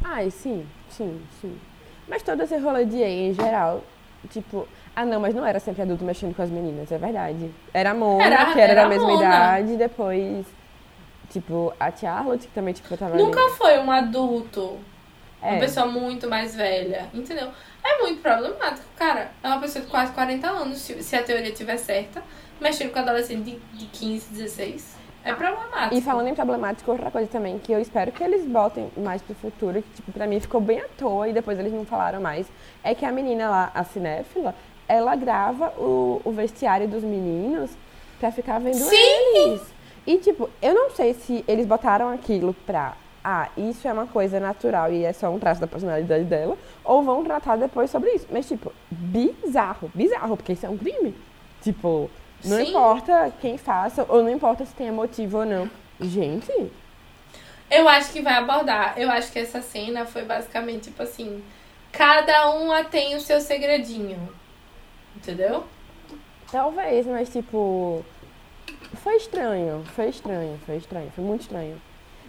Ai, 0.04 0.32
sim, 0.32 0.66
sim, 0.90 1.22
sim. 1.40 1.56
Mas 2.08 2.24
todo 2.24 2.42
esse 2.42 2.58
rolê 2.58 2.84
de 2.86 2.98
EI 2.98 3.30
em 3.30 3.34
geral, 3.34 3.84
tipo... 4.30 4.68
Ah, 4.96 5.06
não, 5.06 5.20
mas 5.20 5.36
não 5.36 5.46
era 5.46 5.60
sempre 5.60 5.82
adulto 5.84 6.04
mexendo 6.04 6.36
com 6.36 6.42
as 6.42 6.50
meninas, 6.50 6.92
é 6.92 6.98
verdade. 6.98 7.52
Era 7.74 7.92
a 7.92 7.94
Mona, 7.94 8.24
Era- 8.24 8.46
que 8.54 8.60
era, 8.60 8.72
era 8.72 8.82
da 8.84 8.90
mesma 8.90 9.08
Mona. 9.08 9.24
idade, 9.24 9.78
depois... 9.78 10.46
Tipo, 11.30 11.74
a 11.80 11.92
Charlotte, 11.92 12.48
que 12.48 12.54
também, 12.54 12.74
tipo, 12.74 12.96
tava 12.98 13.14
ali. 13.16 13.24
Nunca 13.24 13.40
foi 13.58 13.78
um 13.80 13.92
adulto 13.92 14.80
Uma 15.42 15.56
É. 15.56 15.60
pessoa 15.60 15.86
muito 15.86 16.28
mais 16.30 16.56
velha, 16.56 17.08
entendeu? 17.14 17.50
É 17.84 18.02
muito 18.02 18.22
problemático, 18.22 18.86
cara. 18.96 19.32
É 19.44 19.48
uma 19.48 19.60
pessoa 19.60 19.84
de 19.86 19.92
quase 19.92 20.12
40 20.14 20.48
anos, 20.48 20.78
se 20.80 21.04
se 21.04 21.16
a 21.16 21.22
teoria 21.24 21.50
estiver 21.52 21.78
certa, 21.78 22.24
mexendo 22.60 22.92
com 22.92 23.00
adolescente 23.00 23.44
de, 23.44 23.60
de 23.78 23.86
15, 23.86 24.30
16. 24.34 24.96
É 25.24 25.34
problemático. 25.34 25.96
E 25.96 26.02
falando 26.02 26.28
em 26.28 26.36
problemático, 26.36 26.92
outra 26.92 27.10
coisa 27.10 27.28
também 27.28 27.58
que 27.58 27.72
eu 27.72 27.80
espero 27.80 28.12
que 28.12 28.24
eles 28.24 28.46
botem 28.46 28.92
mais 28.96 29.24
pro 29.24 29.34
futuro, 29.34 29.82
que 29.82 29.90
tipo, 29.96 30.12
pra 30.12 30.28
mim 30.28 30.40
ficou 30.40 30.62
bem 30.62 30.80
à 30.80 30.88
toa 30.96 31.28
e 31.28 31.34
depois 31.34 31.58
eles 31.58 31.74
não 31.74 31.84
falaram 31.84 32.22
mais, 32.22 32.46
é 32.84 32.94
que 32.94 33.04
a 33.04 33.12
menina 33.12 33.50
lá, 33.50 33.72
a 33.74 33.84
cinéfila, 33.84 34.54
ela 34.88 35.16
grava 35.16 35.70
o, 35.80 36.22
o 36.24 36.32
vestiário 36.32 36.88
dos 36.88 37.04
meninos 37.04 37.72
pra 38.20 38.32
ficar 38.32 38.60
vendo 38.60 38.76
Sim! 38.76 38.96
eles. 39.36 39.62
E 40.06 40.18
tipo, 40.18 40.48
eu 40.62 40.76
não 40.76 40.92
sei 40.92 41.16
se 41.16 41.44
eles 41.48 41.66
botaram 41.66 42.10
aquilo 42.10 42.54
pra. 42.66 42.96
Ah, 43.24 43.50
isso 43.58 43.88
é 43.88 43.92
uma 43.92 44.06
coisa 44.06 44.40
natural 44.40 44.94
e 44.94 45.04
é 45.04 45.12
só 45.12 45.32
um 45.32 45.40
traço 45.40 45.60
da 45.60 45.66
personalidade 45.66 46.26
dela, 46.26 46.56
ou 46.84 47.02
vão 47.02 47.24
tratar 47.24 47.56
depois 47.56 47.90
sobre 47.90 48.12
isso. 48.12 48.28
Mas, 48.30 48.48
tipo, 48.48 48.72
bizarro, 48.92 49.92
bizarro, 49.96 50.38
porque 50.38 50.54
isso 50.54 50.68
é 50.68 50.70
um 50.70 50.78
crime. 50.78 51.16
Tipo, 51.64 52.12
não 52.46 52.58
Sim. 52.58 52.70
importa 52.70 53.34
quem 53.42 53.58
faça, 53.58 54.06
ou 54.08 54.24
não 54.24 54.30
importa 54.30 54.66
se 54.66 54.74
tenha 54.74 54.92
motivo 54.92 55.40
ou 55.40 55.46
não. 55.46 55.70
Gente, 56.00 56.52
Eu 57.70 57.88
acho 57.88 58.12
que 58.12 58.22
vai 58.22 58.36
abordar. 58.36 58.94
Eu 58.98 59.10
acho 59.10 59.32
que 59.32 59.40
essa 59.40 59.62
cena 59.62 60.06
foi 60.06 60.24
basicamente 60.24 60.86
tipo 60.86 61.02
assim: 61.02 61.44
cada 61.92 62.50
uma 62.52 62.84
tem 62.84 63.16
o 63.16 63.22
seu 63.22 63.40
segredinho. 63.42 64.30
Entendeu? 65.16 65.64
talvez, 66.56 67.06
mas 67.06 67.30
tipo. 67.30 68.04
Foi 69.04 69.18
estranho, 69.18 69.84
foi 69.94 70.08
estranho, 70.08 70.58
foi 70.66 70.78
estranho, 70.78 71.12
foi 71.14 71.24
muito 71.24 71.42
estranho. 71.42 71.82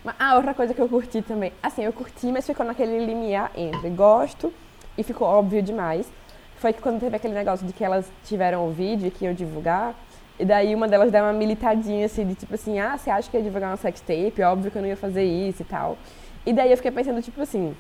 Mas, 0.02 0.16
ah, 0.18 0.34
outra 0.34 0.52
coisa 0.52 0.74
que 0.74 0.80
eu 0.80 0.88
curti 0.88 1.22
também. 1.22 1.52
Assim, 1.62 1.84
eu 1.84 1.92
curti, 1.92 2.26
mas 2.26 2.44
ficou 2.44 2.66
naquele 2.66 3.04
limiar 3.04 3.52
entre 3.56 3.88
gosto 3.90 4.52
e 4.98 5.02
ficou 5.04 5.28
óbvio 5.28 5.62
demais. 5.62 6.10
Foi 6.58 6.72
que 6.72 6.80
quando 6.82 7.00
teve 7.00 7.14
aquele 7.14 7.34
negócio 7.34 7.66
de 7.66 7.72
que 7.72 7.84
elas 7.84 8.10
tiveram 8.24 8.66
o 8.66 8.72
vídeo 8.72 9.06
e 9.06 9.10
que 9.10 9.24
iam 9.24 9.34
divulgar, 9.34 9.94
e 10.38 10.44
daí 10.44 10.74
uma 10.74 10.86
delas 10.86 11.10
deu 11.10 11.22
uma 11.22 11.32
militadinha 11.32 12.06
assim, 12.06 12.26
de 12.26 12.34
tipo 12.34 12.54
assim, 12.54 12.78
ah, 12.78 12.96
você 12.96 13.10
acha 13.10 13.30
que 13.30 13.36
ia 13.36 13.42
divulgar 13.42 13.70
uma 13.70 13.76
sextape? 13.76 14.42
Óbvio 14.42 14.70
que 14.70 14.76
eu 14.76 14.82
não 14.82 14.88
ia 14.88 14.96
fazer 14.96 15.24
isso 15.24 15.62
e 15.62 15.64
tal. 15.64 15.96
E 16.44 16.52
daí 16.52 16.70
eu 16.70 16.76
fiquei 16.76 16.90
pensando, 16.90 17.22
tipo 17.22 17.40
assim, 17.40 17.74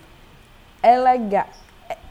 é 0.82 0.98
legal. 0.98 1.46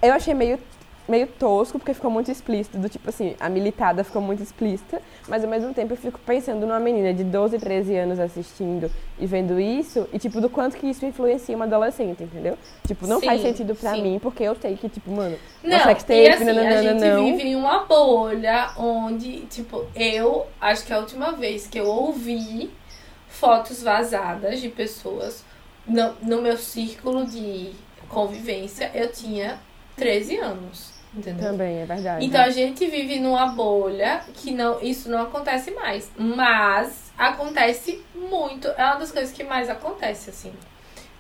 Eu 0.02 0.14
achei 0.14 0.34
meio, 0.34 0.60
meio 1.08 1.28
tosco, 1.28 1.78
porque 1.78 1.94
ficou 1.94 2.10
muito 2.10 2.32
explícito, 2.32 2.78
do 2.78 2.90
tipo 2.90 3.10
assim, 3.10 3.36
a 3.40 3.48
militada 3.50 4.04
ficou 4.04 4.22
muito 4.22 4.42
explícita, 4.42 5.02
mas 5.28 5.44
ao 5.44 5.50
mesmo 5.50 5.74
tempo 5.74 5.94
eu 5.94 5.98
fico 5.98 6.20
pensando 6.20 6.66
numa 6.66 6.80
menina 6.80 7.14
de 7.14 7.24
12, 7.24 7.60
13 7.60 7.96
anos 7.96 8.20
assistindo 8.20 8.92
e 9.20 9.26
vendo 9.26 9.60
isso, 9.60 10.08
e 10.12 10.20
tipo, 10.20 10.42
do 10.42 10.50
quanto 10.50 10.78
que 10.78 10.88
isso 10.88 11.06
influencia 11.06 11.56
uma 11.56 11.66
adolescente, 11.66 12.24
entendeu? 12.24 12.58
Tipo, 12.88 13.08
não 13.08 13.22
faz 13.22 13.42
Sim, 13.42 13.48
sentido 13.48 13.76
pra 13.76 13.94
sim. 13.94 14.02
mim, 14.02 14.20
porque 14.20 14.44
eu 14.44 14.56
sei 14.56 14.76
que, 14.76 14.90
tipo, 14.90 15.12
mano, 15.12 15.38
Não, 15.64 15.78
uma 15.78 15.80
sextape, 15.80 16.20
e 16.22 16.28
assim, 16.28 16.44
nananana, 16.46 16.76
a 16.80 16.82
gente 16.82 17.10
não. 17.10 17.24
vive 17.26 17.44
em 17.44 17.56
uma 17.56 17.86
bolha 17.86 18.72
onde, 18.78 19.42
tipo, 19.48 19.86
eu 19.96 20.48
acho 20.60 20.86
que 20.86 20.94
a 20.94 21.00
última 21.00 21.32
vez 21.34 21.68
que 21.68 21.80
eu 21.80 21.86
ouvi 21.86 22.72
fotos 23.28 23.84
vazadas 23.84 24.62
de 24.62 24.70
pessoas 24.70 25.44
no, 25.88 26.14
no 26.22 26.42
meu 26.42 26.58
círculo 26.58 27.26
de 27.26 27.72
convivência, 28.10 28.92
eu 28.94 29.12
tinha 29.12 29.60
13 29.96 30.38
anos, 30.38 30.94
entendeu? 31.16 31.52
Também, 31.52 31.82
é 31.82 31.86
verdade. 31.86 32.26
Então 32.26 32.42
a 32.42 32.50
gente 32.50 32.86
vive 32.88 33.20
numa 33.20 33.48
bolha 33.48 34.22
que 34.34 34.52
não, 34.52 34.82
isso 34.82 35.10
não 35.10 35.22
acontece 35.22 35.72
mais. 35.72 36.12
Mas 36.18 37.12
acontece 37.18 38.04
muito. 38.14 38.68
É 38.70 38.84
uma 38.86 38.96
das 38.96 39.12
coisas 39.12 39.32
que 39.32 39.44
mais 39.44 39.70
acontece, 39.70 40.30
assim. 40.30 40.54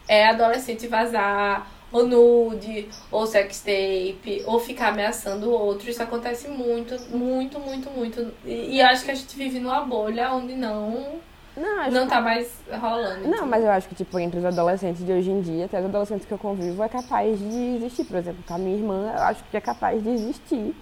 É 0.08 0.28
adolescente 0.30 0.88
vazar, 0.88 1.68
ou 1.91 2.06
nude, 2.06 2.89
ou 3.12 3.26
sextape, 3.26 4.43
ou 4.46 4.60
ficar 4.60 4.89
ameaçando 4.89 5.50
o 5.50 5.54
outro. 5.54 5.89
Isso 5.89 6.04
acontece 6.04 6.48
muito, 6.48 7.00
muito, 7.16 7.60
muito, 7.60 7.89
muito. 7.89 8.34
E, 8.43 8.76
e 8.76 8.80
eu 8.82 8.88
acho 8.88 9.06
que 9.06 9.12
a 9.12 9.16
gente 9.16 9.36
vive 9.36 9.60
numa 9.60 9.82
bolha 9.82 10.32
onde 10.34 10.56
não, 10.56 11.20
não, 11.58 11.80
acho 11.82 11.91
não 11.91 12.08
tá 12.08 12.22
mais 12.22 12.51
rolando. 12.70 13.22
Não, 13.22 13.28
entendeu? 13.30 13.45
mas 13.45 13.64
eu 13.64 13.72
acho 13.72 13.88
que, 13.88 13.95
tipo, 13.95 14.20
entre 14.20 14.39
os 14.39 14.45
adolescentes 14.45 15.06
de 15.06 15.12
hoje 15.12 15.32
em 15.32 15.41
dia, 15.41 15.66
até 15.66 15.80
os 15.80 15.86
adolescentes 15.86 16.26
que 16.26 16.32
eu 16.32 16.38
convivo, 16.38 16.84
é 16.84 16.89
capaz 16.89 17.38
de 17.39 17.76
existir. 17.76 18.03
Por 18.06 18.18
exemplo, 18.18 18.43
com 18.47 18.53
a 18.53 18.58
minha 18.58 18.76
irmã, 18.76 19.12
eu 19.16 19.24
acho 19.24 19.43
que 19.45 19.56
é 19.58 19.62
capaz 19.62 20.01
de 20.03 20.10
existir. 20.10 20.76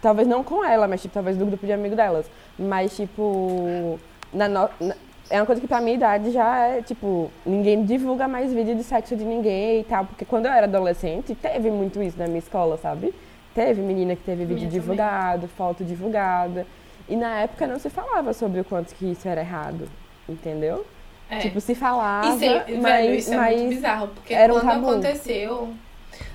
Talvez 0.00 0.26
não 0.28 0.42
com 0.44 0.64
ela, 0.64 0.86
mas, 0.88 1.00
tipo, 1.02 1.14
talvez 1.14 1.36
do 1.36 1.46
grupo 1.46 1.64
de 1.66 1.72
amigos 1.72 1.96
delas. 1.96 2.26
Mas, 2.58 2.94
tipo, 2.96 3.98
na 4.32 4.48
no... 4.48 4.68
na- 4.80 4.94
é 5.30 5.40
uma 5.40 5.46
coisa 5.46 5.58
que 5.58 5.66
pra 5.66 5.80
minha 5.80 5.94
idade 5.96 6.30
já 6.30 6.66
é, 6.66 6.82
tipo, 6.82 7.30
ninguém 7.46 7.82
divulga 7.82 8.28
mais 8.28 8.52
vídeo 8.52 8.74
de 8.76 8.84
sexo 8.84 9.16
de 9.16 9.24
ninguém 9.24 9.80
e 9.80 9.84
tal. 9.84 10.04
Porque 10.04 10.22
quando 10.26 10.44
eu 10.46 10.52
era 10.52 10.66
adolescente, 10.66 11.34
teve 11.34 11.70
muito 11.70 12.02
isso 12.02 12.18
na 12.18 12.26
minha 12.26 12.40
escola, 12.40 12.76
sabe? 12.76 13.14
Teve 13.54 13.80
menina 13.80 14.14
que 14.14 14.22
teve 14.22 14.44
vídeo 14.44 14.56
Minha 14.56 14.66
também. 14.68 14.80
divulgado, 14.80 15.48
foto 15.48 15.82
divulgada. 15.82 16.66
E 17.08 17.16
na 17.16 17.40
época 17.40 17.66
não 17.66 17.78
se 17.78 17.88
falava 17.88 18.34
sobre 18.34 18.60
o 18.60 18.64
quanto 18.64 18.94
que 18.94 19.10
isso 19.12 19.26
era 19.26 19.40
errado, 19.40 19.88
entendeu? 20.28 20.86
É. 21.28 21.38
Tipo, 21.38 21.60
se 21.60 21.74
falava, 21.74 22.26
Isso, 22.34 22.44
é, 22.44 22.58
velho, 22.64 22.82
mas, 22.82 23.18
isso 23.18 23.32
é 23.32 23.36
mas 23.36 23.60
muito 23.60 23.74
bizarro, 23.76 24.08
porque 24.08 24.34
era 24.34 24.52
um 24.52 24.60
quando 24.60 24.68
tabu. 24.70 24.90
aconteceu, 24.90 25.74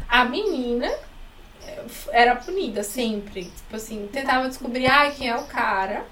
a 0.08 0.26
menina 0.26 0.92
f- 1.86 2.10
era 2.12 2.36
punida 2.36 2.84
sempre. 2.84 3.46
Tipo 3.46 3.76
assim, 3.76 4.10
tentava 4.12 4.48
descobrir 4.48 4.88
ah, 4.88 5.10
quem 5.12 5.30
é 5.30 5.36
o 5.36 5.44
cara, 5.46 6.06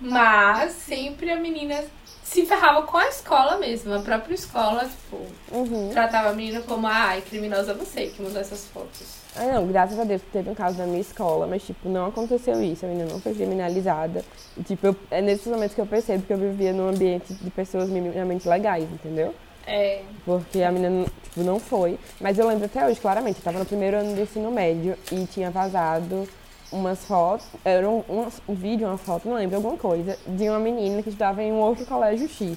mas 0.00 0.72
sempre 0.72 1.30
a 1.30 1.36
menina 1.36 1.84
se 2.22 2.46
ferrava 2.46 2.82
com 2.82 2.96
a 2.96 3.08
escola 3.08 3.58
mesmo. 3.58 3.92
A 3.92 3.98
própria 4.00 4.34
escola, 4.34 4.84
tipo, 4.88 5.26
Uhum. 5.50 5.90
tratava 5.92 6.30
a 6.30 6.32
menina 6.32 6.60
como, 6.62 6.86
ai, 6.86 7.20
criminosa 7.22 7.74
você 7.74 8.06
que 8.06 8.22
mandou 8.22 8.40
essas 8.40 8.66
fotos. 8.68 9.21
Ah, 9.34 9.46
não, 9.54 9.66
graças 9.66 9.98
a 9.98 10.04
Deus 10.04 10.20
teve 10.30 10.50
um 10.50 10.54
caso 10.54 10.76
na 10.76 10.84
minha 10.86 11.00
escola, 11.00 11.46
mas, 11.46 11.62
tipo, 11.62 11.88
não 11.88 12.06
aconteceu 12.06 12.62
isso, 12.62 12.84
a 12.84 12.88
menina 12.88 13.10
não 13.10 13.18
foi 13.20 13.32
criminalizada. 13.34 14.22
E, 14.58 14.62
tipo, 14.62 14.86
eu- 14.88 14.96
é 15.10 15.22
nesses 15.22 15.46
momentos 15.46 15.74
que 15.74 15.80
eu 15.80 15.86
percebo 15.86 16.22
que 16.24 16.32
eu 16.32 16.36
vivia 16.36 16.72
num 16.72 16.88
ambiente 16.88 17.32
de 17.32 17.50
pessoas 17.50 17.88
minimamente 17.88 18.46
legais, 18.46 18.84
entendeu? 18.84 19.34
É, 19.66 20.02
Porque 20.26 20.62
a 20.62 20.70
menina, 20.70 21.06
tipo, 21.22 21.40
não 21.44 21.58
foi. 21.58 21.98
Mas 22.20 22.38
eu 22.38 22.46
lembro 22.46 22.66
até 22.66 22.84
hoje, 22.86 23.00
claramente, 23.00 23.38
eu 23.38 23.44
tava 23.44 23.58
no 23.58 23.64
primeiro 23.64 23.96
ano 23.96 24.14
do 24.14 24.20
ensino 24.20 24.50
médio 24.50 24.96
e 25.10 25.24
tinha 25.24 25.50
vazado 25.50 26.28
umas 26.70 27.04
fotos, 27.04 27.46
era 27.64 27.88
um, 27.88 28.02
um, 28.08 28.26
um 28.48 28.54
vídeo, 28.54 28.86
uma 28.86 28.98
foto, 28.98 29.28
não 29.28 29.36
lembro, 29.36 29.56
alguma 29.56 29.76
coisa, 29.78 30.18
de 30.26 30.48
uma 30.48 30.58
menina 30.58 31.02
que 31.02 31.08
estudava 31.08 31.42
em 31.42 31.52
um 31.52 31.60
outro 31.60 31.86
colégio 31.86 32.28
X. 32.28 32.56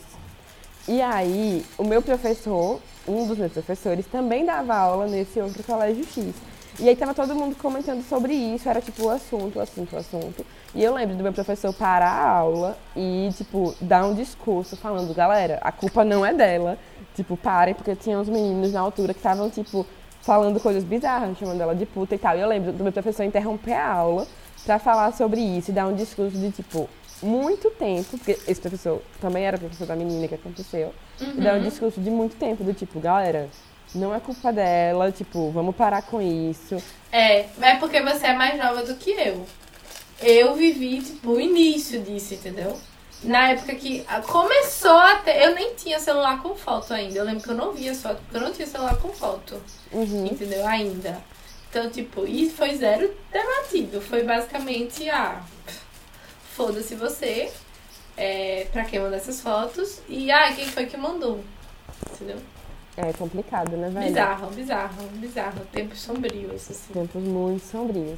E 0.88 1.02
aí, 1.02 1.66
o 1.78 1.84
meu 1.84 2.02
professor, 2.02 2.80
um 3.08 3.28
dos 3.28 3.38
meus 3.38 3.52
professores, 3.54 4.06
também 4.08 4.46
dava 4.46 4.76
aula 4.76 5.06
nesse 5.08 5.40
outro 5.40 5.64
colégio 5.64 6.04
X. 6.06 6.34
E 6.80 6.90
aí 6.90 6.96
tava 6.96 7.14
todo 7.14 7.34
mundo 7.34 7.56
comentando 7.56 8.04
sobre 8.04 8.34
isso, 8.34 8.68
era 8.68 8.82
tipo 8.82 9.06
o 9.06 9.10
assunto, 9.10 9.60
o 9.60 9.62
assunto, 9.62 9.96
o 9.96 9.98
assunto. 9.98 10.46
E 10.74 10.84
eu 10.84 10.94
lembro 10.94 11.16
do 11.16 11.24
meu 11.24 11.32
professor 11.32 11.74
parar 11.74 12.12
a 12.12 12.30
aula 12.30 12.78
e, 12.96 13.30
tipo, 13.38 13.74
dar 13.80 14.06
um 14.06 14.14
discurso 14.14 14.76
falando, 14.76 15.14
galera, 15.14 15.60
a 15.62 15.72
culpa 15.72 16.04
não 16.04 16.26
é 16.26 16.34
dela. 16.34 16.78
Tipo, 17.16 17.38
parem, 17.38 17.74
porque 17.74 17.96
tinha 17.96 18.20
uns 18.20 18.28
meninos 18.28 18.74
na 18.74 18.82
altura 18.82 19.14
que 19.14 19.20
estavam, 19.20 19.50
tipo, 19.50 19.86
falando 20.22 20.60
coisas 20.60 20.84
bizarras, 20.84 21.38
chamando 21.38 21.62
ela 21.62 21.74
de 21.74 21.86
puta 21.86 22.14
e 22.14 22.18
tal. 22.18 22.36
E 22.36 22.42
eu 22.42 22.48
lembro 22.50 22.74
do 22.74 22.84
meu 22.84 22.92
professor 22.92 23.24
interromper 23.24 23.74
a 23.74 23.88
aula 23.88 24.28
pra 24.66 24.78
falar 24.78 25.14
sobre 25.14 25.40
isso 25.40 25.72
e 25.72 25.74
dar 25.74 25.88
um 25.88 25.96
discurso 25.96 26.38
de, 26.38 26.52
tipo, 26.52 26.90
muito 27.24 27.70
tempo, 27.72 28.18
porque 28.18 28.32
esse 28.32 28.60
professor 28.60 29.02
também 29.22 29.46
era 29.46 29.58
professor 29.58 29.88
da 29.88 29.96
menina 29.96 30.28
que 30.28 30.36
aconteceu, 30.36 30.94
e 31.22 31.40
dar 31.40 31.56
um 31.56 31.62
discurso 31.62 32.02
de 32.02 32.10
muito 32.10 32.36
tempo, 32.36 32.64
do 32.64 32.74
tipo, 32.74 33.00
galera, 33.00 33.48
não 33.96 34.14
é 34.14 34.20
culpa 34.20 34.52
dela, 34.52 35.12
tipo, 35.12 35.50
vamos 35.52 35.76
parar 35.76 36.02
com 36.04 36.22
isso. 36.22 36.82
É, 37.12 37.46
é 37.62 37.76
porque 37.80 38.02
você 38.02 38.28
é 38.28 38.34
mais 38.34 38.58
nova 38.58 38.84
do 38.84 38.96
que 38.96 39.12
eu. 39.12 39.46
Eu 40.22 40.56
vivi, 40.56 41.02
tipo, 41.02 41.32
o 41.32 41.42
início 41.42 42.02
disso, 42.02 42.34
entendeu? 42.34 42.78
Na 43.24 43.52
época 43.52 43.76
que 43.76 44.06
começou 44.28 44.98
a 44.98 45.16
ter. 45.16 45.42
Eu 45.42 45.56
nem 45.56 45.74
tinha 45.76 46.00
celular 46.00 46.42
com 46.42 46.56
foto 46.56 46.94
ainda. 46.94 47.18
Eu 47.18 47.26
lembro 47.26 47.44
que 47.44 47.50
eu 47.50 47.56
não 47.56 47.72
via 47.72 47.96
foto, 47.96 48.22
porque 48.22 48.38
eu 48.38 48.42
não 48.42 48.52
tinha 48.52 48.68
celular 48.68 48.98
com 48.98 49.10
foto. 49.10 49.62
Uhum. 49.92 50.26
Entendeu? 50.28 50.66
Ainda. 50.68 51.22
Então, 51.70 51.90
tipo, 51.90 52.26
e 52.26 52.50
foi 52.50 52.76
zero 52.76 53.14
debatido. 53.32 54.00
Foi 54.00 54.24
basicamente, 54.24 55.10
ah, 55.10 55.42
foda-se 56.54 56.96
você. 56.96 57.52
É, 58.18 58.68
pra 58.72 58.86
quem 58.86 59.00
mandou 59.00 59.18
essas 59.18 59.42
fotos. 59.42 60.00
E, 60.08 60.32
ah, 60.32 60.54
quem 60.54 60.66
foi 60.66 60.86
que 60.86 60.96
mandou? 60.96 61.44
Entendeu? 62.14 62.38
É 62.98 63.12
complicado, 63.14 63.76
né, 63.76 63.90
velho? 63.90 64.08
Bizarro, 64.08 64.48
bizarro, 64.52 65.08
bizarro. 65.14 65.62
Tempos 65.72 66.00
sombrios, 66.02 66.70
assim. 66.70 66.94
Tempos 66.94 67.22
muito 67.22 67.66
sombrios. 67.66 68.18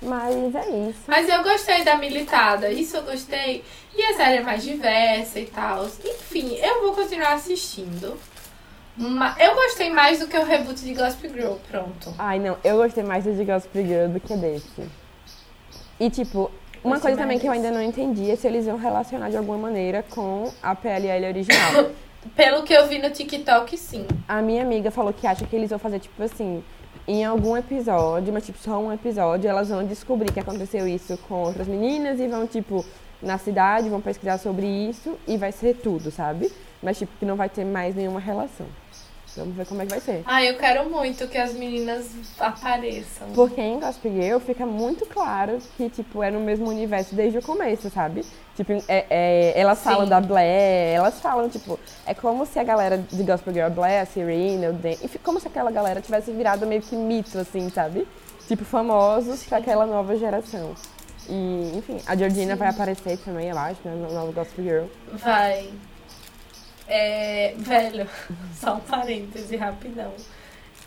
Mas 0.00 0.54
é 0.54 0.88
isso. 0.88 1.00
Mas 1.06 1.28
eu 1.28 1.42
gostei 1.42 1.84
da 1.84 1.96
militada, 1.96 2.70
isso 2.70 2.96
eu 2.96 3.02
gostei. 3.02 3.64
E 3.94 4.02
a 4.02 4.14
série 4.14 4.38
é 4.38 4.42
mais 4.42 4.62
diversa 4.62 5.40
e 5.40 5.46
tal. 5.46 5.84
Enfim, 5.86 6.54
eu 6.54 6.82
vou 6.82 6.94
continuar 6.94 7.34
assistindo. 7.34 8.16
Eu 9.38 9.54
gostei 9.54 9.90
mais 9.90 10.20
do 10.20 10.26
que 10.26 10.36
o 10.36 10.44
reboot 10.44 10.80
de 10.80 10.94
Gossip 10.94 11.28
Girl, 11.28 11.54
pronto. 11.70 12.14
Ai, 12.18 12.38
não, 12.38 12.56
eu 12.64 12.78
gostei 12.78 13.04
mais 13.04 13.24
do 13.24 13.34
de 13.34 13.44
Gossip 13.44 13.82
Girl 13.82 14.08
do 14.08 14.20
que 14.20 14.36
desse. 14.36 14.88
E, 16.00 16.10
tipo, 16.10 16.50
uma 16.82 16.94
Gostei 16.94 17.10
coisa 17.10 17.16
também 17.16 17.36
mais 17.36 17.40
que 17.40 17.48
eu 17.48 17.52
ainda 17.52 17.70
não 17.70 17.82
entendi 17.82 18.30
é 18.30 18.36
se 18.36 18.46
eles 18.46 18.66
iam 18.66 18.76
relacionar 18.76 19.30
de 19.30 19.36
alguma 19.36 19.58
maneira 19.58 20.04
com 20.08 20.52
a 20.62 20.74
PLL 20.74 21.26
original. 21.26 21.90
Pelo 22.34 22.62
que 22.62 22.72
eu 22.72 22.86
vi 22.86 22.98
no 22.98 23.10
TikTok, 23.10 23.76
sim. 23.76 24.06
a 24.26 24.42
minha 24.42 24.62
amiga 24.62 24.90
falou 24.90 25.12
que 25.12 25.26
acha 25.26 25.46
que 25.46 25.54
eles 25.54 25.70
vão 25.70 25.78
fazer, 25.78 26.00
tipo 26.00 26.20
assim, 26.22 26.62
em 27.06 27.24
algum 27.24 27.56
episódio, 27.56 28.32
mas, 28.32 28.44
tipo, 28.44 28.58
só 28.58 28.78
um 28.78 28.92
episódio, 28.92 29.48
elas 29.48 29.68
vão 29.68 29.84
descobrir 29.84 30.32
que 30.32 30.40
aconteceu 30.40 30.86
isso 30.86 31.16
com 31.28 31.36
outras 31.36 31.66
meninas 31.66 32.20
e 32.20 32.26
vão, 32.26 32.46
tipo, 32.46 32.84
na 33.22 33.38
cidade, 33.38 33.88
vão 33.88 34.00
pesquisar 34.00 34.38
sobre 34.38 34.66
isso 34.66 35.18
e 35.26 35.36
vai 35.36 35.52
ser 35.52 35.76
tudo, 35.76 36.10
sabe? 36.10 36.52
Mas, 36.82 36.98
tipo, 36.98 37.12
que 37.18 37.24
não 37.24 37.36
vai 37.36 37.48
ter 37.48 37.64
mais 37.64 37.94
nenhuma 37.94 38.20
relação. 38.20 38.66
Vamos 39.38 39.56
ver 39.56 39.66
como 39.66 39.82
é 39.82 39.84
que 39.86 39.90
vai 39.90 40.00
ser. 40.00 40.22
Ah, 40.26 40.42
eu 40.44 40.56
quero 40.56 40.88
muito 40.90 41.26
que 41.28 41.38
as 41.38 41.52
meninas 41.54 42.06
apareçam. 42.38 43.28
Porque 43.34 43.60
em 43.60 43.78
Gossip 43.78 44.10
Girl 44.10 44.38
fica 44.38 44.66
muito 44.66 45.06
claro 45.06 45.58
que, 45.76 45.88
tipo, 45.88 46.22
é 46.22 46.30
no 46.30 46.40
mesmo 46.40 46.68
universo 46.68 47.14
desde 47.14 47.38
o 47.38 47.42
começo, 47.42 47.88
sabe? 47.90 48.24
Tipo, 48.56 48.72
é, 48.88 49.06
é- 49.08 49.52
elas 49.60 49.78
Sim. 49.78 49.84
falam 49.84 50.08
da 50.08 50.20
Blair, 50.20 50.96
elas 50.96 51.20
falam, 51.20 51.48
tipo, 51.48 51.78
é 52.04 52.12
como 52.14 52.44
se 52.44 52.58
a 52.58 52.64
galera 52.64 52.98
de 52.98 53.22
Gossip 53.22 53.52
Girl, 53.52 53.66
a 53.66 53.70
Blair, 53.70 54.02
a 54.02 54.06
Serena, 54.06 54.70
o 54.70 54.72
Dan, 54.72 54.90
enfim, 55.02 55.18
como 55.22 55.38
se 55.38 55.46
aquela 55.46 55.70
galera 55.70 56.00
tivesse 56.00 56.32
virado 56.32 56.66
meio 56.66 56.82
que 56.82 56.96
mito, 56.96 57.38
assim, 57.38 57.70
sabe? 57.70 58.06
Tipo, 58.48 58.64
famosos 58.64 59.44
pra 59.44 59.58
aquela 59.58 59.86
nova 59.86 60.16
geração. 60.16 60.74
E, 61.28 61.72
enfim, 61.76 61.98
a 62.06 62.16
Georgina 62.16 62.56
vai 62.56 62.68
aparecer 62.68 63.18
também, 63.18 63.48
eu 63.48 63.58
acho, 63.58 63.78
né, 63.84 63.94
no 63.94 64.12
novo 64.12 64.32
Gossip 64.32 64.62
Girl. 64.62 64.86
Vai. 65.12 65.68
É, 66.88 67.54
velho, 67.58 68.08
só 68.58 68.76
um 68.76 68.80
parêntese 68.80 69.56
rapidão. 69.56 70.12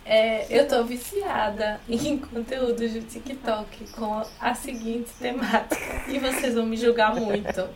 É, 0.03 0.47
eu 0.49 0.67
tô 0.67 0.83
viciada 0.83 1.79
em 1.87 2.17
conteúdos 2.17 2.91
do 2.91 3.01
TikTok 3.01 3.91
com 3.91 4.23
a 4.39 4.53
seguinte 4.55 5.11
temática. 5.19 6.03
E 6.07 6.17
vocês 6.17 6.55
vão 6.55 6.65
me 6.65 6.75
julgar 6.75 7.13
muito. 7.15 7.69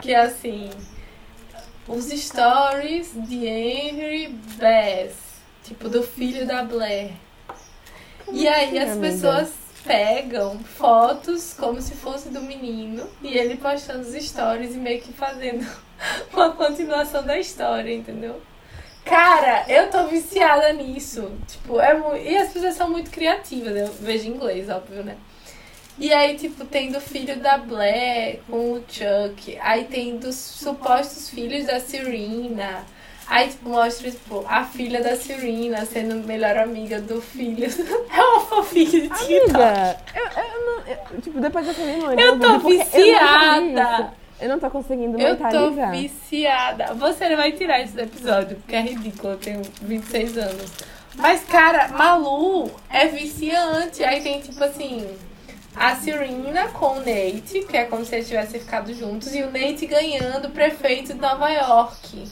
Que 0.00 0.14
é 0.14 0.20
assim. 0.20 0.70
Os 1.88 2.06
stories 2.06 3.12
de 3.26 3.44
Henry 3.46 4.28
Bass. 4.56 5.16
Tipo, 5.64 5.88
do 5.88 6.02
filho 6.02 6.46
da 6.46 6.62
Blair. 6.62 7.12
E 8.30 8.46
aí 8.46 8.68
assim, 8.68 8.78
as 8.78 8.90
amiga? 8.92 9.08
pessoas 9.08 9.63
pegam 9.84 10.58
fotos 10.58 11.54
como 11.54 11.80
se 11.80 11.94
fosse 11.94 12.30
do 12.30 12.40
menino 12.40 13.06
e 13.22 13.36
ele 13.36 13.56
postando 13.56 14.00
os 14.00 14.14
stories 14.14 14.74
e 14.74 14.78
meio 14.78 15.00
que 15.00 15.12
fazendo 15.12 15.64
uma 16.32 16.50
continuação 16.52 17.22
da 17.22 17.38
história, 17.38 17.92
entendeu? 17.94 18.40
Cara, 19.04 19.66
eu 19.68 19.90
tô 19.90 20.06
viciada 20.06 20.72
nisso. 20.72 21.30
Tipo, 21.46 21.78
é. 21.78 21.94
E 22.24 22.36
as 22.36 22.52
pessoas 22.52 22.74
são 22.74 22.88
muito 22.88 23.10
criativas, 23.10 23.76
eu 23.76 23.92
vejo 23.92 24.28
inglês, 24.28 24.68
óbvio, 24.70 25.04
né? 25.04 25.16
E 25.98 26.12
aí, 26.12 26.36
tipo, 26.36 26.64
tem 26.64 26.90
do 26.90 27.00
filho 27.00 27.38
da 27.38 27.56
Blair 27.56 28.40
com 28.48 28.72
o 28.72 28.84
Chuck. 28.88 29.56
Aí 29.60 29.84
tem 29.84 30.16
dos 30.16 30.34
supostos 30.34 31.30
filhos 31.30 31.66
da 31.66 31.78
Serena. 31.78 32.84
Aí, 33.26 33.48
tipo, 33.48 33.68
mostra, 33.70 34.10
tipo, 34.10 34.44
a 34.48 34.64
filha 34.64 35.02
da 35.02 35.16
Serena 35.16 35.84
sendo 35.86 36.16
melhor 36.26 36.56
amiga 36.58 37.00
do 37.00 37.20
filho. 37.22 37.66
É 38.14 38.20
uma 38.22 38.40
fofinha 38.40 38.86
de 38.86 39.08
TikTok. 39.08 39.54
Amiga, 39.56 39.96
eu, 40.14 40.42
eu 40.42 40.66
não. 40.66 40.86
eu- 40.86 41.20
tipo, 41.22 41.40
depois 41.40 41.66
eu 41.66 41.74
falei, 41.74 41.96
mãe, 41.96 42.20
Eu 42.20 42.38
tô 42.38 42.58
viciada. 42.58 44.12
Eu 44.40 44.48
não 44.48 44.58
tô 44.58 44.68
conseguindo 44.70 45.18
Eu 45.18 45.36
tô 45.36 45.42
mentalizar. 45.44 45.90
viciada. 45.92 46.94
Você 46.94 47.28
não 47.28 47.36
vai 47.36 47.52
tirar 47.52 47.80
isso 47.80 47.94
do 47.94 48.00
episódio, 48.02 48.56
porque 48.56 48.76
é 48.76 48.80
ridículo, 48.80 49.32
eu 49.34 49.38
tenho 49.38 49.62
26 49.82 50.36
anos. 50.38 50.70
Mas, 51.16 51.44
cara, 51.44 51.88
Malu 51.88 52.70
é 52.90 53.06
viciante. 53.06 54.02
Aí 54.04 54.20
tem, 54.22 54.40
tipo 54.40 54.62
assim, 54.62 55.08
a 55.74 55.94
Serena 55.96 56.68
com 56.68 56.86
o 56.86 56.98
Nate, 56.98 57.64
que 57.68 57.76
é 57.76 57.84
como 57.84 58.04
se 58.04 58.14
eles 58.16 58.28
tivessem 58.28 58.60
ficado 58.60 58.92
juntos, 58.92 59.34
e 59.34 59.42
o 59.42 59.46
Nate 59.50 59.86
ganhando 59.86 60.48
o 60.48 60.50
prefeito 60.50 61.14
de 61.14 61.20
Nova 61.20 61.48
York. 61.50 62.28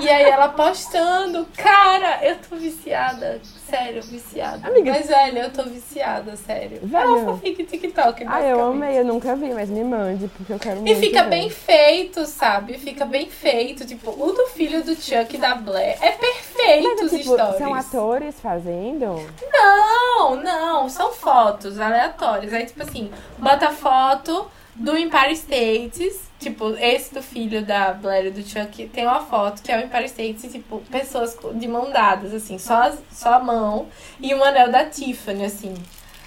E 0.00 0.08
aí 0.08 0.24
ela 0.24 0.48
postando, 0.48 1.46
cara, 1.56 2.24
eu 2.24 2.36
tô 2.38 2.56
viciada. 2.56 3.40
Sério, 3.68 4.02
viciada. 4.02 4.66
Amiga. 4.68 4.90
Mas, 4.92 5.06
velho, 5.06 5.38
eu 5.38 5.50
tô 5.52 5.62
viciada, 5.64 6.36
sério. 6.36 6.80
É 6.82 6.86
Velho. 6.86 7.24
fofinha 7.24 7.54
de 7.54 7.64
TikTok, 7.64 8.24
Ah, 8.28 8.42
eu 8.42 8.60
amei, 8.62 8.98
eu 8.98 9.04
nunca 9.04 9.34
vi, 9.36 9.52
mas 9.54 9.70
me 9.70 9.82
mande, 9.84 10.28
porque 10.28 10.52
eu 10.52 10.58
quero 10.58 10.86
E 10.86 10.94
fica 10.96 11.22
ver. 11.24 11.30
bem 11.30 11.50
feito, 11.50 12.26
sabe? 12.26 12.74
Fica 12.78 13.04
bem 13.04 13.28
feito. 13.30 13.86
Tipo, 13.86 14.10
o 14.10 14.32
do 14.32 14.46
filho 14.48 14.82
do 14.84 14.94
Chuck 14.94 15.36
da 15.38 15.54
Blair 15.54 15.96
é 16.00 16.10
perfeito 16.12 16.88
Mas, 16.88 17.00
os 17.02 17.12
é, 17.12 17.18
tipo, 17.18 17.34
stories. 17.34 17.58
são 17.58 17.74
atores 17.74 18.40
fazendo? 18.40 19.20
Não, 19.52 20.36
não, 20.36 20.88
são 20.88 21.12
fotos 21.12 21.80
aleatórias. 21.80 22.52
Aí, 22.52 22.66
tipo 22.66 22.82
assim, 22.82 23.10
bota 23.38 23.70
foto 23.70 24.46
do 24.74 24.96
Empire 24.96 25.32
States. 25.32 26.24
Tipo, 26.38 26.76
esse 26.76 27.14
do 27.14 27.22
filho 27.22 27.64
da 27.64 27.94
Blair 27.94 28.26
e 28.26 28.30
do 28.30 28.42
Chuck 28.42 28.86
tem 28.88 29.06
uma 29.06 29.20
foto 29.20 29.62
que 29.62 29.72
é 29.72 29.78
o 29.78 29.84
Empire 29.84 30.04
States, 30.04 30.52
tipo, 30.52 30.80
pessoas 30.90 31.38
de 31.54 31.66
mão 31.66 31.90
dadas, 31.90 32.34
assim, 32.34 32.58
só, 32.58 32.92
só 33.10 33.34
a 33.34 33.38
mão 33.38 33.88
e 34.20 34.34
um 34.34 34.44
anel 34.44 34.70
da 34.70 34.84
Tiffany, 34.84 35.46
assim. 35.46 35.72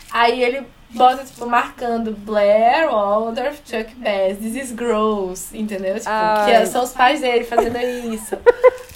Aí 0.09 0.41
ele 0.41 0.65
bota, 0.89 1.23
tipo, 1.23 1.45
marcando 1.45 2.11
Blair, 2.11 2.89
Waldorf, 2.89 3.61
Chuck 3.65 3.93
Bass, 3.95 4.37
This 4.39 4.55
is 4.55 4.71
gross, 4.71 5.53
entendeu? 5.53 5.95
Tipo, 5.95 6.09
Ai. 6.09 6.61
que 6.61 6.65
são 6.67 6.83
os 6.83 6.93
pais 6.93 7.21
dele 7.21 7.43
fazendo 7.43 7.77
isso. 7.77 8.37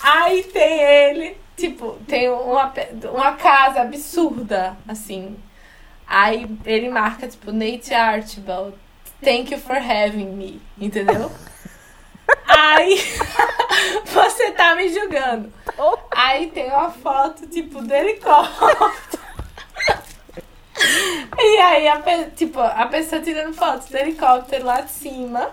Aí 0.02 0.44
tem 0.44 0.82
ele, 0.82 1.38
tipo, 1.56 1.98
tem 2.08 2.30
uma, 2.30 2.74
uma 3.14 3.34
casa 3.34 3.82
absurda, 3.82 4.76
assim. 4.88 5.38
Aí 6.08 6.50
ele 6.66 6.90
marca, 6.90 7.28
tipo, 7.28 7.52
Nate 7.52 7.94
Archibald, 7.94 8.74
thank 9.24 9.52
you 9.52 9.60
for 9.60 9.76
having 9.76 10.36
me, 10.36 10.62
entendeu? 10.80 11.32
Aí 12.48 12.98
você 14.06 14.52
tá 14.52 14.76
me 14.76 14.90
julgando. 14.90 15.52
Aí 16.12 16.48
tem 16.52 16.68
uma 16.70 16.92
foto, 16.92 17.48
tipo, 17.48 17.82
do 17.82 17.94
helicóptero. 17.94 18.92
E 21.38 21.58
aí, 21.60 21.88
a, 21.88 22.02
tipo, 22.36 22.60
a 22.60 22.86
pessoa 22.88 23.22
tirando 23.22 23.54
fotos 23.54 23.88
do 23.88 23.98
helicóptero 23.98 24.66
lá 24.66 24.82
de 24.82 24.92
cima. 24.92 25.52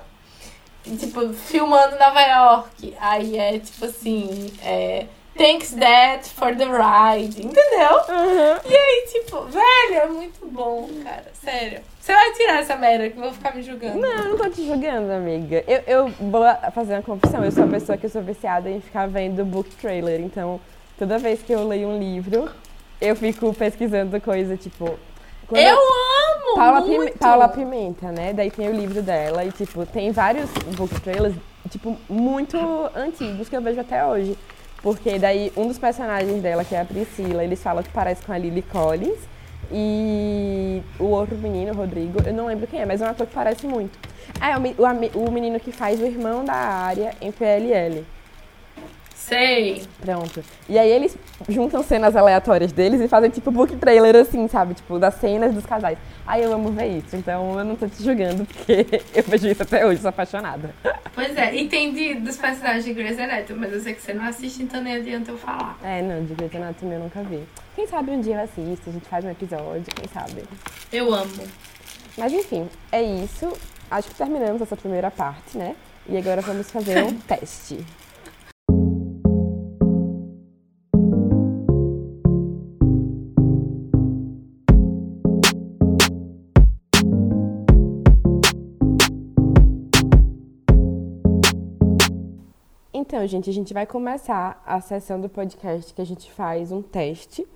Tipo, 0.83 1.33
filmando 1.35 1.99
Nova 1.99 2.21
York. 2.21 2.97
Aí 2.99 3.37
é 3.37 3.59
tipo 3.59 3.85
assim, 3.85 4.53
é, 4.63 5.07
Thanks 5.39 5.73
Dad 5.73 6.25
for 6.25 6.55
the 6.57 6.65
ride, 6.65 7.41
entendeu? 7.41 8.01
E 8.69 8.77
aí, 8.77 9.07
tipo, 9.13 9.43
velho, 9.43 9.95
é 9.95 10.07
muito 10.07 10.45
bom, 10.47 10.89
cara. 11.05 11.27
Sério. 11.33 11.81
Você 12.01 12.13
vai 12.13 12.33
tirar 12.33 12.59
essa 12.59 12.75
merda 12.75 13.09
que 13.09 13.17
eu 13.17 13.23
vou 13.23 13.33
ficar 13.33 13.55
me 13.55 13.63
julgando. 13.63 14.01
Não, 14.01 14.09
eu 14.09 14.29
não 14.31 14.37
tô 14.37 14.51
te 14.51 14.67
julgando, 14.67 15.13
amiga. 15.13 15.63
Eu, 15.69 15.83
eu 15.87 16.09
vou 16.09 16.43
fazer 16.75 16.95
uma 16.95 17.03
confissão. 17.03 17.45
Eu 17.45 17.53
sou 17.53 17.65
a 17.65 17.69
pessoa 17.69 17.97
que 17.97 18.07
eu 18.07 18.11
sou 18.11 18.21
viciada 18.21 18.69
em 18.69 18.81
ficar 18.81 19.07
vendo 19.07 19.45
book 19.45 19.71
trailer. 19.77 20.21
Então, 20.21 20.61
toda 20.99 21.19
vez 21.19 21.41
que 21.41 21.53
eu 21.53 21.69
leio 21.69 21.87
um 21.87 21.99
livro, 22.01 22.51
eu 23.01 23.15
fico 23.15 23.55
pesquisando 23.55 24.21
coisa, 24.21 24.57
tipo... 24.57 24.99
quando 25.47 25.61
Eu 25.61 25.77
amo 25.77 26.57
Paula. 26.57 27.11
Paula 27.17 27.49
Pimenta, 27.49 28.11
né? 28.11 28.33
Daí 28.33 28.51
tem 28.51 28.69
o 28.69 28.73
livro 28.73 29.03
dela 29.03 29.45
e, 29.45 29.53
tipo, 29.53 29.87
tem 29.87 30.11
vários 30.11 30.51
book 30.77 31.01
trailers, 31.01 31.37
tipo, 31.71 31.97
muito 32.09 32.59
antigos 32.97 33.49
que 33.49 33.57
eu 33.57 33.63
vejo 33.63 33.81
até 33.81 34.05
hoje. 34.05 34.37
Porque 34.83 35.19
daí 35.19 35.53
um 35.57 35.67
dos 35.67 35.79
personagens 35.79 36.41
dela, 36.43 36.65
que 36.65 36.75
é 36.75 36.81
a 36.81 36.85
Priscila, 36.85 37.43
eles 37.43 37.63
falam 37.63 37.83
que 37.83 37.91
parece 37.91 38.25
com 38.25 38.33
a 38.33 38.39
Lily 38.39 38.63
Collins. 38.63 39.19
E 39.71 40.83
o 40.99 41.05
outro 41.05 41.37
menino, 41.37 41.73
o 41.73 41.77
Rodrigo, 41.77 42.21
eu 42.25 42.33
não 42.33 42.47
lembro 42.47 42.67
quem 42.67 42.81
é, 42.81 42.87
mas 42.87 43.03
é 43.03 43.05
um 43.05 43.11
ator 43.11 43.27
que 43.27 43.35
parece 43.35 43.67
muito. 43.67 43.99
É 44.41 44.57
o, 44.57 45.19
o, 45.19 45.29
o 45.29 45.31
menino 45.31 45.61
que 45.61 45.73
faz 45.73 46.01
o 46.01 46.07
irmão 46.07 46.45
da 46.45 46.55
área 46.55 47.13
em 47.21 47.31
PLL. 47.31 48.05
Sei. 49.19 49.83
Pronto. 50.01 50.43
E 50.69 50.79
aí 50.79 50.89
eles 50.89 51.19
juntam 51.49 51.83
cenas 51.83 52.15
aleatórias 52.15 52.73
deles 52.73 53.01
e 53.01 53.09
fazem 53.09 53.29
tipo 53.29 53.51
book 53.51 53.77
trailer 53.77 54.15
assim, 54.15 54.47
sabe? 54.47 54.75
Tipo, 54.75 54.99
das 54.99 55.15
cenas 55.15 55.53
dos 55.53 55.67
casais. 55.67 55.99
Aí 56.27 56.43
eu 56.43 56.53
amo 56.53 56.71
ver 56.71 56.87
isso, 56.99 57.17
então 57.17 57.59
eu 57.59 57.65
não 57.65 57.75
tô 57.75 57.89
te 57.89 58.03
julgando, 58.03 58.47
porque 58.47 58.87
eu 59.15 59.23
vejo 59.25 59.49
isso 59.49 59.63
até 59.63 59.85
hoje, 59.85 60.01
sou 60.01 60.09
apaixonada. 60.09 60.73
Pois 61.15 61.37
é, 61.37 61.55
e 61.55 61.69
tem 61.69 61.93
de, 61.93 62.15
dos 62.15 62.37
personagens 62.37 62.85
de 62.85 62.95
Grey's 62.95 63.19
Anatomy, 63.19 63.59
mas 63.61 63.73
eu 63.73 63.81
sei 63.81 63.95
que 63.95 64.01
você 64.01 64.15
não 64.15 64.25
assiste, 64.25 64.63
então 64.63 64.81
nem 64.81 64.97
adianta 64.97 65.31
eu 65.33 65.37
falar. 65.37 65.77
É, 65.83 66.01
não, 66.01 66.25
de 66.25 66.35
Grey's 66.35 66.55
Anatomy 66.55 66.95
eu 66.95 67.01
nunca 67.01 67.23
vi. 67.23 67.43
Quem 67.75 67.87
sabe 67.87 68.13
um 68.13 68.21
dia 68.21 68.37
eu 68.37 68.43
assisto, 68.43 68.89
a 68.89 68.93
gente 68.93 69.09
faz 69.09 69.25
um 69.25 69.31
episódio, 69.31 69.85
quem 69.95 70.09
sabe. 70.09 70.45
Eu 70.93 71.13
amo. 71.13 71.43
Mas 72.17 72.33
enfim, 72.33 72.69
é 72.93 73.03
isso. 73.03 73.53
Acho 73.91 74.09
que 74.09 74.15
terminamos 74.15 74.63
essa 74.63 74.77
primeira 74.77 75.11
parte, 75.11 75.59
né? 75.59 75.75
E 76.09 76.17
agora 76.17 76.41
vamos 76.41 76.71
fazer 76.71 77.03
um 77.03 77.13
teste. 77.21 77.85
Então, 93.09 93.27
gente, 93.27 93.49
a 93.49 93.53
gente 93.55 93.73
vai 93.73 93.87
começar 93.87 94.63
a 94.67 94.83
sessão 94.83 95.19
do 95.19 95.31
podcast 95.31 95.95
que 95.95 96.03
a 96.03 96.05
gente 96.05 96.31
faz 96.31 96.71
um 96.71 96.83
teste. 96.83 97.49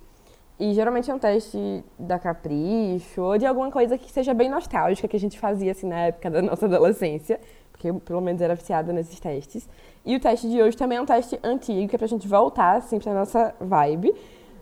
E 0.59 0.73
geralmente 0.73 1.11
é 1.11 1.13
um 1.13 1.19
teste 1.19 1.83
da 1.99 2.17
Capricho 2.17 3.21
ou 3.21 3.37
de 3.37 3.45
alguma 3.45 3.69
coisa 3.69 3.95
que 3.95 4.11
seja 4.11 4.33
bem 4.33 4.49
nostálgica 4.49 5.07
que 5.07 5.15
a 5.15 5.19
gente 5.19 5.37
fazia 5.37 5.71
assim 5.71 5.85
na 5.85 6.07
época 6.07 6.31
da 6.31 6.41
nossa 6.41 6.65
adolescência, 6.65 7.39
porque 7.71 7.91
eu 7.91 7.99
pelo 7.99 8.19
menos 8.19 8.41
era 8.41 8.55
viciada 8.55 8.91
nesses 8.91 9.19
testes. 9.19 9.69
E 10.03 10.15
o 10.15 10.19
teste 10.19 10.49
de 10.49 10.59
hoje 10.59 10.75
também 10.75 10.97
é 10.97 11.01
um 11.01 11.05
teste 11.05 11.39
antigo, 11.43 11.87
que 11.87 11.95
é 11.95 11.99
pra 11.99 12.07
gente 12.07 12.27
voltar 12.27 12.77
assim 12.77 12.97
pra 12.97 13.13
nossa 13.13 13.53
vibe 13.59 14.11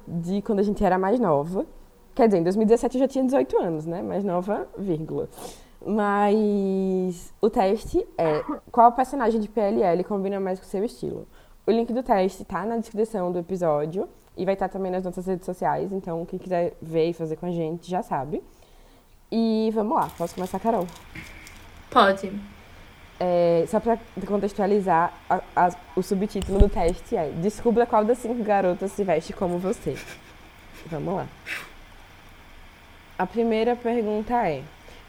de 0.06 0.42
quando 0.42 0.60
a 0.60 0.64
gente 0.64 0.84
era 0.84 1.00
mais 1.00 1.22
nova. 1.22 1.66
Quer 2.14 2.28
dizer, 2.28 2.40
em 2.40 2.44
2017 2.44 2.98
eu 2.98 3.00
já 3.00 3.08
tinha 3.08 3.24
18 3.24 3.58
anos, 3.62 3.86
né? 3.86 4.02
Mais 4.02 4.26
nova, 4.26 4.68
vírgula. 4.78 5.30
Mas 5.86 7.34
o 7.42 7.50
teste 7.50 8.06
é 8.18 8.44
qual 8.72 8.92
personagem 8.92 9.40
de 9.40 9.48
PLL 9.50 10.04
combina 10.04 10.40
mais 10.40 10.60
com 10.60 10.66
o 10.66 10.70
seu 10.70 10.84
estilo. 10.86 11.28
O 11.66 11.72
link 11.72 11.92
do 11.94 12.04
teste 12.04 12.44
tá 12.46 12.66
na 12.66 12.78
descrição 12.78 13.32
do 13.32 13.40
episódio 13.40 14.08
e 14.38 14.46
vai 14.46 14.54
estar 14.54 14.70
também 14.70 14.92
nas 14.92 15.04
nossas 15.04 15.26
redes 15.26 15.46
sociais, 15.46 15.92
então 15.92 16.26
quem 16.26 16.40
quiser 16.40 16.74
ver 16.82 17.10
e 17.10 17.14
fazer 17.14 17.36
com 17.36 17.46
a 17.46 17.52
gente 17.52 17.90
já 17.90 18.02
sabe. 18.02 18.44
E 19.32 19.72
vamos 19.74 19.96
lá, 19.96 20.10
posso 20.18 20.36
começar, 20.36 20.60
Carol? 20.60 20.88
Pode. 21.90 22.32
É, 23.20 23.66
só 23.68 23.80
pra 23.80 24.00
contextualizar, 24.26 25.14
a- 25.30 25.42
a- 25.56 25.76
o 25.96 26.02
subtítulo 26.02 26.58
do 26.60 26.70
teste 26.70 27.16
é 27.16 27.30
Descubra 27.30 27.86
qual 27.86 28.04
das 28.04 28.18
cinco 28.18 28.44
garotas 28.44 28.92
se 28.92 29.04
veste 29.04 29.32
como 29.34 29.58
você. 29.60 29.96
Vamos 30.88 31.16
lá. 31.16 31.28
A 33.18 33.28
primeira 33.28 33.76
pergunta 33.76 34.34
é: 34.48 34.64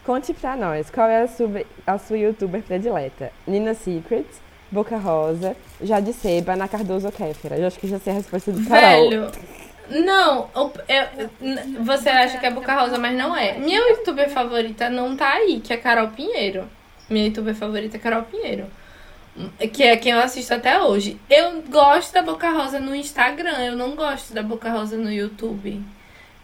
Conte 0.04 0.34
pra 0.34 0.56
nós, 0.56 0.90
qual 0.90 1.08
é 1.08 1.22
a 1.22 1.28
sua, 1.28 1.62
a 1.86 1.98
sua 1.98 2.18
youtuber 2.18 2.60
predileta? 2.62 3.32
Nina 3.46 3.72
Secrets, 3.74 4.40
Boca 4.70 4.96
Rosa, 4.96 5.56
Jade 5.80 6.12
Seba, 6.12 6.54
Ana 6.54 6.66
Cardoso 6.66 7.06
ou 7.06 7.12
Kéfera? 7.12 7.56
Eu 7.56 7.66
acho 7.68 7.78
que 7.78 7.86
já 7.86 7.98
sei 8.00 8.12
a 8.12 8.16
resposta 8.16 8.50
do 8.50 8.64
Carol. 8.68 9.08
Velho. 9.10 9.30
Não, 9.90 10.48
eu- 10.54 10.72
n- 11.40 11.78
você 11.84 12.08
acha 12.08 12.38
que 12.38 12.46
é 12.46 12.50
Boca 12.50 12.74
Rosa, 12.80 12.96
mas 12.98 13.14
não 13.14 13.36
é. 13.36 13.58
Minha 13.58 13.78
youtuber 13.90 14.30
favorita 14.30 14.88
não 14.88 15.14
tá 15.16 15.32
aí, 15.32 15.60
que 15.60 15.72
é 15.72 15.76
Carol 15.76 16.08
Pinheiro. 16.08 16.64
Minha 17.10 17.26
youtuber 17.26 17.54
favorita 17.54 17.96
é 17.98 18.00
Carol 18.00 18.22
Pinheiro. 18.22 18.66
Que 19.72 19.82
é 19.82 19.96
quem 19.96 20.12
eu 20.12 20.20
assisto 20.20 20.54
até 20.54 20.80
hoje. 20.80 21.20
Eu 21.28 21.62
gosto 21.68 22.12
da 22.14 22.22
Boca 22.22 22.48
Rosa 22.50 22.78
no 22.80 22.94
Instagram, 22.94 23.58
eu 23.64 23.76
não 23.76 23.94
gosto 23.94 24.32
da 24.32 24.42
Boca 24.42 24.70
Rosa 24.70 24.96
no 24.96 25.12
YouTube. 25.12 25.82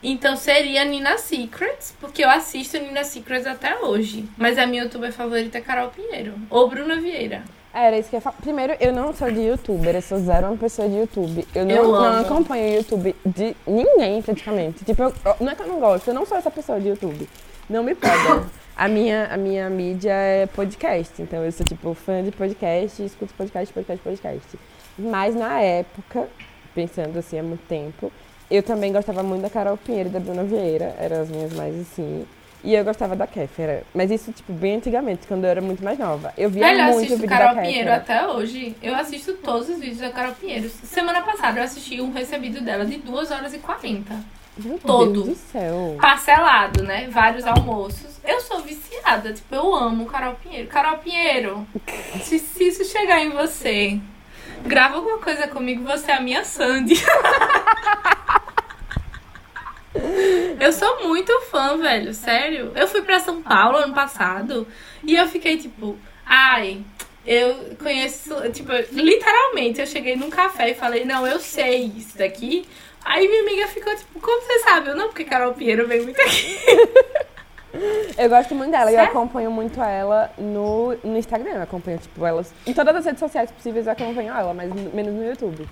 Então 0.02 0.36
seria 0.36 0.84
Nina 0.84 1.18
Secrets, 1.18 1.94
porque 2.00 2.24
eu 2.24 2.30
assisto 2.30 2.78
Nina 2.78 3.02
Secrets 3.04 3.46
até 3.46 3.78
hoje. 3.80 4.24
Mas 4.36 4.56
a 4.58 4.66
minha 4.66 4.84
youtuber 4.84 5.12
favorita 5.12 5.58
é 5.58 5.60
Carol 5.60 5.88
Pinheiro. 5.90 6.34
Ou 6.50 6.68
Bruna 6.68 6.96
Vieira. 7.00 7.42
Era 7.74 7.98
isso 7.98 8.08
que 8.08 8.16
eu 8.16 8.18
ia 8.18 8.22
falar. 8.22 8.36
Primeiro, 8.40 8.74
eu 8.80 8.92
não 8.92 9.12
sou 9.12 9.30
de 9.30 9.40
youtuber, 9.40 9.94
eu 9.96 10.02
sou 10.02 10.18
zero 10.18 10.46
uma 10.46 10.56
pessoa 10.56 10.88
de 10.88 10.96
YouTube. 10.96 11.46
Eu 11.54 11.66
não, 11.66 11.74
Eu 11.76 11.92
não 11.92 12.20
acompanho 12.20 12.72
o 12.72 12.76
YouTube 12.76 13.14
de 13.26 13.54
ninguém, 13.66 14.22
praticamente. 14.22 14.84
Tipo, 14.84 15.02
eu- 15.02 15.14
não 15.40 15.50
é 15.50 15.54
que 15.54 15.62
eu 15.62 15.66
não 15.68 15.78
gosto, 15.80 16.08
eu 16.08 16.14
não 16.14 16.24
sou 16.24 16.38
essa 16.38 16.50
pessoa 16.50 16.80
de 16.80 16.88
YouTube. 16.88 17.28
Não 17.68 17.82
me 17.82 17.94
pega. 17.94 18.46
A 18.74 18.86
minha, 18.88 19.26
a 19.26 19.36
minha 19.36 19.68
mídia 19.68 20.12
é 20.12 20.46
podcast, 20.46 21.20
então 21.20 21.44
eu 21.44 21.50
sou, 21.52 21.66
tipo, 21.66 21.92
fã 21.94 22.22
de 22.22 22.30
podcast, 22.30 23.02
escuto 23.04 23.34
podcast, 23.34 23.72
podcast, 23.74 24.02
podcast. 24.02 24.58
Mas 24.96 25.34
na 25.34 25.60
época, 25.60 26.28
pensando 26.74 27.18
assim, 27.18 27.38
há 27.38 27.42
muito 27.42 27.66
tempo, 27.66 28.10
eu 28.50 28.62
também 28.62 28.92
gostava 28.92 29.22
muito 29.22 29.42
da 29.42 29.50
Carol 29.50 29.76
Pinheiro 29.76 30.08
e 30.08 30.12
da 30.12 30.20
Bruna 30.20 30.44
Vieira, 30.44 30.94
eram 30.98 31.20
as 31.22 31.28
minhas 31.28 31.52
mais 31.52 31.78
assim. 31.78 32.26
E 32.64 32.74
eu 32.74 32.84
gostava 32.84 33.14
da 33.14 33.26
Kéfera. 33.26 33.84
Mas 33.94 34.10
isso, 34.10 34.32
tipo, 34.32 34.52
bem 34.52 34.76
antigamente, 34.76 35.26
quando 35.28 35.44
eu 35.44 35.50
era 35.50 35.60
muito 35.60 35.82
mais 35.82 35.98
nova. 35.98 36.32
Eu 36.36 36.50
via 36.50 36.72
eu 36.72 36.84
muito 36.84 37.10
o 37.10 37.14
assisto 37.14 37.28
Carol 37.28 37.62
Pinheiro 37.62 37.92
até 37.92 38.26
hoje. 38.26 38.76
Eu 38.82 38.94
assisto 38.96 39.34
todos 39.34 39.68
os 39.68 39.78
vídeos 39.78 39.98
da 39.98 40.10
Carol 40.10 40.34
Pinheiro. 40.34 40.68
Semana 40.68 41.22
passada 41.22 41.60
eu 41.60 41.64
assisti 41.64 42.00
um 42.00 42.12
recebido 42.12 42.60
dela 42.60 42.84
de 42.84 42.98
2 42.98 43.30
horas 43.30 43.54
e 43.54 43.58
40. 43.58 44.12
Meu 44.58 44.78
todo. 44.78 45.12
Deus 45.12 45.26
do 45.28 45.34
céu. 45.36 45.96
Parcelado, 46.00 46.82
né? 46.82 47.06
Vários 47.10 47.46
almoços. 47.46 48.18
Eu 48.24 48.40
sou 48.40 48.60
viciada, 48.60 49.32
tipo, 49.32 49.54
eu 49.54 49.74
amo 49.74 50.06
Carol 50.06 50.34
Pinheiro. 50.34 50.66
Carol 50.66 50.98
Pinheiro, 50.98 51.66
se, 52.22 52.40
se 52.40 52.64
isso 52.64 52.84
chegar 52.84 53.20
em 53.20 53.30
você, 53.30 54.00
grava 54.66 54.96
alguma 54.96 55.18
coisa 55.18 55.46
comigo, 55.46 55.84
você 55.84 56.10
é 56.10 56.16
a 56.16 56.20
minha 56.20 56.44
Sandy. 56.44 56.94
Eu 60.60 60.72
sou 60.72 61.06
muito 61.06 61.32
fã, 61.42 61.76
velho, 61.78 62.12
sério. 62.12 62.72
Eu 62.74 62.88
fui 62.88 63.02
pra 63.02 63.20
São 63.20 63.42
Paulo 63.42 63.78
ano 63.78 63.94
passado 63.94 64.66
e 65.04 65.14
eu 65.14 65.26
fiquei 65.28 65.56
tipo, 65.56 65.96
ai, 66.26 66.82
eu 67.26 67.76
conheço, 67.78 68.34
tipo, 68.52 68.72
literalmente 68.92 69.80
eu 69.80 69.86
cheguei 69.86 70.16
num 70.16 70.30
café 70.30 70.70
e 70.70 70.74
falei, 70.74 71.04
não, 71.04 71.26
eu 71.26 71.38
sei 71.38 71.92
isso 71.96 72.18
daqui. 72.18 72.66
Aí 73.04 73.28
minha 73.28 73.42
amiga 73.42 73.68
ficou 73.68 73.94
tipo, 73.94 74.20
como 74.20 74.42
você 74.42 74.58
sabe? 74.60 74.88
Eu 74.90 74.96
não, 74.96 75.08
porque 75.08 75.24
Carol 75.24 75.54
Pinheiro 75.54 75.86
vem 75.86 76.02
muito 76.02 76.20
aqui. 76.20 76.56
Eu 78.16 78.28
gosto 78.30 78.54
muito 78.54 78.70
dela 78.70 78.90
e 78.90 78.94
eu 78.94 79.02
acompanho 79.02 79.50
muito 79.50 79.80
ela 79.80 80.32
no, 80.38 80.96
no 81.04 81.16
Instagram. 81.16 81.50
Eu 81.50 81.62
acompanho, 81.62 81.98
tipo, 81.98 82.24
elas. 82.24 82.52
Em 82.66 82.72
todas 82.72 82.96
as 82.96 83.04
redes 83.04 83.20
sociais 83.20 83.50
possíveis 83.50 83.86
eu 83.86 83.92
acompanho 83.92 84.32
ela, 84.32 84.54
mas 84.54 84.72
menos 84.72 85.12
no 85.12 85.24
YouTube. 85.24 85.68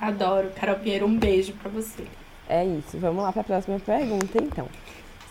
Adoro, 0.00 0.50
Carol 0.58 0.76
Pinheiro, 0.76 1.06
um 1.06 1.16
beijo 1.16 1.52
pra 1.52 1.70
você. 1.70 2.04
É 2.50 2.64
isso. 2.64 2.98
Vamos 2.98 3.22
lá 3.22 3.30
para 3.30 3.42
a 3.42 3.44
próxima 3.44 3.78
pergunta, 3.78 4.42
então. 4.42 4.68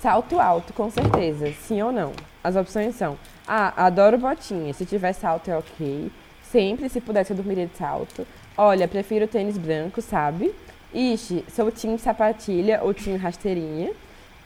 Salto 0.01 0.39
alto, 0.39 0.71
com 0.71 0.89
certeza. 0.89 1.51
Sim 1.51 1.81
ou 1.81 1.91
não? 1.91 2.13
As 2.41 2.55
opções 2.55 2.95
são: 2.95 3.19
A. 3.45 3.85
Adoro 3.85 4.17
botinha. 4.17 4.73
Se 4.73 4.85
tiver 4.85 5.11
salto 5.11 5.51
é 5.51 5.57
ok. 5.57 6.09
Sempre, 6.41 6.87
se 6.87 7.01
pudesse, 7.01 7.31
eu 7.31 7.35
dormiria 7.35 7.67
de 7.67 7.75
salto. 7.75 8.25
Olha, 8.57 8.87
prefiro 8.87 9.27
tênis 9.27 9.57
branco, 9.57 10.01
sabe? 10.01 10.55
Ixi, 10.93 11.43
sou 11.53 11.69
time 11.69 11.99
sapatilha 11.99 12.79
ou 12.81 12.93
time 12.93 13.17
rasteirinha. 13.17 13.91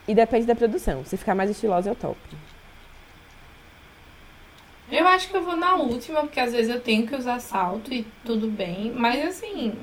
E 0.07 0.15
depende 0.15 0.47
da 0.47 0.55
produção. 0.55 1.05
Se 1.05 1.15
ficar 1.15 1.35
mais 1.35 1.51
estilosa, 1.51 1.91
eu 1.91 1.95
topo. 1.95 2.17
Eu 4.91 5.07
acho 5.07 5.29
que 5.29 5.37
eu 5.37 5.43
vou 5.43 5.55
na 5.55 5.75
última, 5.75 6.21
porque 6.21 6.39
às 6.39 6.51
vezes 6.51 6.73
eu 6.73 6.81
tenho 6.81 7.05
que 7.05 7.15
usar 7.15 7.39
salto 7.39 7.93
e 7.93 8.03
tudo 8.25 8.47
bem. 8.47 8.91
Mas 8.95 9.23
assim. 9.23 9.77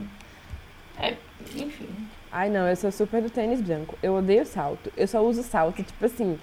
É. 0.98 1.14
Enfim. 1.54 2.09
Ai, 2.32 2.48
não, 2.48 2.68
eu 2.68 2.76
sou 2.76 2.92
super 2.92 3.20
do 3.20 3.28
tênis 3.30 3.60
branco. 3.60 3.96
Eu 4.02 4.14
odeio 4.14 4.46
salto. 4.46 4.92
Eu 4.96 5.06
só 5.08 5.20
uso 5.20 5.42
salto, 5.42 5.82
tipo 5.82 6.04
assim, 6.06 6.38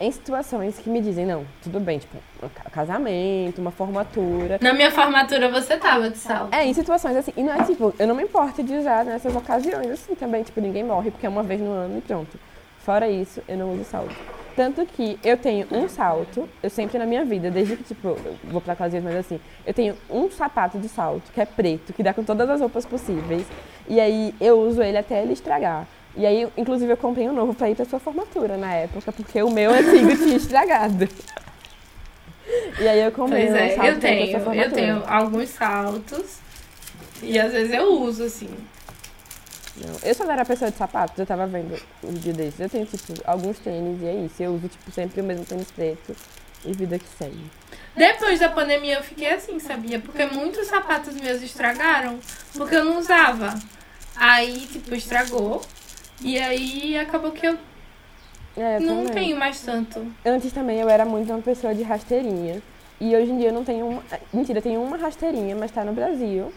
em 0.00 0.10
situações 0.10 0.78
que 0.78 0.90
me 0.90 1.00
dizem, 1.00 1.24
não, 1.24 1.44
tudo 1.62 1.78
bem, 1.78 2.00
tipo, 2.00 2.16
um 2.42 2.48
ca- 2.48 2.68
casamento, 2.70 3.60
uma 3.60 3.70
formatura. 3.70 4.58
Na 4.60 4.72
minha 4.72 4.90
formatura 4.90 5.48
você 5.48 5.76
tava 5.76 6.10
de 6.10 6.18
salto. 6.18 6.52
É, 6.52 6.64
em 6.66 6.74
situações 6.74 7.16
assim. 7.16 7.32
E 7.36 7.42
não 7.42 7.52
é 7.52 7.62
tipo, 7.64 7.94
eu 7.98 8.06
não 8.08 8.14
me 8.16 8.24
importo 8.24 8.62
de 8.64 8.74
usar 8.74 9.04
nessas 9.04 9.34
ocasiões 9.36 9.88
assim 9.90 10.14
também. 10.16 10.42
Tipo, 10.42 10.60
ninguém 10.60 10.82
morre 10.82 11.10
porque 11.12 11.24
é 11.26 11.28
uma 11.28 11.42
vez 11.44 11.60
no 11.60 11.70
ano 11.70 11.98
e 11.98 12.00
pronto. 12.00 12.36
Fora 12.80 13.08
isso, 13.08 13.40
eu 13.46 13.56
não 13.56 13.72
uso 13.74 13.84
salto. 13.84 14.14
Tanto 14.54 14.84
que 14.84 15.18
eu 15.24 15.36
tenho 15.36 15.66
um 15.70 15.88
salto, 15.88 16.48
eu 16.62 16.68
sempre 16.68 16.98
na 16.98 17.06
minha 17.06 17.24
vida, 17.24 17.50
desde 17.50 17.76
que, 17.76 17.84
tipo, 17.84 18.08
eu 18.08 18.36
vou 18.44 18.60
pra 18.60 18.74
ocasiões, 18.74 19.02
mas 19.02 19.16
assim, 19.16 19.40
eu 19.66 19.72
tenho 19.72 19.94
um 20.10 20.30
sapato 20.30 20.78
de 20.78 20.88
salto 20.88 21.32
que 21.32 21.40
é 21.40 21.46
preto, 21.46 21.92
que 21.92 22.02
dá 22.02 22.12
com 22.12 22.22
todas 22.22 22.48
as 22.50 22.60
roupas 22.60 22.84
possíveis. 22.84 23.46
E 23.88 23.98
aí 23.98 24.34
eu 24.40 24.60
uso 24.60 24.82
ele 24.82 24.98
até 24.98 25.22
ele 25.22 25.32
estragar. 25.32 25.86
E 26.14 26.26
aí, 26.26 26.46
inclusive, 26.58 26.92
eu 26.92 26.96
comprei 26.98 27.26
um 27.28 27.32
novo 27.32 27.54
pra 27.54 27.70
ir 27.70 27.74
pra 27.74 27.86
sua 27.86 27.98
formatura 27.98 28.58
na 28.58 28.72
época, 28.74 29.10
porque 29.12 29.42
o 29.42 29.50
meu 29.50 29.70
antigo 29.72 30.14
tinha 30.16 30.36
estragado. 30.36 31.08
E 32.78 32.86
aí 32.88 33.00
eu 33.00 33.10
comprei 33.12 33.46
Pois 33.46 33.54
um 33.54 33.64
é, 33.64 33.68
salto 33.70 33.86
eu 33.86 33.94
ir 33.94 34.00
pra 34.00 34.08
sua 34.10 34.10
tenho. 34.10 34.36
Eu 34.36 34.40
formatura. 34.44 34.70
tenho 34.70 35.02
alguns 35.06 35.48
saltos. 35.48 36.38
E 37.22 37.38
às 37.38 37.52
vezes 37.52 37.72
eu 37.72 37.92
uso, 38.02 38.24
assim. 38.24 38.50
Não, 39.84 39.96
eu 40.02 40.14
só 40.14 40.24
não 40.24 40.32
era 40.32 40.44
pessoa 40.44 40.70
de 40.70 40.76
sapatos, 40.76 41.18
eu 41.18 41.26
tava 41.26 41.46
vendo 41.46 41.76
um 42.04 42.12
dia 42.12 42.32
desses. 42.32 42.60
Eu 42.60 42.68
tenho, 42.68 42.86
tipo, 42.86 43.14
alguns 43.24 43.58
tênis 43.58 44.00
e 44.00 44.06
é 44.06 44.14
isso. 44.14 44.42
Eu 44.42 44.52
uso, 44.54 44.68
tipo, 44.68 44.90
sempre 44.92 45.20
o 45.20 45.24
mesmo 45.24 45.44
tênis 45.44 45.70
preto 45.70 46.14
e 46.64 46.72
vida 46.72 46.98
que 46.98 47.08
segue. 47.18 47.44
Depois 47.96 48.38
da 48.40 48.48
pandemia 48.48 48.94
eu 48.98 49.02
fiquei 49.02 49.32
assim, 49.32 49.58
sabia? 49.58 49.98
Porque 49.98 50.24
muitos 50.26 50.66
sapatos 50.68 51.14
meus 51.14 51.42
estragaram. 51.42 52.18
Porque 52.54 52.76
eu 52.76 52.84
não 52.84 52.98
usava. 52.98 53.54
Aí, 54.16 54.66
tipo, 54.70 54.94
estragou. 54.94 55.60
E 56.20 56.38
aí 56.38 56.96
acabou 56.98 57.32
que 57.32 57.46
eu 57.46 57.58
É, 58.56 58.76
eu 58.76 58.80
não 58.82 58.98
também. 58.98 59.12
tenho 59.24 59.36
mais 59.36 59.60
tanto. 59.60 60.06
Antes 60.24 60.52
também 60.52 60.78
eu 60.78 60.88
era 60.88 61.04
muito 61.04 61.32
uma 61.32 61.42
pessoa 61.42 61.74
de 61.74 61.82
rasteirinha. 61.82 62.62
E 63.00 63.16
hoje 63.16 63.32
em 63.32 63.38
dia 63.38 63.48
eu 63.48 63.52
não 63.52 63.64
tenho 63.64 63.88
uma. 63.88 64.02
Mentira, 64.32 64.58
eu 64.58 64.62
tenho 64.62 64.80
uma 64.80 64.96
rasteirinha, 64.96 65.56
mas 65.56 65.72
tá 65.72 65.82
no 65.84 65.92
Brasil. 65.92 66.52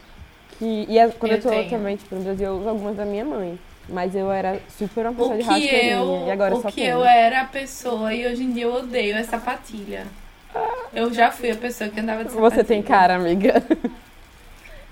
Que... 0.60 0.86
E 0.90 0.98
é- 0.98 1.08
quando 1.10 1.32
eu, 1.34 1.38
Eu 1.38 1.44
tô 1.44 1.50
tenho. 1.50 1.70
também, 1.70 1.96
tipo, 1.98 2.16
no 2.16 2.22
Brasil, 2.22 2.48
eu 2.48 2.58
uso 2.58 2.70
algumas 2.70 2.96
da 2.96 3.06
minha 3.06 3.26
mãe. 3.26 3.58
Mas 3.88 4.16
eu 4.16 4.32
era 4.32 4.60
super 4.78 5.06
uma 5.06 5.14
pessoa 5.14 5.36
O 5.36 5.38
de 5.38 5.44
rasteirinha. 5.44 5.94
eu, 5.94 6.24
e 6.28 6.32
agora 6.32 6.56
o 6.56 6.62
só 6.62 6.70
que 6.70 6.76
tenho. 6.82 6.88
eu 6.98 7.06
era 7.06 7.42
a 7.42 7.46
pessoa 7.46 8.12
e 8.14 8.26
hoje 8.26 8.44
em 8.44 8.52
dia 8.52 8.64
eu 8.64 8.74
odeio 8.74 9.16
é 9.16 9.24
sapatilha. 9.24 10.08
Eu 10.94 11.14
já 11.14 11.30
fui 11.30 11.52
a 11.52 11.56
pessoa 11.56 11.90
que 11.90 12.00
andava 12.00 12.24
de 12.24 12.32
sapatilha. 12.32 12.50
Você 12.58 12.64
tem 12.64 12.82
cara, 12.82 13.16
amiga. 13.16 13.62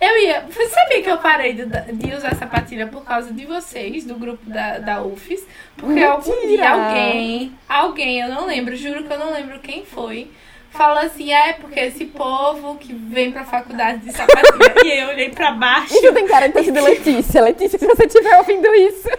Eu 0.01 0.17
ia. 0.21 0.41
Você 0.49 0.67
sabia 0.67 1.01
que 1.01 1.09
eu 1.09 1.17
parei 1.19 1.53
de, 1.53 1.65
de 1.65 2.13
usar 2.13 2.35
sapatilha 2.35 2.87
por 2.87 3.05
causa 3.05 3.31
de 3.31 3.45
vocês, 3.45 4.03
do 4.03 4.15
grupo 4.15 4.49
da, 4.49 4.77
da 4.77 5.01
UFES? 5.01 5.45
Porque 5.77 6.03
algum 6.03 6.29
dia 6.41 6.41
Mentira! 6.41 6.69
alguém, 6.71 7.53
alguém, 7.69 8.19
eu 8.19 8.27
não 8.27 8.45
lembro, 8.45 8.75
juro 8.75 9.05
que 9.05 9.13
eu 9.13 9.17
não 9.17 9.31
lembro 9.31 9.59
quem 9.59 9.85
foi, 9.85 10.29
falou 10.73 10.99
assim: 10.99 11.31
ah, 11.33 11.47
é 11.47 11.53
porque 11.53 11.79
esse 11.79 12.05
povo 12.05 12.75
que 12.77 12.93
vem 12.93 13.31
pra 13.31 13.45
faculdade 13.45 13.99
de 13.99 14.11
sapatilha. 14.11 14.73
e 14.83 15.01
eu 15.01 15.09
olhei 15.09 15.29
pra 15.29 15.51
baixo 15.51 15.93
Isso 15.93 16.13
tem 16.13 16.27
cara 16.27 16.47
de 16.47 16.53
ter 16.53 16.63
sido 16.63 16.81
Letícia. 16.83 17.41
Letícia, 17.41 17.79
se 17.79 17.85
você 17.85 18.05
estiver 18.05 18.37
ouvindo 18.37 18.67
isso. 18.75 19.09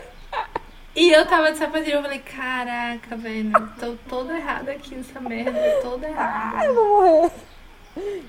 e 0.94 1.10
eu 1.10 1.24
tava 1.26 1.52
de 1.52 1.58
sapatilha. 1.58 1.94
Eu 1.94 2.02
falei: 2.02 2.18
caraca, 2.18 3.16
velho, 3.16 3.52
tô 3.80 3.94
toda 4.08 4.36
errada 4.36 4.72
aqui 4.72 4.94
nessa 4.94 5.20
merda, 5.20 5.58
toda 5.82 6.08
errada. 6.08 6.64
Eu 6.64 6.74
vou 6.74 7.02
morrer. 7.02 7.30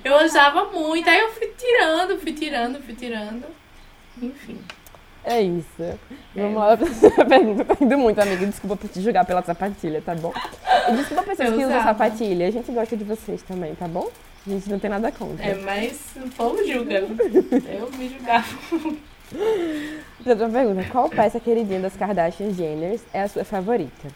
Eu 0.03 0.23
usava 0.23 0.65
muito, 0.65 1.09
aí 1.09 1.19
eu 1.19 1.31
fui 1.31 1.47
tirando, 1.57 2.19
fui 2.19 2.33
tirando, 2.33 2.83
fui 2.83 2.93
tirando. 2.93 3.45
Enfim. 4.21 4.59
É 5.25 5.41
isso. 5.41 5.99
Vamos 6.35 6.55
lá 6.55 6.77
pra 6.77 7.25
pergunta. 7.25 7.65
Tá 7.65 7.77
indo 7.81 7.97
muito, 7.97 8.19
amiga. 8.21 8.45
Desculpa 8.45 8.77
por 8.77 8.89
te 8.89 9.01
julgar 9.01 9.25
pela 9.25 9.41
sapatilha, 9.41 10.01
tá 10.01 10.13
bom? 10.13 10.31
E 10.87 10.95
desculpa 10.95 11.23
pessoas 11.23 11.49
Eu 11.49 11.57
que 11.57 11.65
usam 11.65 11.83
sapatilha. 11.83 12.47
A 12.47 12.51
gente 12.51 12.71
gosta 12.71 12.95
de 12.95 13.03
vocês 13.03 13.41
também, 13.41 13.73
tá 13.73 13.87
bom? 13.87 14.07
A 14.45 14.49
gente 14.49 14.69
não 14.69 14.77
tem 14.77 14.89
nada 14.89 15.11
contra. 15.11 15.43
É, 15.43 15.55
mas 15.55 15.99
o 16.15 16.29
povo 16.29 16.63
julga. 16.63 16.99
Eu 17.67 17.89
me 17.97 18.09
julgava. 18.09 18.45
Outra 20.25 20.49
pergunta. 20.49 20.83
Qual 20.91 21.09
peça 21.09 21.39
queridinha 21.39 21.79
das 21.79 21.97
Kardashian 21.97 22.53
Jenners 22.53 23.01
é 23.11 23.23
a 23.23 23.27
sua 23.27 23.43
favorita? 23.43 24.07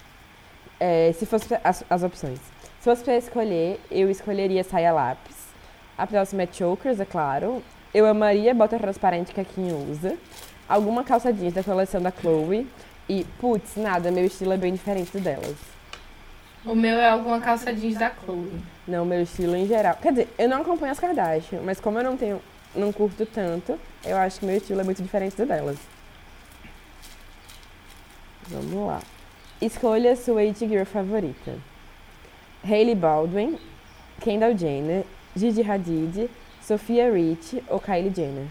É, 0.80 1.12
se 1.14 1.26
fosse 1.26 1.48
as, 1.64 1.84
as 1.90 2.04
opções. 2.04 2.40
Se 2.80 2.86
fosse 2.86 3.04
pra 3.04 3.18
escolher, 3.18 3.80
eu 3.90 4.12
escolheria 4.12 4.64
saia 4.64 4.94
lápis. 4.94 5.36
A 5.98 6.06
próxima 6.06 6.44
é 6.44 6.48
chokers, 6.52 7.00
é 7.00 7.06
claro. 7.06 7.64
Eu 7.94 8.06
amaria 8.06 8.54
bota 8.54 8.78
transparente 8.78 9.34
que 9.34 9.42
a 9.42 9.44
Kim 9.44 9.72
usa. 9.92 10.16
Alguma 10.70 11.04
calça 11.04 11.34
jeans 11.34 11.54
da 11.54 11.64
coleção 11.64 12.00
da 12.00 12.12
Chloe. 12.12 12.68
E, 13.10 13.26
putz, 13.40 13.76
nada, 13.76 14.12
meu 14.12 14.26
estilo 14.26 14.54
é 14.54 14.58
bem 14.58 14.72
diferente 14.72 15.12
do 15.18 15.20
delas. 15.20 15.56
O 16.64 16.76
meu 16.76 16.96
é 16.96 17.10
alguma 17.10 17.40
calça 17.42 17.74
jeans 17.74 17.98
da 17.98 18.12
Chloe. 18.12 18.62
Não, 18.88 19.04
meu 19.04 19.24
estilo 19.24 19.56
em 19.56 19.66
geral. 19.66 19.98
Quer 20.00 20.12
dizer, 20.12 20.28
eu 20.38 20.48
não 20.48 20.62
acompanho 20.62 20.92
as 20.92 21.00
Kardashian, 21.00 21.62
mas 21.64 21.80
como 21.80 21.98
eu 21.98 22.04
não 22.04 22.16
tenho, 22.16 22.40
não 22.76 22.94
curto 22.94 23.26
tanto, 23.26 23.80
eu 24.06 24.16
acho 24.16 24.40
que 24.40 24.46
meu 24.46 24.58
estilo 24.58 24.82
é 24.82 24.84
muito 24.84 25.02
diferente 25.02 25.36
do 25.36 25.46
delas. 25.48 25.78
Vamos 28.48 28.88
lá. 28.88 29.02
Escolha 29.60 30.16
sua 30.16 30.42
It 30.42 30.68
Girl 30.68 30.86
favorita. 30.86 31.56
Hailey 32.64 32.94
Baldwin, 32.96 33.58
Kendall 34.22 34.56
Jenner, 34.56 35.04
Gigi 35.36 35.64
Hadid, 35.64 36.30
Sofia 36.62 37.12
Rich 37.12 37.64
ou 37.68 37.80
Kylie 37.80 38.14
Jenner. 38.14 38.46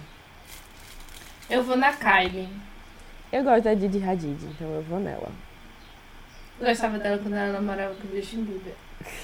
Eu 1.49 1.63
vou 1.63 1.77
na 1.77 1.93
Kylie. 1.93 2.49
Eu 3.33 3.43
gosto 3.45 3.65
da 3.65 3.75
Gigi 3.75 4.03
Hadid, 4.03 4.39
então 4.45 4.69
eu 4.75 4.83
vou 4.83 4.99
nela. 5.01 5.29
Eu 6.61 6.67
gostava 6.67 6.99
dela 6.99 7.19
quando 7.19 7.35
ela 7.35 7.53
namorava 7.53 7.95
com 7.95 8.09
o 8.09 8.17
Justin 8.17 8.43
Bieber. 8.43 8.75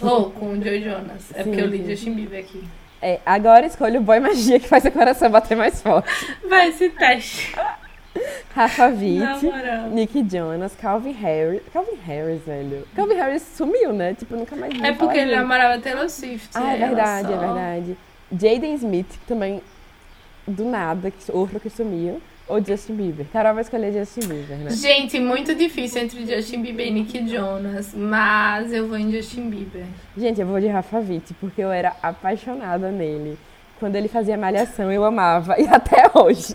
Ou 0.00 0.30
com 0.30 0.52
o 0.52 0.62
Joe 0.62 0.82
Jonas. 0.82 1.32
É 1.34 1.42
porque 1.42 1.60
eu 1.60 1.66
li 1.66 1.78
Sim, 1.78 1.84
sim. 1.84 1.90
Justin 1.90 2.14
Bieber 2.14 2.40
aqui. 2.40 2.64
É, 3.02 3.20
agora 3.26 3.66
escolha 3.66 3.98
o 4.00 4.02
boy 4.02 4.20
magia 4.20 4.58
que 4.60 4.68
faz 4.68 4.84
o 4.84 4.90
coração 4.90 5.30
bater 5.30 5.56
mais 5.56 5.82
forte. 5.82 6.08
Vai 6.48 6.68
esse 6.68 6.88
teste. 6.90 7.54
Rafa 8.54 8.86
Witt. 8.86 9.50
Nick 9.90 10.24
Jonas, 10.30 10.74
Calvin 10.80 11.10
Harris. 11.12 11.60
Calvin 11.72 11.96
Harris, 12.06 12.40
velho. 12.46 12.86
Calvin 12.94 13.14
Harris 13.14 13.42
sumiu, 13.42 13.92
né? 13.92 14.14
Tipo, 14.14 14.36
nunca 14.36 14.54
mais 14.54 14.72
É 14.80 14.92
porque 14.92 15.18
ele 15.18 15.34
namorava 15.34 15.80
Taylor 15.82 16.08
Swift. 16.08 16.50
Ah, 16.54 16.72
é 16.74 16.76
verdade, 16.78 17.32
é 17.32 17.36
só- 17.36 17.40
verdade. 17.40 17.96
Jaden 18.30 18.74
Smith, 18.74 19.08
que 19.08 19.26
também, 19.26 19.60
do 20.46 20.64
nada, 20.64 21.10
que, 21.10 21.30
outro 21.32 21.58
que 21.60 21.70
sumiu. 21.70 22.20
Ou 22.46 22.62
Justin 22.62 22.94
Bieber. 22.94 23.24
Carol 23.32 23.54
vai 23.54 23.62
escolher 23.62 23.90
Justin 23.90 24.28
Bieber, 24.28 24.58
né? 24.58 24.70
Gente, 24.70 25.18
muito 25.18 25.54
difícil 25.54 26.02
entre 26.02 26.26
Justin 26.26 26.60
Bieber 26.60 26.86
e 26.86 26.90
Nick 26.90 27.26
Jonas, 27.26 27.94
mas 27.94 28.70
eu 28.70 28.86
vou 28.86 28.98
em 28.98 29.10
Justin 29.10 29.48
Bieber. 29.48 29.86
Gente, 30.14 30.42
eu 30.42 30.46
vou 30.46 30.60
de 30.60 30.66
Rafa 30.66 30.98
Witt, 30.98 31.32
porque 31.40 31.62
eu 31.62 31.72
era 31.72 31.96
apaixonada 32.02 32.90
nele. 32.90 33.38
Quando 33.80 33.96
ele 33.96 34.08
fazia 34.08 34.36
malhação, 34.36 34.92
eu 34.92 35.04
amava. 35.04 35.56
E 35.60 35.66
até 35.66 36.10
hoje. 36.14 36.54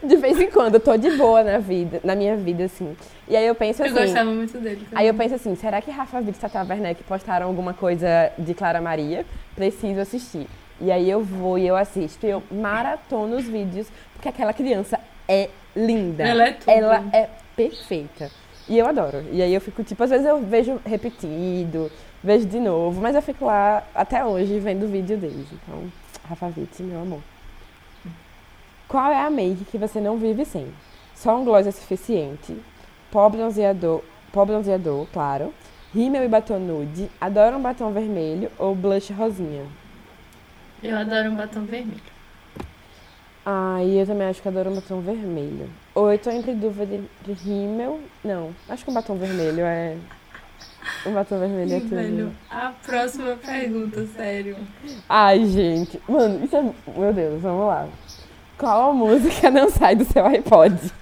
De 0.00 0.16
vez 0.16 0.40
em 0.40 0.48
quando, 0.48 0.74
eu 0.74 0.80
tô 0.80 0.96
de 0.96 1.10
boa 1.16 1.42
na 1.42 1.58
vida, 1.58 2.00
na 2.04 2.14
minha 2.14 2.36
vida, 2.36 2.64
assim. 2.64 2.96
E 3.28 3.34
aí 3.36 3.46
eu 3.46 3.54
penso 3.54 3.82
Eu 3.82 3.86
assim. 3.86 3.94
gostava 3.94 4.30
muito 4.30 4.56
dele. 4.58 4.76
também. 4.76 4.88
Aí 4.94 5.08
eu 5.08 5.14
penso 5.14 5.34
assim, 5.34 5.56
será 5.56 5.82
que 5.82 5.90
Rafa 5.90 6.18
Witt 6.18 6.30
e 6.30 6.40
Tata 6.40 6.62
Werneck 6.62 7.02
postaram 7.02 7.46
alguma 7.46 7.74
coisa 7.74 8.30
de 8.38 8.54
Clara 8.54 8.80
Maria? 8.80 9.26
Preciso 9.56 10.00
assistir. 10.00 10.46
E 10.80 10.92
aí 10.92 11.10
eu 11.10 11.22
vou 11.22 11.58
e 11.58 11.66
eu 11.66 11.76
assisto. 11.76 12.26
E 12.26 12.30
eu 12.30 12.42
maratono 12.50 13.36
os 13.36 13.44
vídeos, 13.44 13.88
porque 14.12 14.28
aquela 14.28 14.52
criança 14.52 14.98
é 15.28 15.48
linda. 15.74 16.24
Ela 16.24 16.48
é 16.48 16.52
tudo. 16.52 16.70
Ela 16.70 17.04
é 17.12 17.28
perfeita. 17.54 18.30
E 18.68 18.76
eu 18.78 18.86
adoro. 18.86 19.24
E 19.30 19.40
aí 19.40 19.54
eu 19.54 19.60
fico, 19.60 19.84
tipo, 19.84 20.02
às 20.02 20.10
vezes 20.10 20.26
eu 20.26 20.40
vejo 20.42 20.80
repetido, 20.84 21.90
vejo 22.22 22.46
de 22.46 22.58
novo, 22.58 23.00
mas 23.00 23.14
eu 23.14 23.22
fico 23.22 23.44
lá 23.44 23.84
até 23.94 24.24
hoje 24.24 24.58
vendo 24.58 24.84
o 24.84 24.88
vídeo 24.88 25.16
deles. 25.16 25.46
Então, 25.52 25.84
Rafa 26.28 26.46
Witt, 26.46 26.82
meu 26.82 27.00
amor. 27.00 27.20
Qual 28.88 29.10
é 29.10 29.20
a 29.20 29.30
make 29.30 29.64
que 29.64 29.78
você 29.78 30.00
não 30.00 30.16
vive 30.16 30.44
sem? 30.44 30.66
Só 31.14 31.36
um 31.36 31.44
gloss 31.44 31.66
é 31.66 31.70
suficiente. 31.70 32.56
Pó 33.10 33.28
bronzeador, 33.28 34.02
pó 34.32 34.44
bronzeador, 34.44 35.06
claro. 35.12 35.52
Rímel 35.94 36.24
e 36.24 36.28
batom 36.28 36.58
nude. 36.58 37.10
Adoro 37.20 37.56
um 37.56 37.62
batom 37.62 37.90
vermelho 37.90 38.50
ou 38.58 38.74
blush 38.74 39.12
rosinha. 39.12 39.64
Eu 40.86 40.96
adoro 40.96 41.30
um 41.30 41.34
batom 41.34 41.64
vermelho. 41.64 42.00
Ah, 43.44 43.78
e 43.82 43.98
eu 43.98 44.06
também 44.06 44.28
acho 44.28 44.40
que 44.40 44.46
adoro 44.46 44.70
um 44.70 44.76
batom 44.76 45.00
vermelho. 45.00 45.68
Ou 45.92 46.12
eu 46.12 46.18
tô 46.18 46.30
entre 46.30 46.54
dúvida 46.54 47.00
de 47.24 47.32
rímel. 47.32 48.00
Não, 48.24 48.54
acho 48.68 48.84
que 48.84 48.90
um 48.92 48.94
batom 48.94 49.16
vermelho 49.16 49.64
é. 49.64 49.96
Um 51.04 51.12
batom 51.12 51.40
vermelho 51.40 51.74
é 51.74 51.80
tudo. 51.80 51.90
Velho, 51.90 52.32
a 52.48 52.72
próxima 52.84 53.36
pergunta, 53.36 54.06
sério. 54.06 54.56
Ai, 55.08 55.44
gente. 55.46 56.00
Mano, 56.08 56.44
isso 56.44 56.56
é. 56.56 56.62
Meu 56.96 57.12
Deus, 57.12 57.42
vamos 57.42 57.66
lá. 57.66 57.88
Qual 58.56 58.90
a 58.90 58.94
música 58.94 59.50
não 59.50 59.68
sai 59.68 59.96
do 59.96 60.04
seu 60.04 60.24
iPod? 60.24 60.92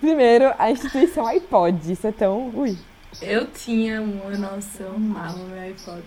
Primeiro, 0.00 0.54
a 0.56 0.70
instituição 0.70 1.26
iPod. 1.26 1.90
Isso 1.90 2.06
é 2.06 2.12
tão. 2.12 2.50
Ui. 2.54 2.78
Eu 3.20 3.46
tinha 3.48 4.00
uma, 4.00 4.30
nossa, 4.36 4.84
eu 4.84 4.94
amava 4.94 5.36
meu 5.38 5.60
iPod. 5.62 6.02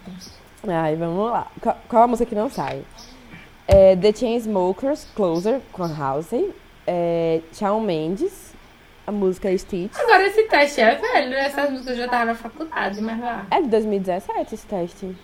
Ai, 0.67 0.95
vamos 0.95 1.31
lá. 1.31 1.47
Qual, 1.61 1.77
qual 1.87 2.03
a 2.03 2.07
música 2.07 2.29
que 2.29 2.35
não 2.35 2.49
sai? 2.49 2.83
É, 3.67 3.95
The 3.95 4.11
Chainsmokers, 4.13 5.07
Closer, 5.15 5.61
com 5.71 5.83
Halsey. 5.83 6.53
É, 6.87 7.41
Shawn 7.53 7.81
Mendes, 7.81 8.53
a 9.05 9.11
música 9.11 9.55
Stitch. 9.55 9.91
Agora 9.95 10.25
esse 10.25 10.43
teste 10.43 10.81
é 10.81 10.95
velho, 10.95 11.35
essas 11.35 11.69
músicas 11.69 11.95
já 11.97 12.05
estavam 12.05 12.25
na 12.27 12.35
faculdade, 12.35 12.99
mas 12.99 13.19
vá. 13.19 13.45
É 13.51 13.61
de 13.61 13.67
2017 13.67 14.55
esse 14.55 14.65
teste. 14.65 15.15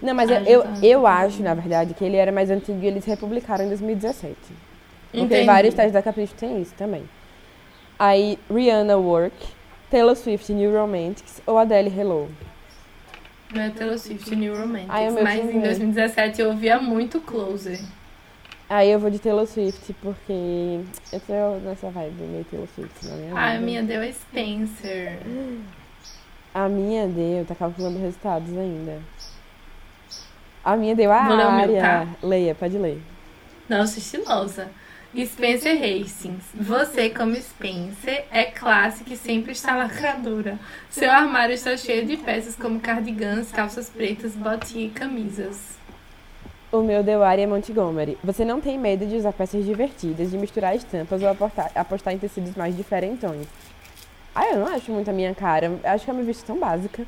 Não, 0.00 0.14
mas 0.14 0.30
Ah, 0.30 0.34
eu, 0.34 0.44
já 0.44 0.50
eu, 0.50 0.62
tá. 0.62 0.74
eu 0.82 1.06
acho, 1.08 1.42
na 1.42 1.54
verdade, 1.54 1.92
que 1.94 2.04
ele 2.04 2.16
era 2.16 2.30
mais 2.30 2.50
antigo 2.50 2.78
e 2.82 2.86
eles 2.86 3.04
republicaram 3.04 3.64
em 3.64 3.68
2017. 3.68 4.36
Porque 5.10 5.24
Entendi. 5.24 5.44
vários 5.44 5.74
testes 5.74 5.92
da 5.92 6.02
Capricho 6.02 6.34
tem 6.34 6.62
isso 6.62 6.72
também. 6.78 7.02
Aí, 7.98 8.38
Rihanna 8.48 8.96
Work, 8.96 9.34
Taylor 9.90 10.14
Swift 10.14 10.52
New 10.52 10.72
Romantics 10.72 11.42
ou 11.44 11.58
Adele 11.58 11.92
Hello. 11.94 12.28
Meu 13.52 13.70
Taylor 13.72 13.98
Swift 13.98 14.34
New 14.36 14.56
Romantics, 14.56 14.90
Ai, 14.90 15.10
mas 15.10 15.40
em 15.40 15.46
também. 15.46 15.60
2017 15.62 16.40
eu 16.40 16.50
ouvia 16.50 16.78
muito 16.80 17.20
Closer. 17.20 17.80
Aí 18.68 18.88
eu 18.90 19.00
vou 19.00 19.10
de 19.10 19.18
Taylor 19.18 19.46
Swift, 19.46 19.92
porque 20.00 20.80
eu 21.12 21.20
tô 21.26 21.58
nessa 21.68 21.90
vibe 21.90 22.22
meio 22.22 22.44
Taylor 22.44 22.68
Swift 22.74 23.06
na 23.06 23.16
minha 23.16 23.34
Ah, 23.36 23.50
a 23.56 23.58
minha 23.58 23.82
deu 23.82 24.00
a 24.00 24.12
Spencer. 24.12 25.18
A 26.54 26.68
minha 26.68 27.08
deu, 27.08 27.44
tá 27.44 27.54
calculando 27.56 27.98
resultados 27.98 28.56
ainda. 28.56 29.00
A 30.64 30.76
minha 30.76 30.94
deu 30.94 31.10
a 31.10 31.22
Vou 31.26 31.34
o 31.34 31.36
meu, 31.36 31.46
área. 31.48 31.80
tá? 31.80 32.06
Leia, 32.22 32.54
pode 32.54 32.78
ler. 32.78 33.00
Nossa, 33.68 33.98
estilosa. 33.98 34.68
Spencer 35.16 35.76
Hastings. 35.76 36.44
Você, 36.54 37.10
como 37.10 37.34
Spencer, 37.34 38.24
é 38.30 38.44
clássica 38.44 39.12
e 39.12 39.16
sempre 39.16 39.52
está 39.52 39.74
lacradora. 39.76 40.58
Seu 40.88 41.10
armário 41.10 41.54
está 41.54 41.76
cheio 41.76 42.06
de 42.06 42.16
peças 42.16 42.54
como 42.54 42.78
cardigans, 42.78 43.50
calças 43.50 43.88
pretas, 43.88 44.36
botinha 44.36 44.86
e 44.86 44.90
camisas. 44.90 45.78
O 46.70 46.82
meu 46.82 47.02
deu 47.02 47.24
área 47.24 47.48
Montgomery. 47.48 48.16
Você 48.22 48.44
não 48.44 48.60
tem 48.60 48.78
medo 48.78 49.04
de 49.04 49.16
usar 49.16 49.32
peças 49.32 49.64
divertidas, 49.64 50.30
de 50.30 50.38
misturar 50.38 50.76
estampas 50.76 51.20
ou 51.20 51.28
apostar, 51.28 51.72
apostar 51.74 52.14
em 52.14 52.18
tecidos 52.18 52.54
mais 52.54 52.76
diferentões. 52.76 53.48
Ah, 54.32 54.46
eu 54.46 54.60
não 54.60 54.68
acho 54.68 54.92
muito 54.92 55.10
a 55.10 55.12
minha 55.12 55.34
cara. 55.34 55.66
Eu 55.66 55.80
Acho 55.82 56.04
que 56.04 56.10
eu 56.12 56.14
me 56.14 56.22
visto 56.22 56.46
tão 56.46 56.56
básica. 56.56 57.04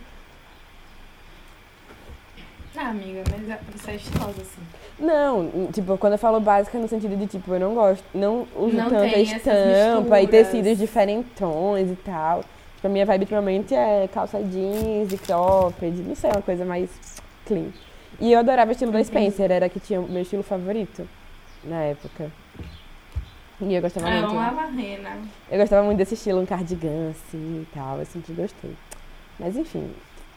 Ah, 2.76 2.88
amiga, 2.88 3.22
mas 3.30 3.61
você 3.80 3.92
é 3.92 3.94
estilosa, 3.94 4.42
assim. 4.42 4.82
Não, 4.99 5.68
tipo, 5.72 5.97
quando 5.99 6.12
eu 6.12 6.18
falo 6.18 6.38
básica 6.40 6.78
no 6.78 6.86
sentido 6.86 7.16
de 7.16 7.26
tipo, 7.26 7.53
eu 7.55 7.61
não 7.61 7.74
gosto, 7.74 8.05
não 8.14 8.47
uso 8.57 8.76
Não 8.76 8.88
tanta 8.88 9.18
estampa 9.18 10.20
e 10.20 10.28
tecidos 10.28 10.78
diferentões 10.78 11.90
e 11.90 11.97
tal. 11.97 12.45
Tipo, 12.76 12.86
a 12.86 12.90
minha 12.90 13.07
vibe 13.07 13.22
ultimamente 13.22 13.74
é 13.74 14.09
calça 14.12 14.40
jeans 14.43 15.12
e 15.12 15.18
cropped, 15.18 16.03
não 16.03 16.14
sei, 16.14 16.30
uma 16.30 16.43
coisa 16.43 16.64
mais 16.64 16.90
clean. 17.47 17.68
E 18.20 18.32
eu 18.32 18.38
adorava 18.38 18.68
o 18.68 18.72
estilo 18.72 18.93
da 18.93 19.03
Spencer, 19.03 19.51
era 19.51 19.68
que 19.68 19.80
tinha 19.80 20.01
o 20.01 20.09
meu 20.09 20.22
estilo 20.22 20.43
favorito 20.43 21.09
na 21.64 21.82
época. 21.82 22.30
E 23.61 23.74
eu 23.74 23.80
gostava 23.82 24.07
Ah, 24.09 24.14
eu 24.16 24.22
muito. 24.22 24.36
amava 24.38 24.62
a 24.62 24.66
Rena. 24.66 25.18
Eu 25.51 25.59
gostava 25.59 25.84
muito 25.84 25.99
desse 25.99 26.14
estilo, 26.14 26.40
um 26.40 26.47
cardigan 26.47 27.11
assim 27.11 27.62
e 27.62 27.68
tal, 27.74 27.99
eu 27.99 28.07
sempre 28.07 28.32
gostei. 28.34 28.72
Mas 29.38 29.57
enfim, 29.57 29.90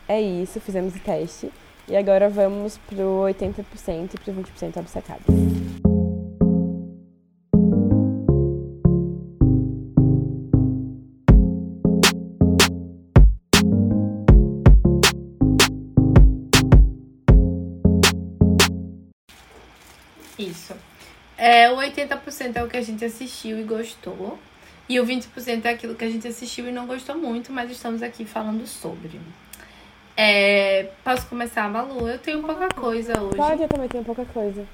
é 0.07 0.21
isso, 0.21 0.59
fizemos 0.59 0.95
o 0.95 0.99
teste. 0.99 1.51
E 1.87 1.95
agora 1.95 2.29
vamos 2.29 2.77
pro 2.79 3.25
80% 3.27 4.15
e 4.15 4.17
pro 4.17 4.33
20% 4.33 4.77
obcecados. 4.77 5.25
Isso. 20.39 20.75
É, 21.37 21.71
o 21.71 21.77
80% 21.77 22.55
é 22.55 22.63
o 22.63 22.67
que 22.67 22.77
a 22.77 22.81
gente 22.81 23.05
assistiu 23.05 23.59
e 23.59 23.63
gostou. 23.63 24.39
E 24.87 24.99
o 24.99 25.05
20% 25.05 25.65
é 25.65 25.69
aquilo 25.69 25.95
que 25.95 26.05
a 26.05 26.09
gente 26.09 26.27
assistiu 26.27 26.67
e 26.67 26.71
não 26.71 26.85
gostou 26.85 27.17
muito, 27.17 27.51
mas 27.51 27.71
estamos 27.71 28.03
aqui 28.03 28.25
falando 28.25 28.65
sobre. 28.67 29.19
É, 30.17 30.91
posso 31.03 31.27
começar, 31.27 31.69
Malu? 31.69 32.07
Eu 32.07 32.17
tenho 32.19 32.41
pouca 32.41 32.69
coisa 32.69 33.21
hoje. 33.21 33.35
Pode, 33.35 33.61
eu 33.61 33.67
também 33.67 33.89
tenho 33.89 34.03
pouca 34.03 34.23
coisa. 34.25 34.65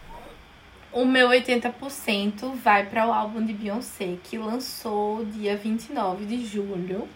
O 0.94 1.06
meu 1.06 1.30
80% 1.30 2.54
vai 2.56 2.86
para 2.86 3.08
o 3.08 3.14
álbum 3.14 3.44
de 3.44 3.54
Beyoncé, 3.54 4.18
que 4.24 4.38
lançou 4.38 5.26
dia 5.26 5.56
29 5.56 6.26
de 6.26 6.46
julho. 6.46 7.08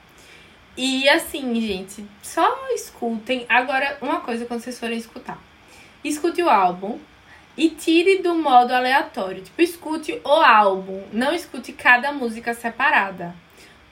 E 0.78 1.08
assim, 1.08 1.60
gente, 1.62 2.06
só 2.24 2.68
escutem. 2.74 3.46
Agora, 3.48 3.98
uma 4.02 4.22
coisa 4.22 4.46
quando 4.46 4.62
vocês 4.62 4.80
forem 4.80 4.98
escutar. 4.98 5.38
Escute 6.04 6.42
o 6.42 6.50
álbum 6.50 7.00
e 7.58 7.70
tire 7.70 8.20
do 8.20 8.36
modo 8.36 8.74
aleatório. 8.74 9.42
Tipo, 9.42 9.62
escute 9.62 10.20
o 10.24 10.30
álbum, 10.30 11.04
não 11.14 11.34
escute 11.34 11.72
cada 11.74 12.12
música 12.12 12.54
separada. 12.54 13.36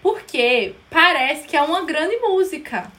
Porque 0.01 0.75
parece 0.89 1.47
que 1.47 1.55
é 1.55 1.61
uma 1.61 1.85
grande 1.85 2.17
música. 2.17 2.91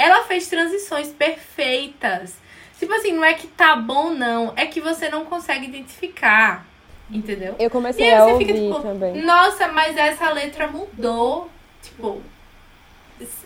Ela 0.00 0.24
fez 0.24 0.48
transições 0.48 1.08
perfeitas. 1.08 2.34
Tipo 2.78 2.94
assim, 2.94 3.12
não 3.12 3.24
é 3.24 3.34
que 3.34 3.46
tá 3.46 3.76
bom, 3.76 4.10
não. 4.14 4.52
É 4.56 4.66
que 4.66 4.80
você 4.80 5.08
não 5.10 5.24
consegue 5.26 5.66
identificar. 5.66 6.64
Entendeu? 7.10 7.56
Eu 7.58 7.68
E 7.68 7.70
comecei 7.70 8.08
aí 8.08 8.14
a 8.14 8.24
você 8.24 8.32
ouvir 8.32 8.46
fica 8.46 8.58
tipo, 8.58 8.80
também. 8.80 9.22
nossa, 9.22 9.68
mas 9.68 9.96
essa 9.96 10.30
letra 10.30 10.68
mudou. 10.68 11.50
Tipo, 11.82 12.22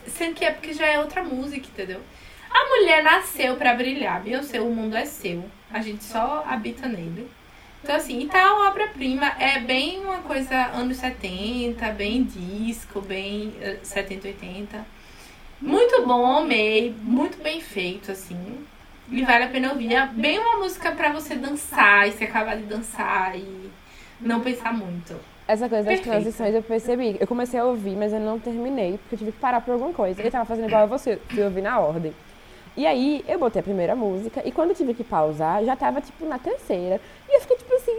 sendo 0.07 0.35
que 0.35 0.45
é 0.45 0.51
porque 0.53 0.73
já 0.73 0.87
é 0.87 0.99
outra 0.99 1.23
música, 1.25 1.67
entendeu? 1.67 2.01
A 2.51 2.69
mulher 2.69 3.03
nasceu 3.03 3.57
pra 3.57 3.75
brilhar. 3.75 4.23
Beyoncé, 4.23 4.61
o 4.61 4.67
mundo 4.71 4.97
é 4.97 5.05
seu. 5.05 5.45
A 5.73 5.81
gente 5.81 6.05
só 6.05 6.45
habita 6.47 6.87
nele. 6.87 7.29
Então, 7.83 7.97
assim, 7.97 8.21
e 8.21 8.27
tá 8.29 8.55
uma 8.55 8.69
obra-prima. 8.69 9.33
É 9.39 9.59
bem 9.59 10.01
uma 10.05 10.19
coisa 10.19 10.55
anos 10.69 10.99
70, 10.99 11.91
bem 11.91 12.23
disco, 12.23 13.01
bem 13.01 13.53
eh, 13.61 13.79
70, 13.83 14.29
80. 14.29 14.87
Muito 15.61 16.07
bom, 16.07 16.39
amei. 16.39 16.95
Muito 17.03 17.43
bem 17.43 17.61
feito, 17.61 18.13
assim. 18.13 18.65
E 19.11 19.23
vale 19.23 19.45
a 19.45 19.49
pena 19.49 19.71
ouvir. 19.71 19.95
É 19.95 20.07
bem 20.07 20.39
uma 20.39 20.59
música 20.59 20.93
pra 20.93 21.13
você 21.13 21.35
dançar 21.35 22.09
e 22.09 22.13
se 22.13 22.25
acabar 22.25 22.57
de 22.57 22.65
dançar 22.65 23.37
e 23.37 23.71
não 24.21 24.41
pensar 24.41 24.73
muito. 24.73 25.15
Essa 25.47 25.69
coisa 25.69 25.85
das 25.85 25.97
Perfeito. 25.97 26.11
transições 26.11 26.55
eu 26.55 26.63
percebi. 26.63 27.17
Eu 27.21 27.27
comecei 27.27 27.61
a 27.61 27.65
ouvir, 27.65 27.97
mas 27.97 28.13
eu 28.13 28.21
não 28.21 28.39
terminei, 28.39 28.99
porque 28.99 29.15
eu 29.15 29.19
tive 29.19 29.33
que 29.33 29.39
parar 29.39 29.61
por 29.61 29.73
alguma 29.73 29.93
coisa. 29.93 30.23
Eu 30.23 30.31
tava 30.31 30.47
fazendo 30.47 30.69
igual 30.69 30.85
a 30.85 30.87
você, 30.87 31.19
fui 31.29 31.43
ouvir 31.43 31.61
na 31.61 31.79
ordem. 31.79 32.15
E 32.77 32.87
aí 32.87 33.25
eu 33.29 33.39
botei 33.39 33.61
a 33.61 33.63
primeira 33.63 33.95
música, 33.95 34.43
e 34.45 34.51
quando 34.51 34.71
eu 34.71 34.75
tive 34.75 34.95
que 34.95 35.05
pausar, 35.05 35.63
já 35.65 35.77
tava 35.77 36.01
tipo 36.01 36.27
na 36.27 36.39
terceira. 36.39 37.01
E 37.29 37.37
eu 37.37 37.41
fiquei 37.43 37.57
tipo 37.59 37.75
assim, 37.75 37.97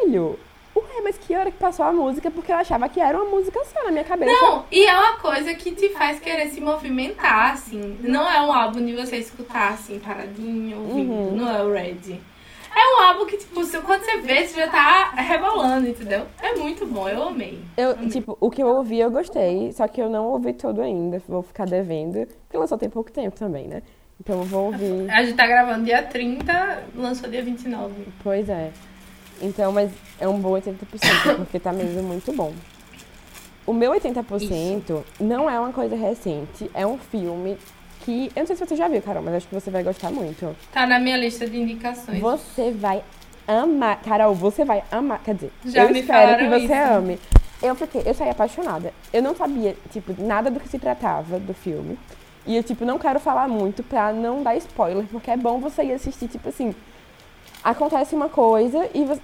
filho, 0.00 0.38
ué, 0.80 1.02
mas 1.02 1.18
que 1.18 1.34
hora 1.34 1.50
que 1.50 1.58
passou 1.58 1.84
a 1.84 1.92
música? 1.92 2.30
Porque 2.30 2.50
eu 2.52 2.56
achava 2.56 2.88
que 2.88 3.00
era 3.00 3.16
uma 3.16 3.30
música 3.30 3.60
só 3.64 3.84
na 3.84 3.90
minha 3.90 4.04
cabeça. 4.04 4.32
Não, 4.32 4.64
e 4.70 4.84
é 4.84 4.94
uma 4.96 5.16
coisa 5.18 5.54
que 5.54 5.72
te 5.72 5.90
faz 5.90 6.18
querer 6.18 6.48
se 6.48 6.60
movimentar, 6.60 7.52
assim. 7.52 7.98
Não 8.00 8.30
é 8.30 8.40
um 8.40 8.52
álbum 8.52 8.84
de 8.84 8.94
você 8.94 9.16
escutar, 9.16 9.72
assim, 9.72 9.98
paradinho, 9.98 10.78
ouvindo. 10.80 11.12
Uhum. 11.12 11.36
Não 11.36 11.56
é 11.56 11.62
o 11.62 11.72
Red. 11.72 12.20
É 12.76 12.96
um 12.96 13.02
álbum 13.04 13.26
que, 13.26 13.36
tipo, 13.36 13.54
quando 13.82 14.02
você 14.02 14.16
vê, 14.18 14.44
você 14.44 14.60
já 14.60 14.68
tá 14.68 15.10
rebolando, 15.10 15.86
entendeu? 15.88 16.26
É 16.42 16.56
muito 16.56 16.84
bom, 16.84 17.08
eu 17.08 17.22
amei. 17.28 17.60
Eu, 17.76 18.08
tipo, 18.08 18.36
o 18.40 18.50
que 18.50 18.60
eu 18.60 18.66
ouvi 18.66 18.98
eu 18.98 19.12
gostei, 19.12 19.72
só 19.72 19.86
que 19.86 20.02
eu 20.02 20.10
não 20.10 20.26
ouvi 20.26 20.52
todo 20.52 20.82
ainda. 20.82 21.22
Vou 21.28 21.42
ficar 21.42 21.66
devendo, 21.66 22.26
porque 22.26 22.58
lançou 22.58 22.76
tem 22.76 22.90
pouco 22.90 23.12
tempo 23.12 23.38
também, 23.38 23.68
né? 23.68 23.80
Então 24.18 24.40
eu 24.40 24.44
vou 24.44 24.66
ouvir. 24.66 25.08
A 25.08 25.22
gente 25.22 25.36
tá 25.36 25.46
gravando 25.46 25.84
dia 25.84 26.02
30, 26.02 26.84
lançou 26.96 27.28
dia 27.28 27.42
29. 27.42 28.08
Pois 28.22 28.48
é. 28.48 28.72
Então, 29.44 29.70
mas 29.70 29.90
é 30.18 30.26
um 30.26 30.40
bom 30.40 30.52
80%, 30.52 30.74
porque 31.36 31.60
tá 31.60 31.72
mesmo 31.72 32.02
muito 32.02 32.32
bom. 32.32 32.52
O 33.66 33.72
meu 33.72 33.92
80% 33.92 35.02
não 35.20 35.48
é 35.48 35.58
uma 35.58 35.72
coisa 35.72 35.94
recente, 35.94 36.70
é 36.74 36.86
um 36.86 36.98
filme 36.98 37.56
que. 38.04 38.30
Eu 38.34 38.40
não 38.40 38.46
sei 38.46 38.56
se 38.56 38.66
você 38.66 38.76
já 38.76 38.88
viu, 38.88 39.02
Carol, 39.02 39.22
mas 39.22 39.34
acho 39.34 39.48
que 39.48 39.54
você 39.54 39.70
vai 39.70 39.82
gostar 39.82 40.10
muito. 40.10 40.54
Tá 40.72 40.86
na 40.86 40.98
minha 40.98 41.16
lista 41.16 41.46
de 41.46 41.58
indicações. 41.58 42.20
Você 42.20 42.72
vai 42.72 43.02
amar. 43.46 44.00
Carol, 44.02 44.34
você 44.34 44.64
vai 44.64 44.82
amar. 44.90 45.22
Quer 45.22 45.34
dizer, 45.34 45.52
Já 45.66 45.84
eu 45.84 45.90
me 45.90 46.00
espero 46.00 46.38
que 46.38 46.48
você 46.48 46.64
isso. 46.64 46.92
ame. 46.92 47.18
Eu 47.62 47.74
fiquei, 47.74 48.02
eu 48.04 48.14
saí 48.14 48.28
apaixonada. 48.28 48.92
Eu 49.12 49.22
não 49.22 49.34
sabia, 49.34 49.74
tipo, 49.90 50.14
nada 50.22 50.50
do 50.50 50.60
que 50.60 50.68
se 50.68 50.78
tratava 50.78 51.38
do 51.38 51.54
filme. 51.54 51.98
E 52.46 52.56
eu, 52.56 52.62
tipo, 52.62 52.84
não 52.84 52.98
quero 52.98 53.18
falar 53.18 53.48
muito 53.48 53.82
pra 53.82 54.12
não 54.12 54.42
dar 54.42 54.54
spoiler, 54.56 55.06
porque 55.10 55.30
é 55.30 55.36
bom 55.36 55.58
você 55.58 55.82
ir 55.82 55.92
assistir, 55.92 56.28
tipo 56.28 56.48
assim. 56.48 56.74
Acontece 57.64 58.14
uma 58.14 58.28
coisa 58.28 58.90
e 58.92 59.04
você. 59.06 59.22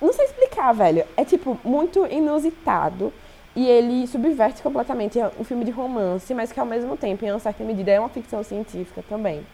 não 0.00 0.12
sei 0.12 0.26
explicar, 0.26 0.72
velho. 0.74 1.04
É, 1.16 1.24
tipo, 1.24 1.58
muito 1.64 2.06
inusitado. 2.06 3.10
E 3.56 3.66
ele 3.66 4.06
subverte 4.06 4.62
completamente. 4.62 5.18
É 5.18 5.30
um 5.40 5.44
filme 5.44 5.64
de 5.64 5.70
romance, 5.70 6.32
mas 6.34 6.52
que 6.52 6.60
ao 6.60 6.66
mesmo 6.66 6.94
tempo, 6.94 7.24
em 7.24 7.30
uma 7.30 7.38
certa 7.38 7.64
medida, 7.64 7.90
é 7.90 7.98
uma 7.98 8.10
ficção 8.10 8.44
científica 8.44 9.02
também. 9.08 9.46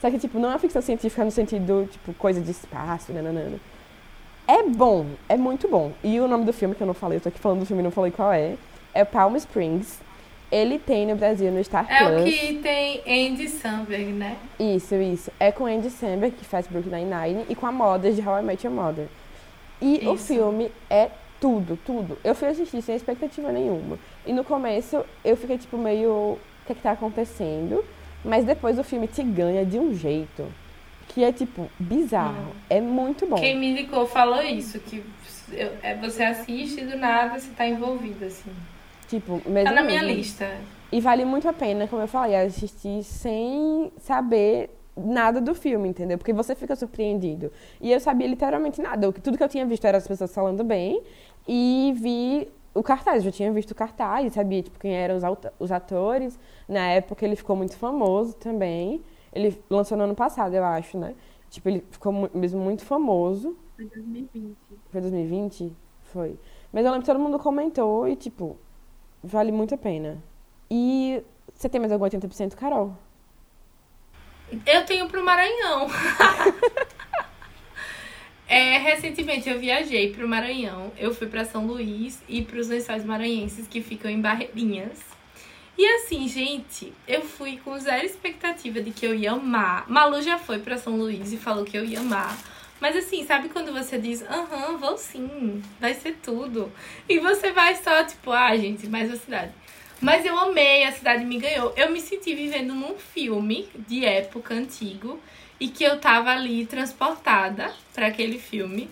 Só 0.00 0.10
que, 0.10 0.18
tipo, 0.18 0.38
não 0.38 0.50
é 0.50 0.52
uma 0.52 0.58
ficção 0.58 0.82
científica 0.82 1.24
no 1.24 1.30
sentido, 1.30 1.88
tipo, 1.90 2.12
coisa 2.14 2.40
de 2.40 2.50
espaço, 2.50 3.12
nananana. 3.12 3.58
É 4.46 4.62
bom, 4.64 5.06
é 5.28 5.36
muito 5.36 5.68
bom. 5.68 5.92
E 6.02 6.20
o 6.20 6.28
nome 6.28 6.44
do 6.44 6.52
filme, 6.52 6.74
que 6.74 6.82
eu 6.82 6.86
não 6.86 6.94
falei, 6.94 7.16
eu 7.16 7.22
tô 7.22 7.28
aqui 7.28 7.38
falando 7.38 7.60
do 7.60 7.66
filme 7.66 7.80
e 7.80 7.84
não 7.84 7.90
falei 7.90 8.10
qual 8.10 8.32
é, 8.32 8.56
é 8.92 9.04
Palm 9.04 9.36
Springs. 9.36 10.00
Ele 10.52 10.78
tem 10.78 11.06
no 11.06 11.16
Brasil 11.16 11.50
no 11.50 11.64
Star 11.64 11.86
É 11.90 12.04
Plus. 12.04 12.20
o 12.20 12.24
que 12.24 12.54
tem 12.62 13.00
Andy 13.06 13.48
Samberg, 13.48 14.04
né? 14.12 14.36
Isso, 14.60 14.94
isso. 14.96 15.30
É 15.40 15.50
com 15.50 15.64
Andy 15.64 15.88
Samberg, 15.88 16.36
que 16.36 16.44
faz 16.44 16.66
Brooklyn 16.66 17.06
Nine-Nine, 17.06 17.46
e 17.48 17.54
com 17.54 17.66
a 17.66 17.72
Moda 17.72 18.12
de 18.12 18.20
How 18.20 18.40
I 18.40 18.42
Met 18.42 18.66
Your 18.66 18.76
Mother. 18.76 19.06
E 19.80 20.06
o 20.06 20.14
Isso. 20.14 20.26
filme 20.26 20.70
é 20.90 21.08
tudo, 21.40 21.78
tudo. 21.86 22.18
Eu 22.22 22.34
fui 22.34 22.48
assistir 22.48 22.82
sem 22.82 22.94
expectativa 22.94 23.50
nenhuma. 23.50 23.98
E 24.26 24.32
no 24.32 24.44
começo 24.44 25.02
eu 25.24 25.36
fiquei 25.38 25.56
tipo 25.56 25.76
meio, 25.78 26.10
o 26.10 26.38
que 26.66 26.72
é 26.72 26.74
que 26.74 26.82
tá 26.82 26.92
acontecendo? 26.92 27.82
Mas 28.24 28.44
depois 28.44 28.78
o 28.78 28.84
filme 28.84 29.08
te 29.08 29.22
ganha 29.24 29.64
de 29.66 29.78
um 29.78 29.92
jeito 29.94 30.44
que 31.08 31.24
é 31.24 31.32
tipo 31.32 31.68
bizarro. 31.80 32.54
É 32.70 32.80
muito 32.80 33.26
bom. 33.26 33.36
Quem 33.36 33.58
me 33.58 33.70
indicou 33.72 34.06
falou 34.06 34.40
isso, 34.42 34.78
que 34.78 35.02
eu- 35.52 35.72
é, 35.82 35.94
você 35.96 36.22
assiste 36.22 36.80
e 36.82 36.84
do 36.84 36.96
nada 36.96 37.40
você 37.40 37.48
tá 37.56 37.66
envolvido, 37.66 38.24
assim. 38.24 38.52
Tipo, 39.12 39.42
mesmo 39.46 39.68
Tá 39.68 39.72
na 39.74 39.82
minha 39.82 40.00
mesmo. 40.02 40.16
lista. 40.16 40.50
E 40.90 40.98
vale 40.98 41.24
muito 41.26 41.46
a 41.46 41.52
pena, 41.52 41.86
como 41.86 42.00
eu 42.00 42.08
falei, 42.08 42.34
assistir 42.34 43.02
sem 43.02 43.92
saber 43.98 44.70
nada 44.96 45.38
do 45.38 45.54
filme, 45.54 45.86
entendeu? 45.90 46.16
Porque 46.16 46.32
você 46.32 46.54
fica 46.54 46.74
surpreendido. 46.74 47.52
E 47.78 47.92
eu 47.92 48.00
sabia 48.00 48.26
literalmente 48.26 48.80
nada. 48.80 49.06
O 49.08 49.12
que- 49.12 49.20
Tudo 49.20 49.36
que 49.36 49.44
eu 49.44 49.48
tinha 49.50 49.66
visto 49.66 49.84
era 49.84 49.98
as 49.98 50.08
pessoas 50.08 50.34
falando 50.34 50.64
bem 50.64 51.02
e 51.46 51.92
vi 51.96 52.48
o 52.74 52.82
cartaz. 52.82 53.18
Eu 53.18 53.24
já 53.24 53.32
tinha 53.32 53.52
visto 53.52 53.72
o 53.72 53.74
cartaz, 53.74 54.32
sabia 54.32 54.62
tipo, 54.62 54.78
quem 54.78 54.94
eram 54.94 55.16
os, 55.60 55.70
atores. 55.70 56.38
Na 56.66 56.88
época 56.88 57.22
ele 57.26 57.36
ficou 57.36 57.54
muito 57.54 57.76
famoso 57.76 58.34
também. 58.36 59.02
Ele 59.30 59.58
lançou 59.68 59.96
no 59.98 60.04
ano 60.04 60.14
passado, 60.14 60.54
eu 60.54 60.64
acho, 60.64 60.96
né? 60.96 61.14
Tipo, 61.50 61.68
ele 61.68 61.84
ficou 61.90 62.12
mu- 62.12 62.30
mesmo 62.32 62.60
muito 62.60 62.82
famoso. 62.82 63.54
Foi 63.76 63.84
2020. 63.86 64.56
Foi 64.90 65.00
2020? 65.02 65.72
Foi. 66.04 66.38
Mas 66.72 66.84
eu 66.86 66.90
lembro 66.92 67.06
que 67.06 67.10
todo 67.12 67.20
mundo 67.20 67.38
comentou 67.38 68.08
e, 68.08 68.16
tipo, 68.16 68.56
vale 69.22 69.52
muito 69.52 69.74
a 69.74 69.78
pena. 69.78 70.22
E 70.70 71.22
você 71.54 71.68
tem 71.68 71.80
mais 71.80 71.92
algum 71.92 72.04
80%, 72.04 72.54
Carol? 72.54 72.96
Eu 74.66 74.84
tenho 74.84 75.08
pro 75.08 75.24
Maranhão. 75.24 75.88
É, 78.52 78.76
recentemente 78.76 79.48
eu 79.48 79.58
viajei 79.58 80.12
pro 80.12 80.28
Maranhão. 80.28 80.92
Eu 80.98 81.14
fui 81.14 81.26
pra 81.26 81.42
São 81.42 81.66
Luís 81.66 82.22
e 82.28 82.42
pros 82.42 82.68
lençóis 82.68 83.02
maranhenses 83.02 83.66
que 83.66 83.80
ficam 83.80 84.10
em 84.10 84.20
Barreirinhas. 84.20 84.98
E 85.78 85.86
assim, 85.94 86.28
gente, 86.28 86.92
eu 87.08 87.22
fui 87.22 87.56
com 87.56 87.78
zero 87.78 88.04
expectativa 88.04 88.82
de 88.82 88.90
que 88.90 89.06
eu 89.06 89.14
ia 89.14 89.32
amar. 89.32 89.88
Malu 89.88 90.20
já 90.20 90.38
foi 90.38 90.58
pra 90.58 90.76
São 90.76 90.96
Luís 90.96 91.32
e 91.32 91.38
falou 91.38 91.64
que 91.64 91.78
eu 91.78 91.82
ia 91.82 92.00
amar. 92.00 92.36
Mas 92.82 92.96
assim, 92.96 93.24
sabe 93.24 93.48
quando 93.48 93.72
você 93.72 93.96
diz, 93.96 94.22
aham, 94.22 94.76
vou 94.76 94.98
sim, 94.98 95.62
vai 95.78 95.94
ser 95.94 96.16
tudo. 96.20 96.72
E 97.08 97.20
você 97.20 97.52
vai 97.52 97.76
só, 97.76 98.02
tipo, 98.02 98.32
ah, 98.32 98.56
gente, 98.56 98.88
mais 98.88 99.08
uma 99.08 99.16
cidade. 99.16 99.52
Mas 100.00 100.26
eu 100.26 100.36
amei, 100.36 100.82
a 100.82 100.90
cidade 100.90 101.24
me 101.24 101.38
ganhou. 101.38 101.72
Eu 101.76 101.92
me 101.92 102.00
senti 102.00 102.34
vivendo 102.34 102.74
num 102.74 102.98
filme 102.98 103.68
de 103.86 104.04
época 104.04 104.52
antigo 104.54 105.20
e 105.60 105.68
que 105.68 105.84
eu 105.84 106.00
tava 106.00 106.32
ali 106.32 106.66
transportada 106.66 107.72
pra 107.94 108.08
aquele 108.08 108.40
filme. 108.40 108.90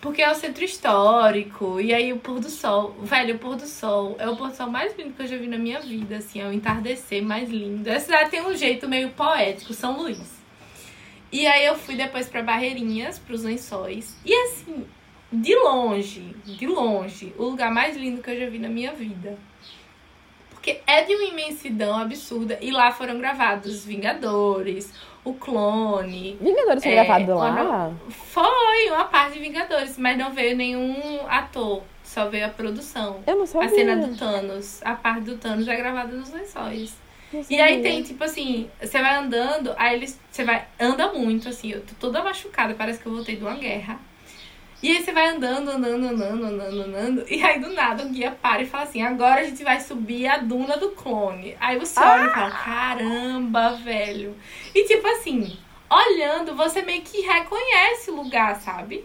Porque 0.00 0.22
é 0.22 0.32
o 0.32 0.34
centro 0.34 0.64
histórico, 0.64 1.78
e 1.78 1.92
aí 1.92 2.14
o 2.14 2.18
pôr 2.18 2.40
do 2.40 2.48
sol. 2.48 2.96
Velho, 3.02 3.34
o 3.34 3.38
pôr 3.38 3.56
do 3.56 3.66
sol 3.66 4.16
é 4.18 4.26
o 4.30 4.34
pôr 4.34 4.48
do 4.48 4.56
sol 4.56 4.70
mais 4.70 4.96
lindo 4.96 5.12
que 5.12 5.20
eu 5.20 5.26
já 5.26 5.36
vi 5.36 5.46
na 5.46 5.58
minha 5.58 5.80
vida, 5.80 6.16
assim, 6.16 6.40
é 6.40 6.46
o 6.46 6.52
entardecer 6.54 7.22
mais 7.22 7.50
lindo. 7.50 7.90
A 7.90 8.00
cidade 8.00 8.30
tem 8.30 8.40
um 8.40 8.56
jeito 8.56 8.88
meio 8.88 9.10
poético, 9.10 9.74
São 9.74 9.98
Luís. 9.98 10.35
E 11.36 11.46
aí 11.46 11.66
eu 11.66 11.76
fui 11.76 11.96
depois 11.96 12.26
pra 12.28 12.42
Barreirinhas, 12.42 13.18
pros 13.18 13.42
lençóis. 13.42 14.16
E 14.24 14.34
assim, 14.34 14.86
de 15.30 15.54
longe, 15.54 16.34
de 16.46 16.66
longe, 16.66 17.34
o 17.36 17.44
lugar 17.44 17.70
mais 17.70 17.94
lindo 17.94 18.22
que 18.22 18.30
eu 18.30 18.40
já 18.40 18.48
vi 18.48 18.58
na 18.58 18.70
minha 18.70 18.92
vida. 18.94 19.36
Porque 20.48 20.80
é 20.86 21.02
de 21.02 21.14
uma 21.14 21.24
imensidão 21.24 21.98
absurda. 21.98 22.58
E 22.62 22.70
lá 22.70 22.90
foram 22.90 23.18
gravados 23.18 23.70
os 23.74 23.84
Vingadores, 23.84 24.90
o 25.22 25.34
Clone. 25.34 26.38
Vingadores 26.40 26.82
foi 26.82 26.92
É, 26.92 27.04
gravado 27.04 27.34
lá? 27.34 27.92
Foi 28.08 28.90
uma 28.90 29.04
parte 29.04 29.34
de 29.34 29.40
Vingadores, 29.40 29.98
mas 29.98 30.16
não 30.16 30.32
veio 30.32 30.56
nenhum 30.56 31.20
ator. 31.28 31.82
Só 32.02 32.30
veio 32.30 32.46
a 32.46 32.48
produção. 32.48 33.20
Eu 33.26 33.36
não 33.36 33.46
sabia. 33.46 33.68
A 33.68 33.70
cena 33.70 33.96
do 34.06 34.16
Thanos. 34.16 34.80
A 34.82 34.94
parte 34.94 35.20
do 35.22 35.36
Thanos 35.36 35.68
é 35.68 35.76
gravada 35.76 36.16
nos 36.16 36.32
lençóis. 36.32 36.96
E 37.50 37.60
aí 37.60 37.82
tem, 37.82 38.02
tipo 38.02 38.22
assim, 38.22 38.70
você 38.80 39.00
vai 39.00 39.16
andando, 39.16 39.74
aí 39.76 39.96
eles. 39.96 40.18
Você 40.30 40.44
vai. 40.44 40.66
Anda 40.78 41.12
muito, 41.12 41.48
assim, 41.48 41.72
eu 41.72 41.80
tô 41.80 41.94
toda 41.98 42.22
machucada, 42.22 42.74
parece 42.74 43.00
que 43.00 43.06
eu 43.06 43.12
voltei 43.12 43.36
de 43.36 43.42
uma 43.42 43.54
guerra. 43.54 43.98
E 44.82 44.90
aí 44.90 45.02
você 45.02 45.10
vai 45.10 45.28
andando, 45.28 45.70
andando, 45.70 46.06
andando, 46.06 46.44
andando, 46.44 46.82
andando. 46.82 47.24
E 47.28 47.42
aí 47.42 47.58
do 47.58 47.72
nada 47.72 48.04
o 48.04 48.10
guia 48.10 48.30
para 48.30 48.62
e 48.62 48.66
fala 48.66 48.84
assim: 48.84 49.02
agora 49.02 49.40
a 49.40 49.44
gente 49.44 49.64
vai 49.64 49.80
subir 49.80 50.26
a 50.26 50.38
duna 50.38 50.76
do 50.76 50.90
clone. 50.90 51.56
Aí 51.58 51.78
você 51.78 51.98
olha 51.98 52.26
e 52.26 52.30
fala: 52.30 52.50
caramba, 52.50 53.70
velho. 53.72 54.36
E 54.74 54.86
tipo 54.86 55.06
assim, 55.08 55.58
olhando, 55.90 56.54
você 56.54 56.82
meio 56.82 57.02
que 57.02 57.22
reconhece 57.22 58.10
o 58.10 58.16
lugar, 58.16 58.56
sabe? 58.56 59.04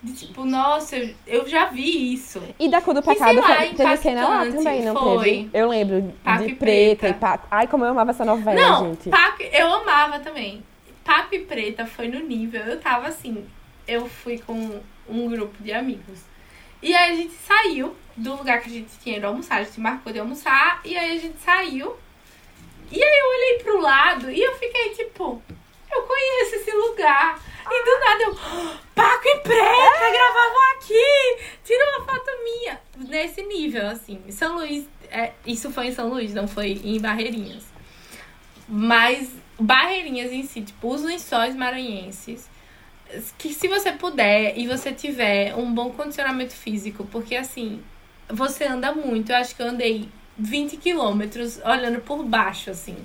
De 0.00 0.12
tipo, 0.12 0.44
nossa, 0.44 0.96
eu, 0.96 1.14
eu 1.26 1.48
já 1.48 1.66
vi 1.66 2.12
isso. 2.14 2.40
E 2.58 2.68
da 2.68 2.80
cor 2.80 2.94
do 2.94 3.02
pecado 3.02 3.40
lá, 3.40 3.56
teve 3.66 3.96
cena 3.96 4.28
lá 4.28 4.46
também, 4.46 4.84
não 4.84 4.94
foi. 4.94 5.24
teve? 5.24 5.50
Eu 5.52 5.68
lembro 5.68 6.14
Paco 6.22 6.46
de 6.46 6.54
preta, 6.54 7.00
Preta. 7.00 7.08
e 7.08 7.20
Paco. 7.20 7.48
Ai, 7.50 7.66
como 7.66 7.84
eu 7.84 7.90
amava 7.90 8.10
essa 8.12 8.24
novela, 8.24 8.60
Não, 8.60 8.90
gente. 8.90 9.10
Paco, 9.10 9.42
eu 9.42 9.72
amava 9.72 10.20
também. 10.20 10.62
Paco 11.04 11.34
e 11.34 11.40
Preta 11.40 11.84
foi 11.84 12.06
no 12.06 12.20
nível. 12.20 12.60
Eu 12.60 12.78
tava 12.80 13.08
assim, 13.08 13.44
eu 13.88 14.08
fui 14.08 14.38
com 14.38 14.80
um 15.08 15.28
grupo 15.28 15.60
de 15.60 15.72
amigos. 15.72 16.20
E 16.80 16.94
aí 16.94 17.12
a 17.12 17.16
gente 17.16 17.34
saiu 17.34 17.96
do 18.16 18.36
lugar 18.36 18.60
que 18.60 18.68
a 18.68 18.72
gente 18.72 18.90
tinha 19.02 19.16
ido 19.16 19.26
almoçar. 19.26 19.56
A 19.56 19.64
gente 19.64 19.80
marcou 19.80 20.12
de 20.12 20.20
almoçar. 20.20 20.80
E 20.84 20.96
aí 20.96 21.16
a 21.16 21.20
gente 21.20 21.40
saiu. 21.40 21.96
E 22.90 23.02
aí 23.02 23.18
eu 23.18 23.26
olhei 23.26 23.58
pro 23.64 23.80
lado 23.80 24.30
e 24.30 24.40
eu 24.40 24.54
fiquei 24.54 24.90
tipo, 24.90 25.42
eu 25.90 26.02
conheço 26.02 26.54
esse 26.56 26.70
lugar. 26.70 27.40
E 27.70 27.84
do 27.84 28.00
nada 28.00 28.22
eu, 28.24 28.38
"Ah, 28.40 28.78
Paco 28.94 29.28
e 29.28 29.38
Preta 29.40 30.10
gravavam 30.12 30.76
aqui! 30.76 31.38
Tira 31.64 31.84
uma 31.90 32.06
foto 32.06 32.30
minha. 32.42 32.80
Nesse 32.96 33.42
nível, 33.42 33.86
assim. 33.88 34.20
São 34.30 34.56
Luís, 34.56 34.86
é, 35.10 35.32
isso 35.46 35.70
foi 35.70 35.88
em 35.88 35.92
São 35.92 36.08
Luís, 36.08 36.34
não 36.34 36.48
foi 36.48 36.80
em 36.84 37.00
Barreirinhas. 37.00 37.64
Mas 38.68 39.30
barreirinhas 39.58 40.30
em 40.32 40.42
si, 40.44 40.62
tipo, 40.62 40.92
os 40.92 41.02
lençóis 41.02 41.54
maranhenses, 41.54 42.48
que 43.38 43.52
se 43.52 43.66
você 43.66 43.92
puder 43.92 44.56
e 44.58 44.66
você 44.66 44.92
tiver 44.92 45.54
um 45.54 45.72
bom 45.72 45.90
condicionamento 45.90 46.52
físico, 46.52 47.06
porque 47.06 47.34
assim, 47.34 47.82
você 48.28 48.64
anda 48.64 48.92
muito, 48.92 49.32
eu 49.32 49.36
acho 49.36 49.56
que 49.56 49.62
eu 49.62 49.68
andei 49.68 50.08
20 50.38 50.76
quilômetros 50.76 51.58
olhando 51.64 52.00
por 52.00 52.22
baixo, 52.22 52.70
assim. 52.70 52.96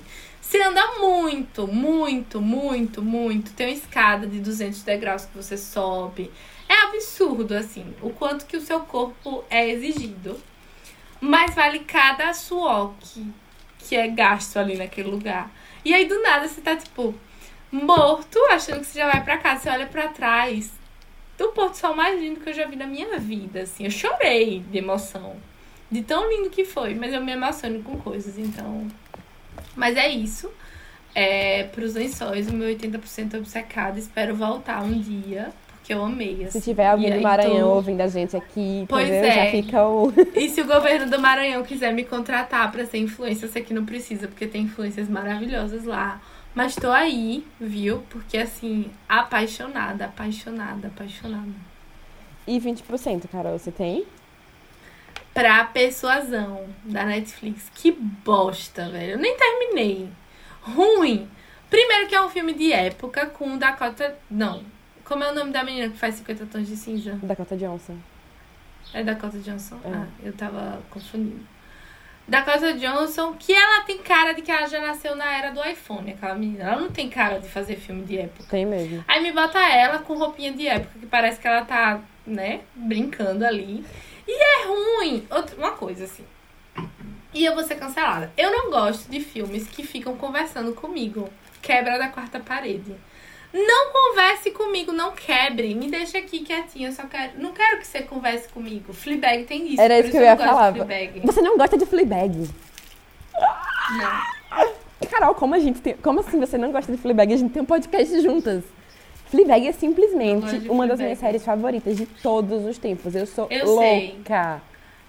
Você 0.46 0.62
anda 0.62 0.98
muito, 0.98 1.66
muito, 1.66 2.40
muito, 2.40 3.02
muito. 3.02 3.52
Tem 3.54 3.68
uma 3.68 3.72
escada 3.72 4.26
de 4.26 4.38
200 4.38 4.82
degraus 4.82 5.24
que 5.24 5.34
você 5.34 5.56
sobe. 5.56 6.30
É 6.68 6.82
absurdo, 6.86 7.54
assim, 7.54 7.92
o 8.00 8.10
quanto 8.10 8.46
que 8.46 8.56
o 8.56 8.60
seu 8.60 8.80
corpo 8.80 9.42
é 9.48 9.68
exigido. 9.68 10.38
Mas 11.20 11.54
vale 11.54 11.80
cada 11.80 12.32
suor 12.34 12.92
que, 13.00 13.26
que 13.80 13.96
é 13.96 14.06
gasto 14.06 14.58
ali 14.58 14.76
naquele 14.76 15.10
lugar. 15.10 15.50
E 15.84 15.92
aí, 15.92 16.04
do 16.04 16.22
nada, 16.22 16.46
você 16.46 16.60
tá, 16.60 16.76
tipo, 16.76 17.14
morto, 17.72 18.38
achando 18.50 18.80
que 18.80 18.86
você 18.86 18.98
já 18.98 19.10
vai 19.10 19.24
pra 19.24 19.38
casa. 19.38 19.62
Você 19.62 19.70
olha 19.70 19.86
pra 19.86 20.08
trás. 20.08 20.70
Do 21.38 21.48
Porto 21.48 21.74
Sol 21.74 21.96
mais 21.96 22.20
lindo 22.20 22.38
que 22.40 22.50
eu 22.50 22.54
já 22.54 22.66
vi 22.66 22.76
na 22.76 22.86
minha 22.86 23.18
vida, 23.18 23.62
assim. 23.62 23.86
Eu 23.86 23.90
chorei 23.90 24.60
de 24.60 24.78
emoção. 24.78 25.36
De 25.90 26.02
tão 26.02 26.28
lindo 26.28 26.50
que 26.50 26.64
foi. 26.64 26.94
Mas 26.94 27.12
eu 27.14 27.24
me 27.24 27.32
emociono 27.32 27.82
com 27.82 27.98
coisas, 27.98 28.38
então... 28.38 28.86
Mas 29.76 29.96
é 29.96 30.08
isso. 30.08 30.50
É, 31.14 31.64
pros 31.64 31.94
lençóis, 31.94 32.48
o 32.48 32.52
meu 32.52 32.68
80% 32.76 33.38
obcecado. 33.38 33.98
Espero 33.98 34.34
voltar 34.34 34.82
um 34.82 34.98
dia 35.00 35.52
que 35.84 35.92
eu 35.92 36.02
amei. 36.02 36.44
Assim. 36.44 36.58
Se 36.58 36.70
tiver 36.70 36.88
alguém 36.88 37.12
do 37.12 37.20
Maranhão 37.20 37.68
tô... 37.68 37.74
ouvindo 37.74 38.00
a 38.00 38.08
gente 38.08 38.36
aqui, 38.36 38.86
pois 38.88 39.06
entendeu? 39.06 39.30
é. 39.30 39.44
já 39.44 39.50
fica 39.50 39.86
o. 39.86 40.12
E 40.34 40.48
se 40.48 40.62
o 40.62 40.66
governo 40.66 41.10
do 41.10 41.20
Maranhão 41.20 41.62
quiser 41.62 41.92
me 41.92 42.04
contratar 42.04 42.72
para 42.72 42.86
ser 42.86 42.98
influência, 42.98 43.46
eu 43.46 43.50
sei 43.50 43.62
que 43.62 43.74
não 43.74 43.84
precisa, 43.84 44.26
porque 44.26 44.46
tem 44.46 44.62
influências 44.62 45.08
maravilhosas 45.08 45.84
lá. 45.84 46.20
Mas 46.54 46.74
tô 46.74 46.90
aí, 46.90 47.44
viu? 47.60 48.02
Porque 48.08 48.38
assim, 48.38 48.86
apaixonada, 49.08 50.06
apaixonada, 50.06 50.88
apaixonada. 50.88 51.52
E 52.46 52.58
20%, 52.60 53.24
Carol, 53.30 53.58
você 53.58 53.72
tem? 53.72 54.04
Pra 55.34 55.64
Persuasão, 55.64 56.64
da 56.84 57.04
Netflix. 57.04 57.70
Que 57.74 57.90
bosta, 57.90 58.88
velho. 58.88 59.12
Eu 59.12 59.18
nem 59.18 59.36
terminei. 59.36 60.08
Ruim. 60.62 61.28
Primeiro 61.68 62.06
que 62.06 62.14
é 62.14 62.22
um 62.22 62.30
filme 62.30 62.54
de 62.54 62.72
época 62.72 63.26
com 63.26 63.58
Dakota. 63.58 64.16
Não, 64.30 64.62
como 65.04 65.22
é 65.22 65.30
o 65.30 65.34
nome 65.34 65.50
da 65.52 65.62
menina 65.62 65.90
que 65.90 65.98
faz 65.98 66.14
50 66.14 66.46
tons 66.46 66.66
de 66.66 66.76
cinza? 66.76 67.18
Dakota 67.22 67.56
Johnson. 67.56 67.96
É 68.92 69.02
Dakota 69.02 69.38
Johnson? 69.38 69.78
É. 69.84 69.88
Ah, 69.88 70.06
eu 70.22 70.32
tava 70.32 70.80
confundindo. 70.88 71.44
Dakota 72.26 72.72
Johnson, 72.72 73.34
que 73.34 73.52
ela 73.52 73.82
tem 73.82 73.98
cara 73.98 74.32
de 74.32 74.40
que 74.40 74.50
ela 74.50 74.66
já 74.66 74.80
nasceu 74.80 75.14
na 75.14 75.30
era 75.36 75.50
do 75.50 75.62
iPhone, 75.62 76.12
aquela 76.12 76.34
menina. 76.34 76.64
Ela 76.64 76.80
não 76.80 76.90
tem 76.90 77.10
cara 77.10 77.38
de 77.38 77.48
fazer 77.48 77.76
filme 77.76 78.02
de 78.02 78.18
época. 78.18 78.44
Tem 78.48 78.64
mesmo. 78.64 79.04
Aí 79.06 79.22
me 79.22 79.30
bota 79.30 79.58
ela 79.58 79.98
com 79.98 80.14
roupinha 80.14 80.52
de 80.52 80.66
época, 80.66 80.98
que 80.98 81.06
parece 81.06 81.38
que 81.38 81.46
ela 81.46 81.64
tá, 81.66 82.00
né, 82.26 82.60
brincando 82.74 83.44
ali. 83.44 83.84
E 84.26 84.32
é 84.32 84.66
ruim. 84.66 85.26
Outra, 85.30 85.56
uma 85.56 85.72
coisa 85.72 86.04
assim. 86.04 86.24
E 87.32 87.44
eu 87.44 87.54
vou 87.54 87.64
ser 87.64 87.74
cancelada. 87.76 88.32
Eu 88.36 88.50
não 88.50 88.70
gosto 88.70 89.10
de 89.10 89.20
filmes 89.20 89.66
que 89.66 89.82
ficam 89.82 90.16
conversando 90.16 90.72
comigo. 90.72 91.28
Quebra 91.60 91.98
da 91.98 92.08
quarta 92.08 92.38
parede. 92.38 92.94
Não 93.52 93.92
converse 93.92 94.50
comigo, 94.50 94.92
não 94.92 95.12
quebre. 95.12 95.74
Me 95.74 95.88
deixa 95.88 96.18
aqui 96.18 96.40
quietinha, 96.40 96.88
eu 96.88 96.92
só 96.92 97.04
quero. 97.04 97.38
Não 97.38 97.52
quero 97.52 97.78
que 97.78 97.86
você 97.86 98.02
converse 98.02 98.48
comigo. 98.48 98.92
Fleabag 98.92 99.44
tem 99.44 99.68
isso. 99.68 99.80
Era 99.80 100.00
isso 100.00 100.10
que 100.10 100.16
eu 100.16 100.22
eu 100.22 100.26
ia 100.26 100.36
falar. 100.36 100.74
Você 101.24 101.40
não 101.40 101.56
gosta 101.56 101.78
de 101.78 101.86
Fleabag? 101.86 102.50
Não. 103.90 105.08
Carol, 105.08 105.34
como 105.34 105.54
a 105.54 105.58
gente 105.60 105.80
tem. 105.80 105.96
Como 105.96 106.20
assim 106.20 106.40
você 106.40 106.58
não 106.58 106.72
gosta 106.72 106.90
de 106.90 106.98
Fleabag? 106.98 107.32
A 107.32 107.36
gente 107.36 107.52
tem 107.52 107.62
um 107.62 107.66
podcast 107.66 108.20
juntas. 108.20 108.64
Fleabag 109.30 109.66
é 109.66 109.72
simplesmente 109.72 110.68
uma 110.68 110.86
das 110.86 110.98
minhas 111.00 111.18
séries 111.18 111.44
favoritas 111.44 111.96
de 111.96 112.06
todos 112.06 112.64
os 112.64 112.78
tempos. 112.78 113.14
Eu 113.14 113.26
sou 113.26 113.46
Eu 113.50 113.66
sei. 113.78 114.14
louca. 114.16 114.62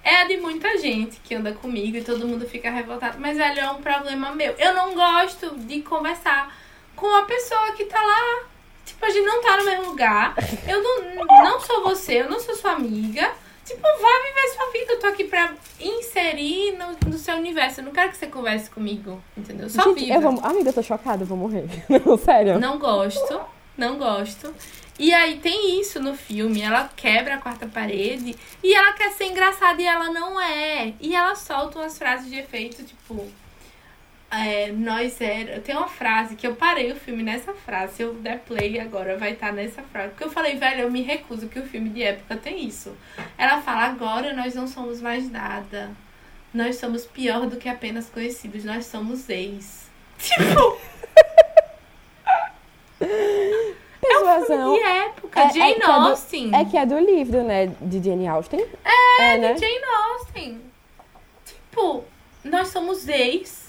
É 0.03 0.18
a 0.18 0.24
de 0.26 0.38
muita 0.38 0.78
gente 0.78 1.20
que 1.24 1.34
anda 1.34 1.51
comigo 1.53 1.97
e 1.97 2.03
todo 2.03 2.28
mundo 2.28 2.47
fica 2.47 2.70
revoltado. 2.70 3.18
Mas, 3.20 3.38
velho, 3.38 3.59
é 3.59 3.72
um 3.72 3.82
problema 3.82 4.32
meu. 4.36 4.53
Eu 4.57 4.74
não 4.74 4.93
gosto 4.93 5.57
de 5.59 5.82
conversar 5.82 6.55
com 6.95 7.07
a 7.07 7.24
pessoa 7.24 7.72
que 7.72 7.86
tá 7.86 7.99
lá. 7.99 8.43
Tipo, 8.86 9.03
a 9.03 9.09
gente 9.09 9.26
não 9.26 9.41
tá 9.41 9.57
no 9.57 9.66
mesmo 9.66 9.86
lugar. 9.89 10.36
Eu 10.68 10.82
não, 10.84 11.26
não 11.26 11.59
sou 11.59 11.84
você, 11.84 12.22
eu 12.22 12.30
não 12.30 12.39
sou 12.39 12.55
sua 12.55 12.74
amiga. 12.74 13.32
Tipo, 13.66 13.82
vá 13.82 13.89
viver 14.28 14.47
sua 14.55 14.72
vida. 14.72 14.93
Eu 14.93 14.99
tô 14.99 15.07
aqui 15.07 15.24
pra 15.24 15.53
inserir 15.80 16.78
no, 16.78 17.09
no 17.09 17.18
seu 17.18 17.36
universo. 17.36 17.80
Eu 17.80 17.86
não 17.86 17.91
quero 17.91 18.11
que 18.11 18.18
você 18.18 18.28
converse 18.28 18.70
comigo, 18.70 19.20
entendeu? 19.36 19.68
Só 19.70 19.82
gente, 19.82 20.01
viva. 20.05 20.13
eu 20.13 20.22
vou. 20.22 20.39
Amiga, 20.45 20.70
eu 20.70 20.74
tô 20.74 20.84
chocada, 20.84 21.24
eu 21.24 21.28
vou 21.28 21.36
morrer. 21.38 21.66
Não, 22.05 22.16
sério. 22.16 22.59
Não 22.59 22.78
gosto, 22.78 23.41
não 23.78 23.97
gosto. 23.97 24.53
E 24.97 25.13
aí 25.13 25.39
tem 25.39 25.80
isso 25.80 25.99
no 25.99 26.15
filme, 26.15 26.61
ela 26.61 26.89
quebra 26.95 27.36
a 27.36 27.38
quarta 27.38 27.67
parede 27.67 28.34
e 28.63 28.73
ela 28.73 28.93
quer 28.93 29.11
ser 29.11 29.26
engraçada 29.26 29.82
e 29.82 29.86
ela 29.86 30.09
não 30.09 30.39
é. 30.39 30.93
E 31.01 31.13
ela 31.13 31.36
solta 31.36 31.80
umas 31.80 31.97
frases 31.97 32.30
de 32.30 32.38
efeito, 32.38 32.84
tipo. 32.84 33.30
É, 34.32 34.71
nós 34.71 35.19
era. 35.21 35.59
Tem 35.59 35.76
uma 35.76 35.88
frase 35.88 36.36
que 36.36 36.47
eu 36.47 36.55
parei 36.55 36.91
o 36.91 36.95
filme 36.95 37.23
nessa 37.23 37.53
frase. 37.53 37.95
Se 37.95 38.03
eu 38.03 38.13
der 38.15 38.39
play 38.39 38.80
agora, 38.80 39.17
vai 39.17 39.34
estar 39.34 39.51
nessa 39.51 39.82
frase. 39.84 40.09
Porque 40.09 40.23
eu 40.23 40.32
falei, 40.32 40.55
velho, 40.55 40.82
eu 40.82 40.91
me 40.91 41.01
recuso 41.01 41.47
que 41.47 41.59
o 41.59 41.67
filme 41.67 41.89
de 41.89 42.01
época 42.03 42.38
tem 42.38 42.65
isso. 42.65 42.95
Ela 43.38 43.61
fala, 43.61 43.84
agora 43.84 44.34
nós 44.34 44.55
não 44.55 44.67
somos 44.67 45.01
mais 45.01 45.30
nada. 45.30 45.91
Nós 46.53 46.78
somos 46.78 47.05
pior 47.05 47.47
do 47.47 47.57
que 47.57 47.69
apenas 47.69 48.09
conhecidos. 48.09 48.63
Nós 48.63 48.86
somos 48.86 49.30
ex. 49.30 49.89
Tipo. 50.17 50.80
Persuasão. 54.01 54.73
De 54.73 54.84
época, 55.45 55.59
É- 55.59 55.61
é 55.61 55.69
Jane 55.69 55.75
que 55.75 55.81
é 55.81 55.85
do- 55.85 55.91
Austen. 55.91 56.55
É 56.55 56.65
que 56.65 56.77
é 56.77 56.85
do 56.85 56.99
livro, 56.99 57.43
né? 57.43 57.67
De 57.81 58.03
Jane 58.03 58.27
Austen. 58.27 58.65
É, 59.19 59.37
né? 59.37 59.53
de 59.53 59.59
Jane 59.61 59.83
Austen. 60.11 60.61
Tipo, 61.45 62.03
nós 62.43 62.69
somos 62.69 63.07
ex. 63.07 63.65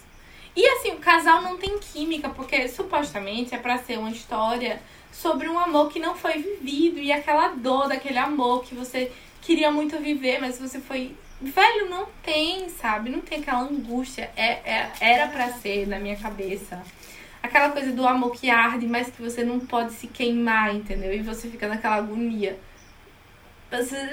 E 0.55 0.67
assim, 0.67 0.93
o 0.93 0.99
casal 0.99 1.43
não 1.43 1.57
tem 1.59 1.79
química, 1.79 2.29
porque 2.31 2.67
supostamente 2.69 3.55
é 3.55 3.59
pra 3.59 3.77
ser 3.79 3.99
uma 3.99 4.11
história 4.11 4.81
sobre 5.13 5.49
um 5.49 5.59
amor 5.59 5.91
que 5.91 5.99
não 5.99 6.15
foi 6.15 6.35
vivido 6.39 6.99
e 6.99 7.13
aquela 7.13 7.49
dor 7.49 7.89
daquele 7.89 8.19
amor 8.19 8.65
que 8.65 8.75
você 8.75 9.13
queria 9.43 9.71
muito 9.71 9.99
viver, 9.99 10.41
mas 10.41 10.59
você 10.59 10.81
foi. 10.81 11.15
Velho, 11.41 11.91
não 11.91 12.07
tem, 12.23 12.69
sabe? 12.71 13.11
Não 13.11 13.21
tem 13.21 13.41
aquela 13.41 13.61
angústia. 13.61 14.31
É, 14.37 14.53
é- 14.65 14.91
era 15.01 15.27
pra 15.29 15.51
ser 15.53 15.87
na 15.87 15.99
minha 15.99 16.17
cabeça. 16.17 16.83
Aquela 17.47 17.71
coisa 17.71 17.93
do 17.93 18.05
amor 18.07 18.33
que 18.33 18.51
arde, 18.51 18.87
mas 18.87 19.09
que 19.09 19.23
você 19.23 19.45
não 19.45 19.61
pode 19.61 19.93
se 19.93 20.09
queimar, 20.09 20.75
entendeu? 20.75 21.15
E 21.15 21.23
você 21.23 21.49
fica 21.49 21.69
naquela 21.69 21.95
agonia. 21.97 22.59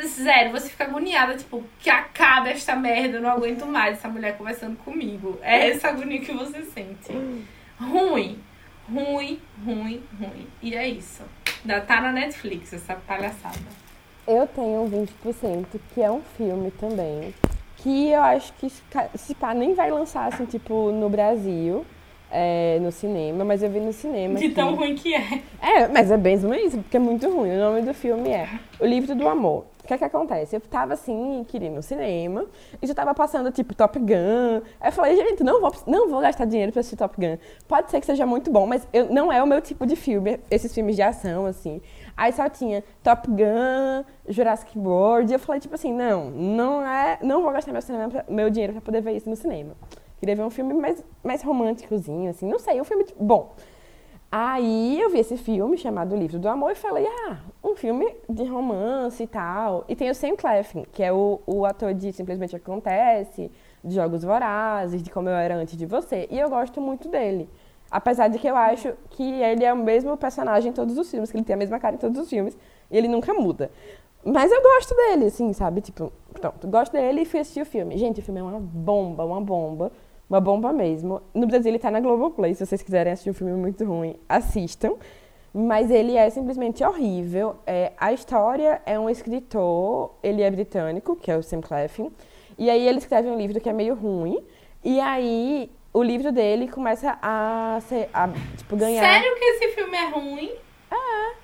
Zero, 0.08 0.52
você 0.52 0.70
fica 0.70 0.84
agoniada, 0.84 1.36
tipo, 1.36 1.64
que 1.80 1.90
acabe 1.90 2.50
esta 2.50 2.76
merda, 2.76 3.18
eu 3.18 3.22
não 3.22 3.30
aguento 3.32 3.66
mais 3.66 3.98
essa 3.98 4.08
mulher 4.08 4.38
conversando 4.38 4.76
comigo. 4.78 5.40
É 5.42 5.70
essa 5.70 5.90
agonia 5.90 6.20
que 6.22 6.32
você 6.32 6.62
sente. 6.64 7.12
Ruim, 7.80 8.40
ruim, 8.92 9.40
ruim, 9.66 10.04
ruim. 10.20 10.48
E 10.62 10.76
é 10.76 10.88
isso. 10.88 11.24
Da- 11.66 11.82
Tá 11.82 12.02
na 12.02 12.12
Netflix 12.12 12.72
essa 12.74 12.96
palhaçada. 12.96 13.58
Eu 14.28 14.46
tenho 14.48 14.86
20%, 14.88 15.80
que 15.94 16.02
é 16.02 16.12
um 16.12 16.22
filme 16.38 16.70
também. 16.72 17.34
Que 17.78 18.10
eu 18.10 18.22
acho 18.22 18.54
que 18.54 18.70
se 18.70 19.36
pá, 19.36 19.54
nem 19.54 19.74
vai 19.74 19.90
lançar, 19.92 20.28
assim, 20.32 20.46
tipo, 20.46 20.92
no 20.92 21.10
Brasil, 21.10 21.86
é, 22.34 22.80
no 22.80 22.92
cinema, 22.92 23.46
mas 23.46 23.62
eu 23.62 23.70
vi 23.70 23.80
no 23.80 23.94
cinema. 23.94 24.40
De 24.40 24.50
tão 24.50 24.74
ruim 24.74 24.96
que 24.96 25.14
é. 25.14 25.42
É, 25.62 25.88
mas 25.88 26.10
é 26.10 26.18
bem 26.18 26.36
isso, 26.36 26.78
porque 26.80 26.98
é 26.98 27.00
muito 27.00 27.30
ruim. 27.30 27.52
O 27.52 27.60
nome 27.60 27.84
do 27.84 27.94
filme 27.94 28.30
é 28.30 28.50
O 28.80 28.86
Livro 28.86 29.16
do 29.16 29.30
Amor. 29.30 29.66
O 29.84 29.86
que 29.86 29.94
é 29.94 29.98
que 29.98 30.06
acontece? 30.06 30.56
Eu 30.56 30.62
tava 30.62 30.94
assim, 30.94 31.46
queria 31.48 31.68
ir 31.68 31.72
no 31.72 31.84
cinema, 31.84 32.46
e 32.82 32.88
já 32.88 32.94
tava 32.96 33.14
passando, 33.14 33.52
tipo, 33.52 33.76
Top 33.76 34.00
Gun. 34.00 34.62
Aí 34.80 34.88
eu 34.88 34.92
falei, 34.94 35.16
gente, 35.16 35.44
não 35.44 35.60
vou, 35.60 35.72
não 35.86 36.10
vou 36.10 36.22
gastar 36.22 36.46
dinheiro 36.46 36.72
pra 36.72 36.80
assistir 36.80 36.96
Top 36.96 37.16
Gun. 37.20 37.38
Pode 37.68 37.92
ser 37.92 38.00
que 38.00 38.06
seja 38.06 38.26
muito 38.26 38.50
bom, 38.50 38.66
mas 38.66 38.88
eu, 38.94 39.14
não 39.14 39.32
é 39.32 39.44
o 39.44 39.46
meu 39.46 39.62
tipo 39.62 39.86
de 39.86 39.96
filme, 39.96 40.40
esses 40.50 40.74
filmes 40.74 40.96
de 40.96 41.02
ação, 41.02 41.46
assim. 41.46 41.82
Aí 42.16 42.32
só 42.32 42.50
tinha 42.50 42.82
Top 43.04 43.28
Gun, 43.30 44.06
Jurassic 44.28 44.78
World, 44.80 45.32
e 45.32 45.36
eu 45.36 45.40
falei, 45.40 45.60
tipo 45.60 45.76
assim, 45.76 45.94
não, 45.94 46.32
não 46.32 46.82
é, 46.82 47.20
não 47.22 47.44
vou 47.44 47.52
gastar 47.52 47.74
meu, 47.74 47.82
cinema 47.82 48.26
meu 48.30 48.50
dinheiro 48.50 48.74
pra 48.74 48.82
poder 48.82 49.02
ver 49.02 49.18
isso 49.18 49.30
no 49.30 49.36
cinema. 49.36 49.76
Queria 50.24 50.38
ver 50.38 50.44
um 50.44 50.50
filme 50.50 50.74
mais, 50.74 51.04
mais 51.22 51.44
românticozinho, 51.44 52.30
assim, 52.30 52.48
não 52.48 52.58
sei, 52.58 52.80
um 52.80 52.86
filme 52.86 53.06
bom. 53.20 53.52
Aí 54.32 54.98
eu 55.02 55.10
vi 55.10 55.20
esse 55.20 55.36
filme 55.36 55.78
chamado 55.78 56.16
Livro 56.16 56.40
do 56.40 56.48
Amor 56.48 56.72
e 56.72 56.76
falei, 56.76 57.06
ah, 57.28 57.40
um 57.62 57.76
filme 57.76 58.10
de 58.30 58.46
romance 58.46 59.22
e 59.22 59.28
tal. 59.28 59.84
E 59.86 59.98
tem 59.98 60.10
o 60.10 60.16
Sam 60.16 60.38
Claflin, 60.38 60.86
que 60.94 61.04
é 61.04 61.12
o, 61.12 61.42
o 61.46 61.66
ator 61.66 61.94
de 61.94 62.14
Simplesmente 62.14 62.56
Acontece, 62.56 63.52
de 63.84 63.96
Jogos 63.96 64.24
Vorazes, 64.24 65.04
de 65.04 65.10
Como 65.10 65.28
Eu 65.28 65.36
Era 65.36 65.58
Antes 65.58 65.76
de 65.76 65.86
Você. 65.86 66.26
E 66.32 66.40
eu 66.40 66.50
gosto 66.50 66.80
muito 66.80 67.10
dele. 67.10 67.50
Apesar 67.92 68.30
de 68.30 68.40
que 68.40 68.48
eu 68.48 68.56
acho 68.56 68.94
que 69.10 69.30
ele 69.30 69.66
é 69.66 69.74
o 69.74 69.78
mesmo 69.78 70.16
personagem 70.16 70.70
em 70.70 70.74
todos 70.74 70.98
os 70.98 71.12
filmes, 71.12 71.32
que 71.32 71.38
ele 71.38 71.44
tem 71.44 71.56
a 71.56 71.58
mesma 71.58 71.82
cara 71.82 71.96
em 71.96 72.00
todos 72.00 72.18
os 72.18 72.30
filmes, 72.30 72.58
e 72.90 72.98
ele 72.98 73.10
nunca 73.10 73.34
muda. 73.34 73.70
Mas 74.24 74.50
eu 74.54 74.62
gosto 74.62 74.96
dele, 74.96 75.26
assim, 75.26 75.52
sabe? 75.52 75.82
Tipo, 75.82 76.14
pronto, 76.32 76.66
gosto 76.70 76.94
dele 76.94 77.24
e 77.24 77.26
fui 77.26 77.42
assistir 77.42 77.62
o 77.62 77.66
filme. 77.66 77.98
Gente, 77.98 78.22
o 78.22 78.24
filme 78.24 78.40
é 78.40 78.44
uma 78.44 78.58
bomba, 78.58 79.26
uma 79.26 79.42
bomba. 79.42 79.92
Uma 80.34 80.42
bomba 80.42 80.74
mesmo. 80.74 81.22
No 81.32 81.46
Brasil 81.46 81.70
ele 81.70 81.78
tá 81.78 81.92
na 81.92 82.00
Globoplay, 82.00 82.56
se 82.56 82.66
vocês 82.66 82.82
quiserem 82.82 83.14
assistir 83.14 83.30
um 83.30 83.36
filme 83.36 83.54
muito 83.54 83.86
ruim, 83.86 84.16
assistam. 84.28 84.96
Mas 85.54 85.92
ele 85.92 86.18
é 86.18 86.28
simplesmente 86.32 86.84
horrível. 86.84 87.58
É, 87.68 87.92
a 88.00 88.12
história 88.12 88.82
é 88.84 88.98
um 88.98 89.08
escritor, 89.08 90.16
ele 90.24 90.42
é 90.42 90.50
britânico, 90.50 91.16
que 91.16 91.30
é 91.30 91.38
o 91.38 91.44
Sam 91.44 91.62
Cleffin. 91.62 92.12
E 92.58 92.68
aí 92.68 92.88
ele 92.88 92.98
escreve 92.98 93.30
um 93.30 93.38
livro 93.38 93.62
que 93.62 93.70
é 93.70 93.74
meio 93.74 93.94
ruim. 93.94 94.44
E 94.84 95.00
aí 95.00 95.70
o 95.94 96.02
livro 96.02 96.32
dele 96.32 96.68
começa 96.68 97.16
a, 97.22 97.78
ser, 97.82 98.10
a 98.12 98.28
tipo, 98.58 98.76
ganhar... 98.76 99.04
Sério 99.04 99.36
que 99.36 99.46
esse 99.46 99.68
filme 99.76 99.96
é 99.96 100.10
ruim? 100.10 100.52
É. 100.90 101.43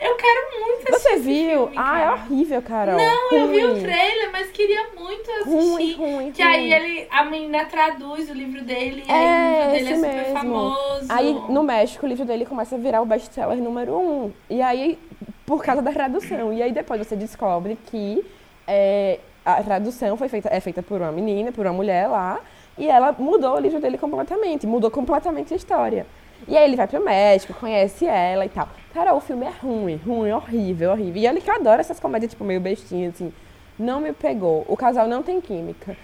Eu 0.00 0.14
quero 0.16 0.40
muito 0.60 0.94
assistir 0.94 1.08
Você 1.10 1.16
viu? 1.18 1.66
filme, 1.66 1.72
ah, 1.76 2.00
é 2.00 2.10
horrível, 2.12 2.62
Carol. 2.62 2.96
Não, 2.96 3.32
eu 3.32 3.48
vi 3.48 3.64
o 3.64 3.72
Ruim. 3.72 3.82
trailer, 3.82 4.32
mas 4.32 4.50
queria 4.50 4.86
muito 4.98 5.30
assistir. 5.30 5.50
Ruim, 5.50 5.92
ruim, 5.94 6.32
que 6.32 6.42
ruim. 6.42 6.52
aí 6.54 6.72
ele, 6.72 7.06
a 7.10 7.24
menina 7.24 7.64
traduz 7.66 8.30
o 8.30 8.32
livro 8.32 8.62
dele 8.62 9.04
e 9.06 9.10
É, 9.10 9.14
aí 9.14 9.26
o 9.26 9.52
livro 9.52 9.70
dele 9.72 9.88
é 9.90 9.94
super 9.96 10.14
mesmo. 10.16 10.32
famoso. 10.34 11.06
Aí, 11.10 11.34
no 11.50 11.62
México, 11.62 12.06
o 12.06 12.08
livro 12.08 12.24
dele 12.24 12.46
começa 12.46 12.76
a 12.76 12.78
virar 12.78 13.02
o 13.02 13.04
best-seller 13.06 13.58
número 13.58 13.94
um. 13.94 14.32
E 14.48 14.62
aí, 14.62 14.98
por 15.44 15.62
causa 15.62 15.82
da 15.82 15.92
tradução. 15.92 16.50
E 16.50 16.62
aí, 16.62 16.72
depois 16.72 17.06
você 17.06 17.14
descobre 17.14 17.76
que 17.90 18.24
é, 18.66 19.18
a 19.44 19.62
tradução 19.62 20.16
foi 20.16 20.28
feita, 20.30 20.48
é 20.50 20.60
feita 20.60 20.82
por 20.82 21.00
uma 21.02 21.12
menina, 21.12 21.52
por 21.52 21.66
uma 21.66 21.74
mulher 21.74 22.08
lá. 22.08 22.40
E 22.78 22.88
ela 22.88 23.14
mudou 23.18 23.54
o 23.56 23.60
livro 23.60 23.78
dele 23.80 23.98
completamente. 23.98 24.66
Mudou 24.66 24.90
completamente 24.90 25.52
a 25.52 25.56
história. 25.58 26.06
E 26.48 26.56
aí, 26.56 26.64
ele 26.64 26.76
vai 26.76 26.86
pro 26.88 27.04
México, 27.04 27.52
conhece 27.52 28.06
ela 28.06 28.46
e 28.46 28.48
tal. 28.48 28.66
Cara, 28.92 29.14
o 29.14 29.20
filme 29.20 29.46
é 29.46 29.50
ruim, 29.50 29.96
ruim, 29.96 30.32
horrível, 30.32 30.90
horrível. 30.90 31.22
E 31.22 31.28
olha 31.28 31.40
que 31.40 31.48
eu 31.48 31.54
adoro 31.54 31.80
essas 31.80 32.00
comédias, 32.00 32.32
tipo, 32.32 32.44
meio 32.44 32.60
bestinhas, 32.60 33.14
assim. 33.14 33.32
Não 33.78 34.00
me 34.00 34.12
pegou. 34.12 34.64
O 34.68 34.76
casal 34.76 35.06
não 35.06 35.22
tem 35.22 35.40
química. 35.40 35.96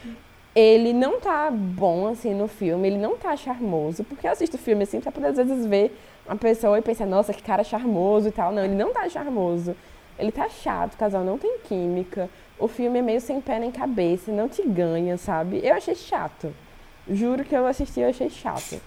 Ele 0.54 0.92
não 0.92 1.20
tá 1.20 1.50
bom, 1.50 2.06
assim, 2.06 2.32
no 2.32 2.46
filme. 2.46 2.88
Ele 2.88 2.98
não 2.98 3.16
tá 3.16 3.36
charmoso. 3.36 4.04
Porque 4.04 4.26
eu 4.26 4.30
assisto 4.30 4.56
filme, 4.56 4.84
assim, 4.84 5.00
pra 5.00 5.10
poder, 5.10 5.28
às 5.28 5.36
vezes, 5.36 5.66
ver 5.66 5.98
uma 6.26 6.36
pessoa 6.36 6.78
e 6.78 6.82
pensar, 6.82 7.06
nossa, 7.06 7.32
que 7.32 7.42
cara 7.42 7.64
charmoso 7.64 8.28
e 8.28 8.32
tal. 8.32 8.52
Não, 8.52 8.64
ele 8.64 8.74
não 8.74 8.92
tá 8.92 9.08
charmoso. 9.08 9.74
Ele 10.18 10.32
tá 10.32 10.48
chato, 10.48 10.94
o 10.94 10.96
casal 10.96 11.24
não 11.24 11.36
tem 11.36 11.58
química. 11.64 12.30
O 12.58 12.68
filme 12.68 13.00
é 13.00 13.02
meio 13.02 13.20
sem 13.20 13.40
pé 13.40 13.58
nem 13.58 13.70
cabeça, 13.70 14.32
não 14.32 14.48
te 14.48 14.62
ganha, 14.62 15.18
sabe? 15.18 15.60
Eu 15.62 15.74
achei 15.74 15.94
chato. 15.94 16.54
Juro 17.08 17.44
que 17.44 17.54
eu 17.54 17.66
assisti 17.66 18.00
e 18.00 18.04
achei 18.04 18.30
chato. 18.30 18.80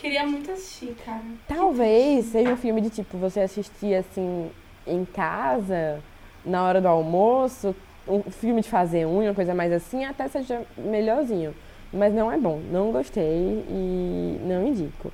Queria 0.00 0.26
muito 0.26 0.50
assistir, 0.50 0.96
cara. 1.04 1.20
Talvez 1.46 2.24
seja 2.26 2.50
um 2.50 2.56
filme 2.56 2.80
de 2.80 2.88
tipo, 2.88 3.18
você 3.18 3.40
assistir 3.40 3.94
assim 3.94 4.50
em 4.86 5.04
casa, 5.04 6.00
na 6.42 6.64
hora 6.64 6.80
do 6.80 6.88
almoço, 6.88 7.76
um 8.08 8.22
filme 8.22 8.62
de 8.62 8.68
fazer 8.70 9.06
unha, 9.06 9.28
uma 9.28 9.34
coisa 9.34 9.54
mais 9.54 9.70
assim, 9.70 10.06
até 10.06 10.26
seja 10.26 10.62
melhorzinho. 10.78 11.54
Mas 11.92 12.14
não 12.14 12.32
é 12.32 12.38
bom, 12.38 12.62
não 12.72 12.90
gostei 12.90 13.62
e 13.68 14.40
não 14.42 14.66
indico. 14.66 15.12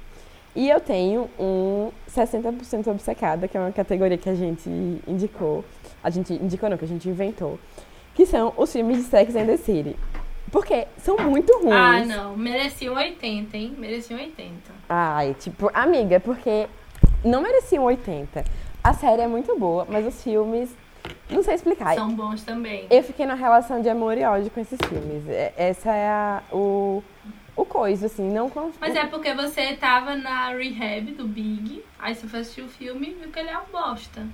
E 0.55 0.70
eu 0.70 0.78
tenho 0.78 1.28
um 1.37 1.91
60% 2.09 2.87
obcecada, 2.87 3.49
que 3.49 3.57
é 3.57 3.61
uma 3.61 3.72
categoria 3.72 4.16
que 4.16 4.28
a 4.28 4.34
gente 4.37 4.70
indicou. 5.07 5.64
A 6.03 6.11
gente 6.11 6.32
indicou 6.32 6.70
não, 6.70 6.78
que 6.78 6.84
a 6.84 6.89
gente 6.89 7.09
inventou. 7.09 7.59
Que 8.14 8.24
são 8.24 8.53
os 8.57 8.72
filmes 8.72 8.99
de 8.99 9.03
Sex 9.03 9.34
and 9.34 9.47
the 9.47 9.57
City. 9.57 9.97
Porque 10.57 10.87
são 10.97 11.19
muito 11.19 11.53
ruins. 11.59 11.75
Ah, 11.75 12.03
não. 12.07 12.35
Mereciam 12.35 12.95
80, 12.95 13.55
hein? 13.59 13.75
Mereciam 13.77 14.19
80. 14.19 14.55
Ai, 14.89 15.37
tipo, 15.39 15.71
amiga, 15.75 16.19
porque 16.19 16.67
não 17.23 17.43
mereciam 17.43 17.85
80. 17.85 18.43
A 18.83 18.95
série 18.95 19.21
é 19.21 19.27
muito 19.27 19.55
boa, 19.59 19.87
mas 19.87 20.07
os 20.07 20.23
filmes. 20.23 20.75
Não 21.29 21.43
sei 21.43 21.57
explicar. 21.57 21.95
São 21.95 22.09
bons 22.09 22.43
também. 22.43 22.87
Eu 22.89 23.03
fiquei 23.03 23.27
numa 23.27 23.37
relação 23.37 23.83
de 23.83 23.89
amor 23.91 24.17
e 24.17 24.25
ódio 24.25 24.51
com 24.51 24.59
esses 24.59 24.79
filmes. 24.89 25.29
É- 25.29 25.53
Essa 25.59 25.93
é 25.95 26.09
a, 26.09 26.43
o, 26.51 27.05
o 27.55 27.67
coisa, 27.67 28.07
assim, 28.07 28.27
não 28.33 28.49
com. 28.49 28.71
Mas 28.81 28.97
é 28.97 29.05
porque 29.05 29.35
você 29.35 29.75
tava 29.75 30.17
na 30.17 30.49
rehab 30.55 31.13
do 31.13 31.29
Big, 31.29 31.85
aí 31.99 32.15
você 32.15 32.27
foi 32.27 32.41
assistir 32.41 32.63
o 32.63 32.69
filme 32.69 33.11
e 33.11 33.13
viu 33.13 33.29
que 33.31 33.39
ele 33.39 33.51
é 33.51 33.59
um 33.59 33.67
bosta. 33.71 34.27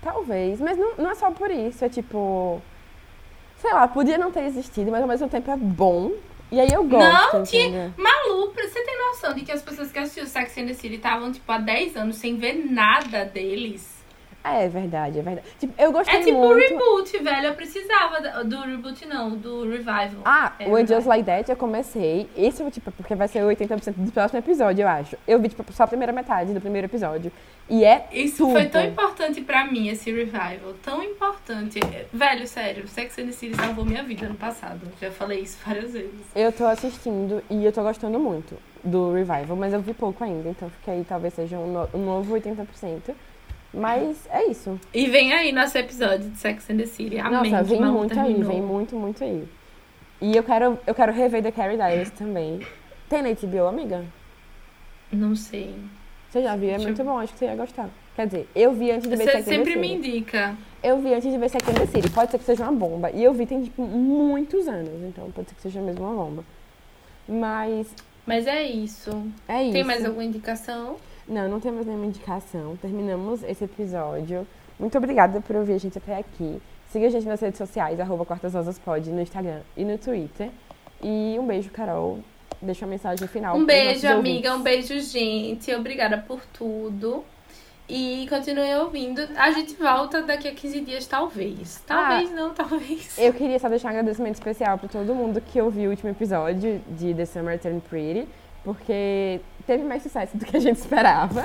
Talvez, 0.00 0.60
mas 0.60 0.78
não, 0.78 0.94
não 0.98 1.10
é 1.10 1.16
só 1.16 1.32
por 1.32 1.50
isso. 1.50 1.84
É 1.84 1.88
tipo. 1.88 2.62
Sei 3.64 3.72
lá, 3.72 3.88
podia 3.88 4.18
não 4.18 4.30
ter 4.30 4.44
existido, 4.44 4.90
mas 4.90 5.00
ao 5.00 5.08
mesmo 5.08 5.26
tempo 5.26 5.50
é 5.50 5.56
bom. 5.56 6.12
E 6.52 6.60
aí 6.60 6.70
eu 6.70 6.84
gosto. 6.84 7.36
Não, 7.38 7.44
tinha. 7.44 7.94
Malu, 7.96 8.52
você 8.54 8.84
tem 8.84 8.98
noção 8.98 9.32
de 9.32 9.40
que 9.40 9.50
as 9.50 9.62
pessoas 9.62 9.90
que 9.90 9.98
assistiram 9.98 10.26
Sex 10.26 10.58
and 10.58 10.66
the 10.66 10.74
City 10.74 10.96
estavam, 10.96 11.32
tipo, 11.32 11.50
há 11.50 11.56
10 11.56 11.96
anos 11.96 12.16
sem 12.16 12.36
ver 12.36 12.70
nada 12.70 13.24
deles? 13.24 13.93
É 14.46 14.68
verdade, 14.68 15.18
é 15.18 15.22
verdade. 15.22 15.46
Tipo, 15.58 15.72
eu 15.80 15.90
gostei 15.90 16.20
É 16.20 16.22
tipo 16.22 16.36
o 16.36 16.48
muito. 16.48 16.68
reboot, 16.68 17.18
velho. 17.18 17.46
Eu 17.46 17.54
precisava 17.54 18.44
do 18.44 18.60
reboot, 18.60 19.06
não, 19.06 19.30
do 19.30 19.62
revival. 19.62 20.20
Ah, 20.22 20.52
É 20.58 20.68
o 20.68 20.86
Just. 20.86 21.06
Like 21.06 21.24
That 21.24 21.50
eu 21.50 21.56
comecei. 21.56 22.28
Esse, 22.36 22.62
tipo, 22.70 22.92
porque 22.92 23.14
vai 23.14 23.26
ser 23.26 23.40
80% 23.42 23.94
do 23.96 24.12
próximo 24.12 24.38
episódio, 24.38 24.82
eu 24.82 24.88
acho. 24.88 25.16
Eu 25.26 25.40
vi, 25.40 25.48
tipo, 25.48 25.64
só 25.72 25.84
a 25.84 25.86
primeira 25.86 26.12
metade 26.12 26.52
do 26.52 26.60
primeiro 26.60 26.86
episódio. 26.86 27.32
E 27.70 27.82
é 27.82 28.06
Isso 28.12 28.36
tudo. 28.44 28.52
foi 28.52 28.66
tão 28.66 28.84
importante 28.84 29.40
pra 29.40 29.64
mim, 29.64 29.88
esse 29.88 30.12
revival. 30.12 30.74
Tão 30.82 31.02
importante. 31.02 31.80
Velho, 32.12 32.46
sério, 32.46 32.86
Sex 32.86 33.18
and 33.18 33.26
the 33.26 33.32
City 33.32 33.56
salvou 33.56 33.86
minha 33.86 34.02
vida 34.02 34.28
no 34.28 34.34
passado. 34.34 34.82
Já 35.00 35.10
falei 35.10 35.40
isso 35.40 35.56
várias 35.64 35.92
vezes. 35.94 36.10
Eu 36.36 36.52
tô 36.52 36.66
assistindo 36.66 37.42
e 37.48 37.64
eu 37.64 37.72
tô 37.72 37.82
gostando 37.82 38.18
muito 38.20 38.58
do 38.84 39.14
Revival, 39.14 39.56
mas 39.56 39.72
eu 39.72 39.80
vi 39.80 39.94
pouco 39.94 40.22
ainda, 40.22 40.50
então 40.50 40.68
fica 40.68 40.92
aí, 40.92 41.02
talvez 41.08 41.32
seja 41.32 41.56
um, 41.58 41.72
no- 41.72 41.88
um 41.94 42.04
novo 42.04 42.34
80%. 42.34 43.14
Mas 43.74 44.26
é 44.30 44.44
isso. 44.46 44.78
E 44.92 45.06
vem 45.06 45.32
aí 45.32 45.50
nosso 45.52 45.76
episódio 45.76 46.30
de 46.30 46.36
Sex 46.38 46.70
and 46.70 46.76
the 46.76 46.86
City. 46.86 47.18
Amém. 47.18 47.50
Nossa, 47.50 47.64
vem 47.64 47.80
muito 47.82 48.12
aí, 48.18 48.26
terminou. 48.26 48.52
vem 48.52 48.62
muito, 48.62 48.96
muito 48.96 49.24
aí. 49.24 49.48
E 50.20 50.36
eu 50.36 50.42
quero, 50.42 50.78
eu 50.86 50.94
quero 50.94 51.12
rever 51.12 51.42
The 51.42 51.50
Carrie 51.50 51.76
Diaries 51.76 52.10
também. 52.10 52.60
Tem 53.08 53.20
na 53.22 53.30
HBO, 53.30 53.66
amiga? 53.66 54.04
Não 55.12 55.34
sei. 55.34 55.74
Você 56.30 56.42
já 56.42 56.56
viu? 56.56 56.68
É 56.68 56.72
Deixa 56.72 56.84
muito 56.86 56.98
eu- 57.00 57.04
bom, 57.04 57.18
acho 57.18 57.32
que 57.32 57.38
você 57.38 57.44
ia 57.46 57.56
gostar. 57.56 57.88
Quer 58.16 58.26
dizer, 58.26 58.48
eu 58.54 58.72
vi 58.72 58.90
antes 58.92 59.08
de 59.08 59.16
ver 59.16 59.24
Você 59.24 59.32
Sex 59.32 59.46
and 59.48 59.50
the 59.50 59.56
sempre 59.56 59.76
me 59.76 59.88
City. 59.88 60.08
indica. 60.08 60.56
Eu 60.82 60.98
vi 61.00 61.12
antes 61.14 61.30
de 61.30 61.36
ver 61.38 61.48
Sex 61.48 61.68
and 61.68 61.74
the 61.74 61.86
City. 61.86 62.10
Pode 62.10 62.30
ser 62.30 62.38
que 62.38 62.44
seja 62.44 62.62
uma 62.62 62.72
bomba. 62.72 63.10
E 63.10 63.22
eu 63.24 63.32
vi 63.32 63.44
tem, 63.44 63.62
tipo, 63.64 63.82
muitos 63.82 64.68
anos. 64.68 65.02
Então 65.02 65.30
pode 65.32 65.48
ser 65.48 65.54
que 65.56 65.62
seja 65.62 65.80
mesmo 65.80 66.04
uma 66.04 66.24
bomba. 66.24 66.44
Mas 67.28 67.92
Mas 68.26 68.46
é 68.46 68.62
isso. 68.62 69.10
é 69.48 69.62
isso. 69.64 69.72
Tem 69.72 69.84
mais 69.84 70.04
alguma 70.04 70.24
indicação? 70.24 70.96
Não, 71.26 71.48
não 71.48 71.60
temos 71.60 71.86
nenhuma 71.86 72.06
indicação. 72.06 72.76
Terminamos 72.76 73.42
esse 73.42 73.64
episódio. 73.64 74.46
Muito 74.78 74.96
obrigada 74.98 75.40
por 75.40 75.56
ouvir 75.56 75.74
a 75.74 75.78
gente 75.78 75.98
até 75.98 76.18
aqui. 76.18 76.60
Siga 76.90 77.06
a 77.06 77.10
gente 77.10 77.26
nas 77.26 77.40
redes 77.40 77.58
sociais, 77.58 77.98
arroba 77.98 78.26
no 79.06 79.20
Instagram 79.20 79.60
e 79.76 79.84
no 79.84 79.98
Twitter. 79.98 80.50
E 81.02 81.36
um 81.38 81.46
beijo, 81.46 81.70
Carol. 81.70 82.20
Deixa 82.62 82.84
uma 82.84 82.90
mensagem 82.90 83.26
final. 83.28 83.56
Um 83.56 83.64
beijo, 83.64 84.06
amiga. 84.06 84.50
Um 84.50 84.58
ouvintes. 84.58 84.88
beijo, 84.88 85.00
gente. 85.00 85.74
Obrigada 85.74 86.18
por 86.18 86.40
tudo. 86.52 87.24
E 87.88 88.26
continue 88.30 88.74
ouvindo. 88.76 89.20
A 89.36 89.50
gente 89.50 89.74
volta 89.74 90.22
daqui 90.22 90.48
a 90.48 90.54
15 90.54 90.80
dias, 90.80 91.06
talvez. 91.06 91.82
Talvez 91.86 92.30
não, 92.30 92.54
talvez. 92.54 93.18
Eu 93.18 93.32
queria 93.34 93.58
só 93.58 93.68
deixar 93.68 93.88
um 93.88 93.90
agradecimento 93.90 94.34
especial 94.34 94.78
para 94.78 94.88
todo 94.88 95.14
mundo 95.14 95.40
que 95.40 95.60
ouviu 95.60 95.88
o 95.88 95.90
último 95.90 96.10
episódio 96.10 96.80
de 96.88 97.12
The 97.12 97.26
Summer 97.26 97.58
Turned 97.58 97.82
Pretty, 97.88 98.26
porque 98.64 99.40
teve 99.66 99.82
mais 99.84 100.02
sucesso 100.02 100.36
do 100.36 100.44
que 100.44 100.56
a 100.56 100.60
gente 100.60 100.76
esperava. 100.78 101.44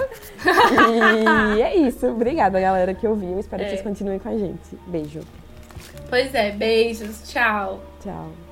e 1.58 1.62
é 1.62 1.76
isso. 1.78 2.08
Obrigada, 2.08 2.60
galera, 2.60 2.94
que 2.94 3.08
ouviu. 3.08 3.40
Espero 3.40 3.62
É. 3.62 3.66
que 3.66 3.72
vocês 3.72 3.82
continuem 3.82 4.20
com 4.20 4.30
a 4.30 4.38
gente. 4.38 4.76
Beijo. 4.88 5.22
Pois 6.10 6.34
é, 6.34 6.52
beijos. 6.52 7.30
Tchau. 7.32 7.82
Tchau. 8.04 8.49